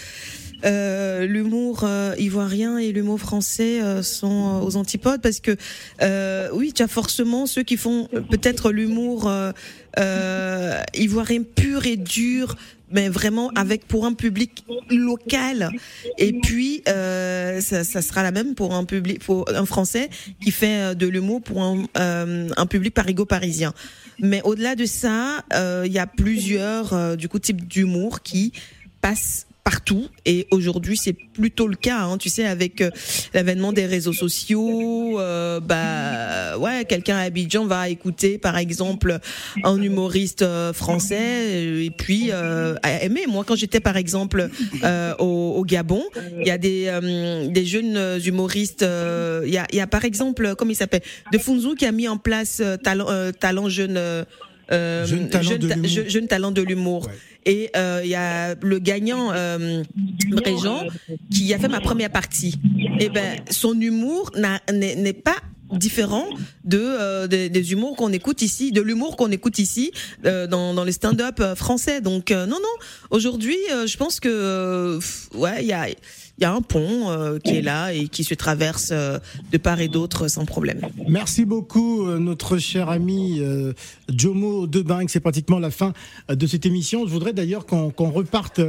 euh, 0.64 1.26
l'humour 1.26 1.86
ivoirien 2.18 2.78
et 2.78 2.92
l'humour 2.92 3.20
français 3.20 4.02
sont 4.02 4.62
aux 4.64 4.76
antipodes 4.76 5.20
parce 5.20 5.40
que 5.40 5.56
oui, 6.52 6.72
tu 6.72 6.82
as 6.82 6.88
forcément 6.88 7.46
ceux 7.46 7.62
qui 7.62 7.76
font 7.76 8.08
peut-être 8.30 8.72
l'humour 8.72 9.30
ivoirien 10.94 11.42
pur 11.42 11.86
et 11.86 11.96
dur 11.96 12.56
mais 12.90 13.08
vraiment 13.08 13.50
avec 13.54 13.86
pour 13.86 14.06
un 14.06 14.14
public 14.14 14.64
local. 14.90 15.70
Et 16.18 16.32
puis 16.32 16.82
euh, 16.88 17.60
ça, 17.60 17.84
ça 17.84 18.02
sera 18.02 18.22
la 18.22 18.30
même 18.32 18.54
pour 18.54 18.74
un 18.74 18.84
public 18.84 19.24
pour 19.24 19.48
un 19.48 19.66
français 19.66 20.08
qui 20.40 20.50
fait 20.50 20.80
euh, 20.80 20.94
de 20.94 21.06
l'humour 21.06 21.42
pour 21.42 21.62
un, 21.62 21.84
euh, 21.98 22.48
un 22.56 22.66
public 22.66 22.94
parigo-parisien 22.94 23.74
mais 24.20 24.42
au-delà 24.42 24.74
de 24.74 24.84
ça 24.86 25.44
euh, 25.52 25.84
il 25.86 25.92
y 25.92 25.98
a 25.98 26.06
plusieurs 26.06 26.92
euh, 26.92 27.16
du 27.16 27.28
coup 27.28 27.38
types 27.38 27.66
d'humour 27.66 28.22
qui 28.22 28.52
passent 29.00 29.46
partout. 29.70 30.06
Et 30.24 30.38
aujourd'hui 30.50 30.96
c'est 31.04 31.16
plutôt 31.38 31.68
le 31.68 31.76
cas 31.76 32.00
hein, 32.06 32.16
tu 32.24 32.30
sais 32.36 32.46
avec 32.46 32.74
euh, 32.80 32.90
l'avènement 33.34 33.72
des 33.78 33.86
réseaux 33.94 34.14
sociaux 34.24 35.20
euh, 35.20 35.60
bah 35.70 36.56
ouais 36.58 36.84
quelqu'un 36.92 37.16
à 37.18 37.24
Abidjan 37.30 37.64
va 37.66 37.88
écouter 37.96 38.32
par 38.38 38.56
exemple 38.56 39.10
un 39.70 39.78
humoriste 39.88 40.40
euh, 40.42 40.72
français 40.72 41.18
euh, 41.20 41.84
et 41.88 41.90
puis 41.90 42.22
euh, 42.32 42.76
aimer 43.06 43.26
moi 43.34 43.42
quand 43.46 43.56
j'étais 43.62 43.80
par 43.90 43.96
exemple 44.04 44.40
euh, 44.84 45.14
au, 45.18 45.54
au 45.58 45.64
Gabon 45.72 46.02
il 46.40 46.46
y 46.46 46.50
a 46.50 46.58
des 46.68 46.80
euh, 46.88 47.48
des 47.56 47.66
jeunes 47.66 48.00
humoristes 48.24 48.82
euh, 48.82 49.42
il 49.48 49.52
y 49.52 49.58
a 49.58 49.66
y 49.72 49.80
a 49.80 49.86
par 49.86 50.04
exemple 50.10 50.54
comment 50.56 50.70
il 50.76 50.76
s'appelle? 50.82 51.02
De 51.32 51.38
Funzu 51.38 51.74
qui 51.78 51.84
a 51.86 51.92
mis 51.92 52.08
en 52.08 52.16
place 52.28 52.54
euh, 52.60 52.76
talent 52.86 53.06
euh, 53.10 53.32
talent 53.32 53.68
jeune 53.68 53.98
euh, 53.98 54.24
Jeune 55.10 55.28
talent 55.30 55.56
ta- 55.70 55.88
jeune 56.14 56.26
talent 56.28 56.50
de 56.58 56.62
l'humour. 56.62 57.02
Et 57.48 57.70
euh, 57.76 58.02
il 58.04 58.10
y 58.10 58.14
a 58.14 58.54
le 58.54 58.78
gagnant 58.78 59.32
euh, 59.32 59.82
qui 61.32 61.54
a 61.54 61.58
fait 61.58 61.68
ma 61.68 61.80
première 61.80 62.10
partie. 62.10 62.60
Et 63.00 63.08
ben 63.08 63.40
son 63.50 63.80
humour 63.80 64.30
n'est 64.70 65.12
pas 65.14 65.36
différent 65.72 66.26
de 66.64 66.78
euh, 66.78 67.26
des, 67.26 67.72
humours 67.72 67.96
qu'on 67.96 68.12
écoute 68.12 68.42
ici, 68.42 68.72
de 68.72 68.80
l'humour 68.80 69.16
qu'on 69.16 69.30
écoute 69.30 69.58
ici 69.58 69.92
euh, 70.24 70.46
dans, 70.46 70.74
dans 70.74 70.84
les 70.84 70.92
stand-up 70.92 71.40
euh, 71.40 71.54
français. 71.54 72.00
Donc 72.00 72.30
euh, 72.30 72.46
non 72.46 72.56
non, 72.56 72.86
aujourd'hui 73.10 73.56
euh, 73.72 73.86
je 73.86 73.96
pense 73.96 74.20
que 74.20 74.98
ouais 75.34 75.62
il 75.62 75.66
y 75.66 75.72
a 75.72 75.86
il 76.38 76.42
y 76.42 76.44
a 76.44 76.52
un 76.54 76.60
pont 76.60 77.10
euh, 77.10 77.38
qui 77.38 77.56
est 77.56 77.62
là 77.62 77.92
et 77.92 78.06
qui 78.06 78.22
se 78.22 78.34
traverse 78.34 78.90
euh, 78.92 79.18
de 79.50 79.58
part 79.58 79.80
et 79.80 79.88
d'autre 79.88 80.28
sans 80.28 80.44
problème. 80.44 80.80
Merci 81.08 81.44
beaucoup, 81.44 82.06
euh, 82.06 82.18
notre 82.18 82.58
cher 82.58 82.90
ami 82.90 83.40
euh, 83.40 83.72
Jomo 84.08 84.68
Debang. 84.68 85.06
C'est 85.08 85.18
pratiquement 85.18 85.58
la 85.58 85.72
fin 85.72 85.92
de 86.28 86.46
cette 86.46 86.64
émission. 86.64 87.06
Je 87.06 87.12
voudrais 87.12 87.32
d'ailleurs 87.32 87.66
qu'on 87.66 88.10
reparte 88.10 88.60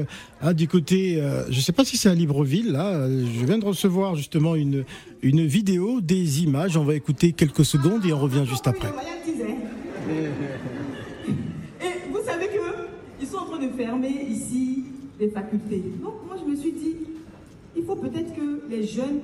hein, 0.41 0.53
du 0.53 0.67
côté, 0.67 1.21
euh, 1.21 1.43
je 1.51 1.57
ne 1.57 1.61
sais 1.61 1.71
pas 1.71 1.85
si 1.85 1.95
c'est 1.95 2.09
à 2.09 2.15
Libreville, 2.15 2.71
là. 2.71 3.07
Je 3.07 3.45
viens 3.45 3.59
de 3.59 3.65
recevoir 3.65 4.15
justement 4.15 4.55
une, 4.55 4.83
une 5.21 5.45
vidéo, 5.45 6.01
des 6.01 6.41
images. 6.41 6.75
On 6.75 6.83
va 6.83 6.95
écouter 6.95 7.33
quelques 7.33 7.65
secondes 7.65 8.03
et 8.05 8.13
on 8.13 8.19
revient 8.19 8.45
juste 8.49 8.67
après. 8.67 8.89
Et 11.81 12.09
vous 12.11 12.19
savez 12.25 12.47
que 12.47 12.87
ils 13.21 13.27
sont 13.27 13.37
en 13.37 13.45
train 13.45 13.63
de 13.63 13.71
fermer 13.77 14.25
ici 14.27 14.85
les 15.19 15.29
facultés. 15.29 15.83
Donc 16.01 16.13
moi 16.25 16.35
je 16.43 16.49
me 16.49 16.55
suis 16.55 16.71
dit, 16.71 16.95
faut 17.89 17.95
peut-être 17.95 18.35
que 18.35 18.69
les 18.69 18.85
jeunes 18.85 19.21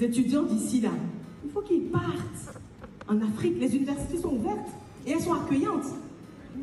étudiants 0.00 0.44
d'ici 0.44 0.80
là, 0.80 0.90
il 1.44 1.50
faut 1.50 1.60
qu'ils 1.62 1.82
partent 1.90 2.54
en 3.08 3.16
Afrique. 3.20 3.54
Les 3.58 3.74
universités 3.74 4.16
sont 4.18 4.34
ouvertes 4.34 4.68
et 5.06 5.10
elles 5.10 5.20
sont 5.20 5.32
accueillantes. 5.32 5.86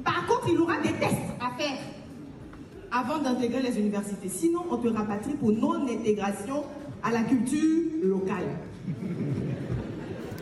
Par 0.06 0.26
contre, 0.26 0.46
il 0.48 0.54
y 0.56 0.58
aura 0.58 0.78
des 0.78 0.94
tests 0.94 1.28
à 1.42 1.52
faire 1.58 1.78
avant 2.94 3.22
d'intégrer 3.22 3.62
les 3.62 3.78
universités. 3.78 4.30
Sinon, 4.30 4.62
on 4.72 4.78
te 4.78 4.88
rapatrie 4.88 5.34
pour 5.34 5.52
non-intégration 5.52 6.64
à 7.04 7.12
la 7.12 7.24
culture 7.24 7.84
locale. 8.04 8.46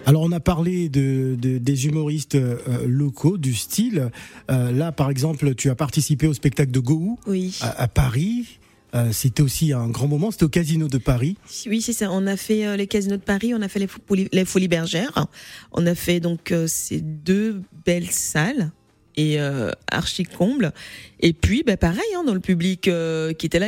Alors 0.05 0.21
on 0.21 0.31
a 0.33 0.39
parlé 0.39 0.87
de, 0.87 1.35
de- 1.35 1.57
des 1.57 1.87
humoristes 1.87 2.35
euh, 2.35 2.57
locaux, 2.87 3.39
du 3.39 3.55
style. 3.55 4.11
Euh, 4.51 4.71
là, 4.71 4.91
par 4.91 5.09
exemple, 5.09 5.55
tu 5.55 5.71
as 5.71 5.75
participé 5.75 6.27
au 6.27 6.33
spectacle 6.35 6.69
de 6.71 6.79
Gohou 6.79 7.17
à, 7.61 7.81
à 7.81 7.87
Paris. 7.87 8.59
Euh, 8.95 9.11
c'était 9.11 9.41
aussi 9.41 9.73
un 9.73 9.87
grand 9.89 10.07
moment. 10.07 10.31
C'était 10.31 10.45
au 10.45 10.49
Casino 10.49 10.87
de 10.87 10.97
Paris. 10.97 11.35
Oui, 11.67 11.81
c'est 11.81 11.93
ça. 11.93 12.11
On 12.11 12.25
a 12.27 12.37
fait 12.37 12.65
euh, 12.65 12.77
les 12.77 12.87
casinos 12.87 13.17
de 13.17 13.21
Paris, 13.21 13.53
on 13.53 13.61
a 13.61 13.67
fait 13.67 13.79
les, 13.79 14.29
les 14.31 14.45
Folies 14.45 14.67
Bergères. 14.67 15.27
On 15.73 15.85
a 15.85 15.95
fait 15.95 16.19
donc 16.19 16.51
euh, 16.51 16.67
ces 16.67 17.01
deux 17.01 17.61
belles 17.85 18.11
salles 18.11 18.71
et 19.17 19.39
euh, 19.39 19.71
archi 19.91 20.23
comble. 20.23 20.71
Et 21.19 21.33
puis, 21.33 21.63
bah, 21.63 21.77
pareil, 21.77 22.01
hein, 22.15 22.23
dans 22.23 22.33
le 22.33 22.39
public 22.39 22.81
qui 22.81 23.45
était 23.45 23.59
là, 23.59 23.67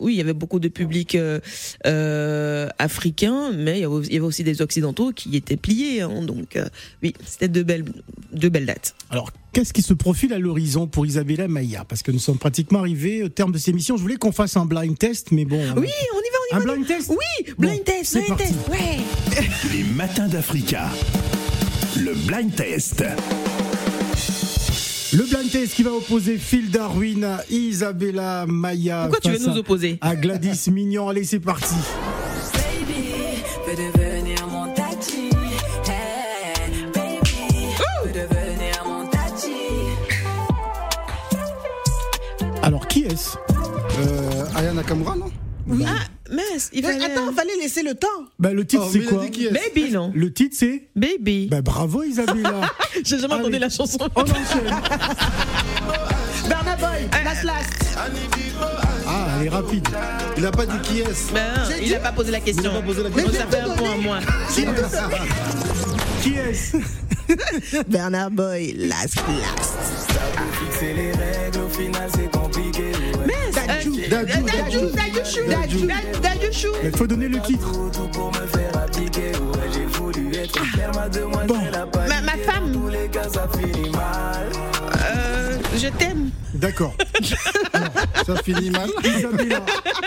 oui, 0.00 0.14
il 0.14 0.16
y 0.16 0.20
avait 0.20 0.32
beaucoup 0.34 0.60
de 0.60 0.68
public 0.68 1.14
euh, 1.14 1.40
euh, 1.86 2.68
africain, 2.78 3.50
mais 3.52 3.78
il 3.78 3.82
y 3.82 3.84
avait 3.84 3.96
il 4.06 4.12
y 4.12 4.16
avait 4.16 4.26
aussi 4.26 4.44
des 4.44 4.60
occidentaux 4.62 5.12
qui 5.12 5.34
étaient 5.36 5.56
pliés. 5.56 6.02
hein. 6.02 6.22
donc, 6.22 6.56
euh, 6.56 6.66
oui, 7.02 7.14
c'était 7.24 7.48
deux 7.48 7.62
belles, 7.62 7.84
deux 8.32 8.48
belles 8.48 8.66
dates. 8.66 8.94
Alors, 9.10 9.30
qu'est-ce 9.52 9.72
qui 9.72 9.82
se 9.82 9.94
profile 9.94 10.32
à 10.32 10.38
l'horizon 10.38 10.86
pour 10.86 11.06
Isabella 11.06 11.48
Maillard 11.48 11.86
Parce 11.86 12.02
que 12.02 12.10
nous 12.12 12.18
sommes 12.18 12.38
pratiquement 12.38 12.80
arrivés 12.80 13.22
au 13.22 13.28
terme 13.28 13.52
de 13.52 13.58
ces 13.58 13.70
émissions. 13.70 13.96
Je 13.96 14.02
voulais 14.02 14.16
qu'on 14.16 14.32
fasse 14.32 14.56
un 14.56 14.66
blind 14.66 14.98
test, 14.98 15.32
mais 15.32 15.44
bon. 15.44 15.60
Oui, 15.76 15.88
on 16.14 16.18
y 16.18 16.30
va, 16.30 16.38
on 16.52 16.56
y 16.56 16.56
Un 16.56 16.58
va. 16.66 16.72
blind 16.74 16.86
test? 16.86 17.10
Oui, 17.10 17.52
blind 17.58 17.84
test, 17.84 18.12
blind 18.14 18.28
parti. 18.28 18.44
test, 18.44 18.68
ouais. 18.68 19.42
Les 19.72 19.84
matins 19.94 20.28
d'Africa. 20.28 20.90
Le 21.98 22.12
blind 22.26 22.54
test. 22.54 23.02
Le 25.16 25.24
blind 25.24 25.50
test 25.50 25.74
qui 25.74 25.82
va 25.82 25.92
opposer 25.92 26.36
Phil 26.36 26.70
Darwin 26.70 27.24
à 27.24 27.40
Isabella 27.48 28.44
Maya. 28.46 29.08
Pourquoi 29.10 29.20
tu 29.32 29.38
veux 29.38 29.46
nous 29.48 29.54
à- 29.56 29.58
opposer 29.60 29.98
À 30.02 30.14
Gladys 30.14 30.66
Mignon. 30.70 31.08
Allez, 31.08 31.24
c'est 31.24 31.40
parti. 31.40 31.74
Alors, 42.62 42.86
qui 42.88 43.04
est-ce? 43.04 43.36
Euh, 43.98 44.44
Aya 44.56 44.72
Nakamura, 44.72 45.14
non? 45.16 45.30
Ah, 45.86 46.00
mince, 46.30 46.70
il 46.72 46.82
Mais 46.84 46.92
fallait... 46.92 47.04
attends, 47.06 47.32
fallait 47.32 47.56
laisser 47.60 47.82
le 47.82 47.94
temps. 47.94 48.06
bah, 48.38 48.52
Le 48.52 48.66
titre, 48.66 48.84
Oh, 48.86 48.90
c'est 48.92 48.98
mais 49.00 49.04
quoi 49.06 49.26
qui 49.28 49.48
Baby, 49.48 49.90
non 49.90 50.12
Le 50.14 50.32
titre, 50.32 50.56
c'est 50.58 50.88
Baby. 50.96 51.48
bah, 51.50 51.62
Bravo, 51.62 52.02
Isabella. 52.02 52.62
J'ai 53.04 53.18
jamais 53.18 53.34
entendu 53.34 53.58
la 53.58 53.68
chanson. 53.68 53.98
On 54.14 54.20
enchaîne. 54.22 54.34
Bernard 56.48 56.78
Boy, 56.78 57.08
last 57.24 57.42
last. 57.44 57.96
Ah, 59.08 59.26
elle 59.40 59.46
est 59.46 59.50
rapide. 59.50 59.88
Il 60.36 60.42
n'a 60.42 60.50
pas 60.52 60.66
dit 60.66 60.78
qui 60.82 61.00
est-ce. 61.00 61.32
Ben, 61.32 61.54
il 61.82 61.94
a 61.94 61.98
pas 62.00 62.12
posé 62.12 62.30
la 62.30 62.40
question. 62.40 62.70
Il 62.72 62.76
a 62.76 62.80
pas 62.80 62.86
posé 62.86 63.02
la 63.02 63.10
question. 63.10 63.32
ça 63.32 63.46
fait 63.46 63.60
un 63.60 63.74
point 63.74 63.92
à 63.92 63.96
moi. 63.96 64.18
Qui 66.22 66.34
est-ce? 66.34 66.76
Bernard 67.88 68.30
Boy, 68.30 68.72
last 68.74 69.16
last. 69.16 69.74
Fixer 70.60 70.94
les 70.94 71.12
règles, 71.12 71.58
au 71.64 71.68
final 71.68 72.08
c'est 72.14 72.30
compliqué. 72.30 72.92
Il 76.82 76.96
faut 76.96 77.06
donner 77.06 77.28
le 77.28 77.40
titre. 77.40 77.70
Tout 77.92 78.08
pour 78.12 78.28
me 78.28 78.46
faire 78.46 78.76
appliquer. 78.82 79.32
Ouais, 79.32 79.68
j'ai 79.72 79.86
voulu 79.98 80.34
être 80.36 80.64
ferme, 80.66 81.10
demoiselle 81.10 81.48
Bon. 81.92 81.98
Ma, 82.08 82.20
ma 82.22 82.36
femme, 82.44 82.72
euh, 84.94 85.58
je 85.76 85.88
t'aime. 85.88 86.30
D'accord. 86.54 86.94
Ça 88.26 88.36
finit 88.44 88.70
mal. 88.70 88.88
Isabella, 89.04 89.60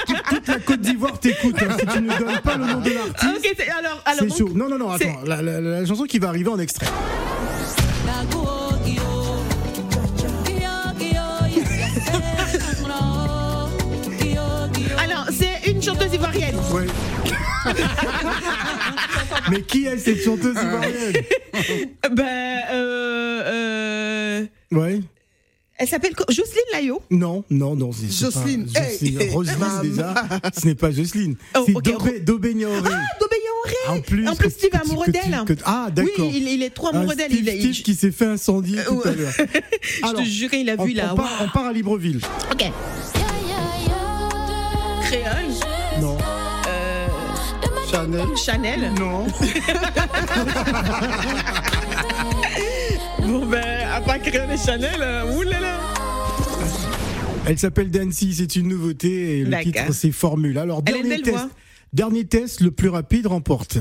toute, 0.08 0.24
toute 0.30 0.48
la 0.48 0.60
Côte 0.60 0.82
d'Ivoire 0.82 1.20
t'écoute. 1.20 1.56
hein. 1.62 1.76
Si 1.80 1.86
tu 1.86 2.02
ne 2.02 2.18
donnes 2.18 2.40
pas 2.44 2.56
le 2.58 2.66
nom 2.66 2.80
de 2.80 2.90
l'artiste, 2.92 3.16
Ah, 3.22 3.34
ok, 3.38 3.54
c'est- 3.58 3.70
alors, 3.70 4.02
alors 4.06 4.20
c'est 4.20 4.28
donc, 4.28 4.38
chaud. 4.38 4.50
Non, 4.56 4.70
non, 4.70 4.78
non, 4.78 4.92
attends. 4.92 5.22
La, 5.26 5.42
la- 5.42 5.60
la 5.62 5.86
chanson 5.86 6.04
qui 6.06 6.20
va 6.20 6.30
arriver 6.30 6.50
en 6.50 6.60
extrait. 6.60 6.88
Alors, 6.88 7.02
c'est 7.78 8.69
chanteuse 15.90 16.14
ivoirienne. 16.14 16.56
Mais 19.52 19.62
qui 19.64 19.86
est 19.86 19.98
cette 19.98 20.24
chanteuse 20.24 20.56
ivoirienne? 20.56 21.14
Ben, 22.12 22.62
euh, 22.72 23.42
euh, 23.46 24.46
Ouais. 24.72 25.02
elle 25.78 25.88
s'appelle 25.88 26.14
Jocelyne 26.30 26.64
Layo. 26.74 27.02
Non, 27.12 27.44
non, 27.50 27.76
non. 27.76 27.92
c'est- 27.92 28.10
c'est 28.12 28.26
Jocelyne. 28.26 28.66
pas 28.72 28.84
Jocelyne. 28.84 29.22
Hey. 29.22 29.30
Roselyne, 29.30 29.82
déjà. 29.84 30.14
Ce 30.60 30.66
n'est 30.66 30.76
pas 30.76 30.92
Jocelyne. 30.92 31.36
Oh, 31.58 31.64
c'est 31.66 31.76
ok, 31.76 31.84
Dobé. 31.84 32.22
Ah, 32.22 32.24
Dobé 32.24 32.56
En 33.90 34.00
plus, 34.02 34.28
En 34.28 34.36
plus, 34.36 34.50
Steve 34.52 34.70
est 34.74 34.78
que 34.78 34.84
tu- 34.86 34.90
amoureux 34.92 35.08
d'elle. 35.08 35.44
que- 35.46 35.54
Ah, 35.66 35.90
d'accord. 35.92 36.14
Oui, 36.20 36.32
il, 36.36 36.48
il 36.48 36.64
est 36.64 36.70
trop 36.70 36.90
amoureux 36.90 37.14
Un 37.14 37.16
d'elle. 37.16 37.32
Steve, 37.32 37.48
Il, 37.48 37.54
il- 37.56 37.62
Steve 37.74 37.84
qui 37.84 37.96
s'est 37.96 38.12
fait 38.12 38.26
incendier 38.26 38.80
tout 38.88 39.02
à 39.04 39.12
l'heure. 39.12 39.34
je 39.38 40.14
te 40.14 40.24
jure, 40.24 40.54
il 40.54 40.70
a 40.70 40.76
on, 40.78 40.86
vu 40.86 40.94
là. 40.94 41.10
on 41.14 41.18
part, 41.18 41.32
on 41.42 41.50
part 41.50 41.66
à 41.66 41.74
Libreville. 41.74 42.22
Ok. 42.52 42.64
Créole. 45.04 45.69
Non. 46.02 46.18
Euh, 46.68 47.08
Chanel. 47.92 48.38
Chanel. 48.38 48.94
Non. 49.00 49.28
bon 53.22 53.46
ben, 53.46 53.88
à 53.94 54.02
part 54.02 54.22
Créole 54.22 54.52
et 54.52 54.58
Chanel, 54.58 55.02
euh, 55.02 55.36
oulala. 55.36 55.80
Elle 57.46 57.58
s'appelle 57.58 57.90
Dancy, 57.90 58.36
c'est 58.36 58.56
une 58.56 58.68
nouveauté 58.68 59.40
et 59.40 59.44
le 59.44 59.64
titre 59.64 59.94
c'est 59.94 60.12
Formule. 60.12 60.58
Alors 60.58 60.82
dernier 60.82 61.22
test, 61.22 61.48
dernier 61.94 62.26
test, 62.26 62.62
le 62.62 62.72
plus 62.72 62.90
rapide 62.90 63.28
remporte. 63.28 63.78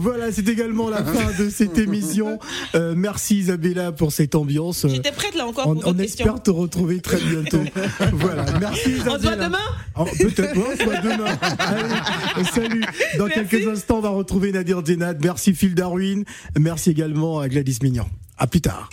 Voilà, 0.00 0.32
c'est 0.32 0.48
également 0.48 0.88
la 0.88 1.04
fin 1.04 1.30
de 1.38 1.50
cette 1.50 1.76
émission. 1.76 2.38
Euh, 2.74 2.94
merci 2.96 3.38
Isabella 3.40 3.92
pour 3.92 4.12
cette 4.12 4.34
ambiance. 4.34 4.86
J'étais 4.88 5.12
prête 5.12 5.34
là 5.34 5.46
encore 5.46 5.68
On, 5.68 5.74
pour 5.76 5.92
on 5.92 5.98
espère 5.98 6.42
te 6.42 6.50
retrouver 6.50 7.00
très 7.00 7.18
bientôt. 7.18 7.62
voilà, 8.12 8.46
merci 8.58 8.92
Isabella. 8.92 9.12
On 9.14 9.18
se 9.18 9.22
voit 9.22 9.36
demain 9.36 9.58
Oh, 9.98 10.04
Peut-être, 10.18 10.56
on 10.56 10.76
se 10.78 10.84
voit 10.84 11.00
demain. 11.00 11.38
Allez, 11.58 12.44
salut. 12.44 12.84
Dans 13.18 13.26
Merci. 13.26 13.46
quelques 13.48 13.68
instants, 13.68 13.98
on 13.98 14.00
va 14.00 14.08
retrouver 14.10 14.52
Nadir 14.52 14.84
Djenad. 14.84 15.22
Merci 15.22 15.54
Phil 15.54 15.74
Darwin. 15.74 16.24
Merci 16.58 16.90
également 16.90 17.40
à 17.40 17.48
Gladys 17.48 17.78
Mignon. 17.82 18.06
À 18.38 18.46
plus 18.46 18.62
tard. 18.62 18.88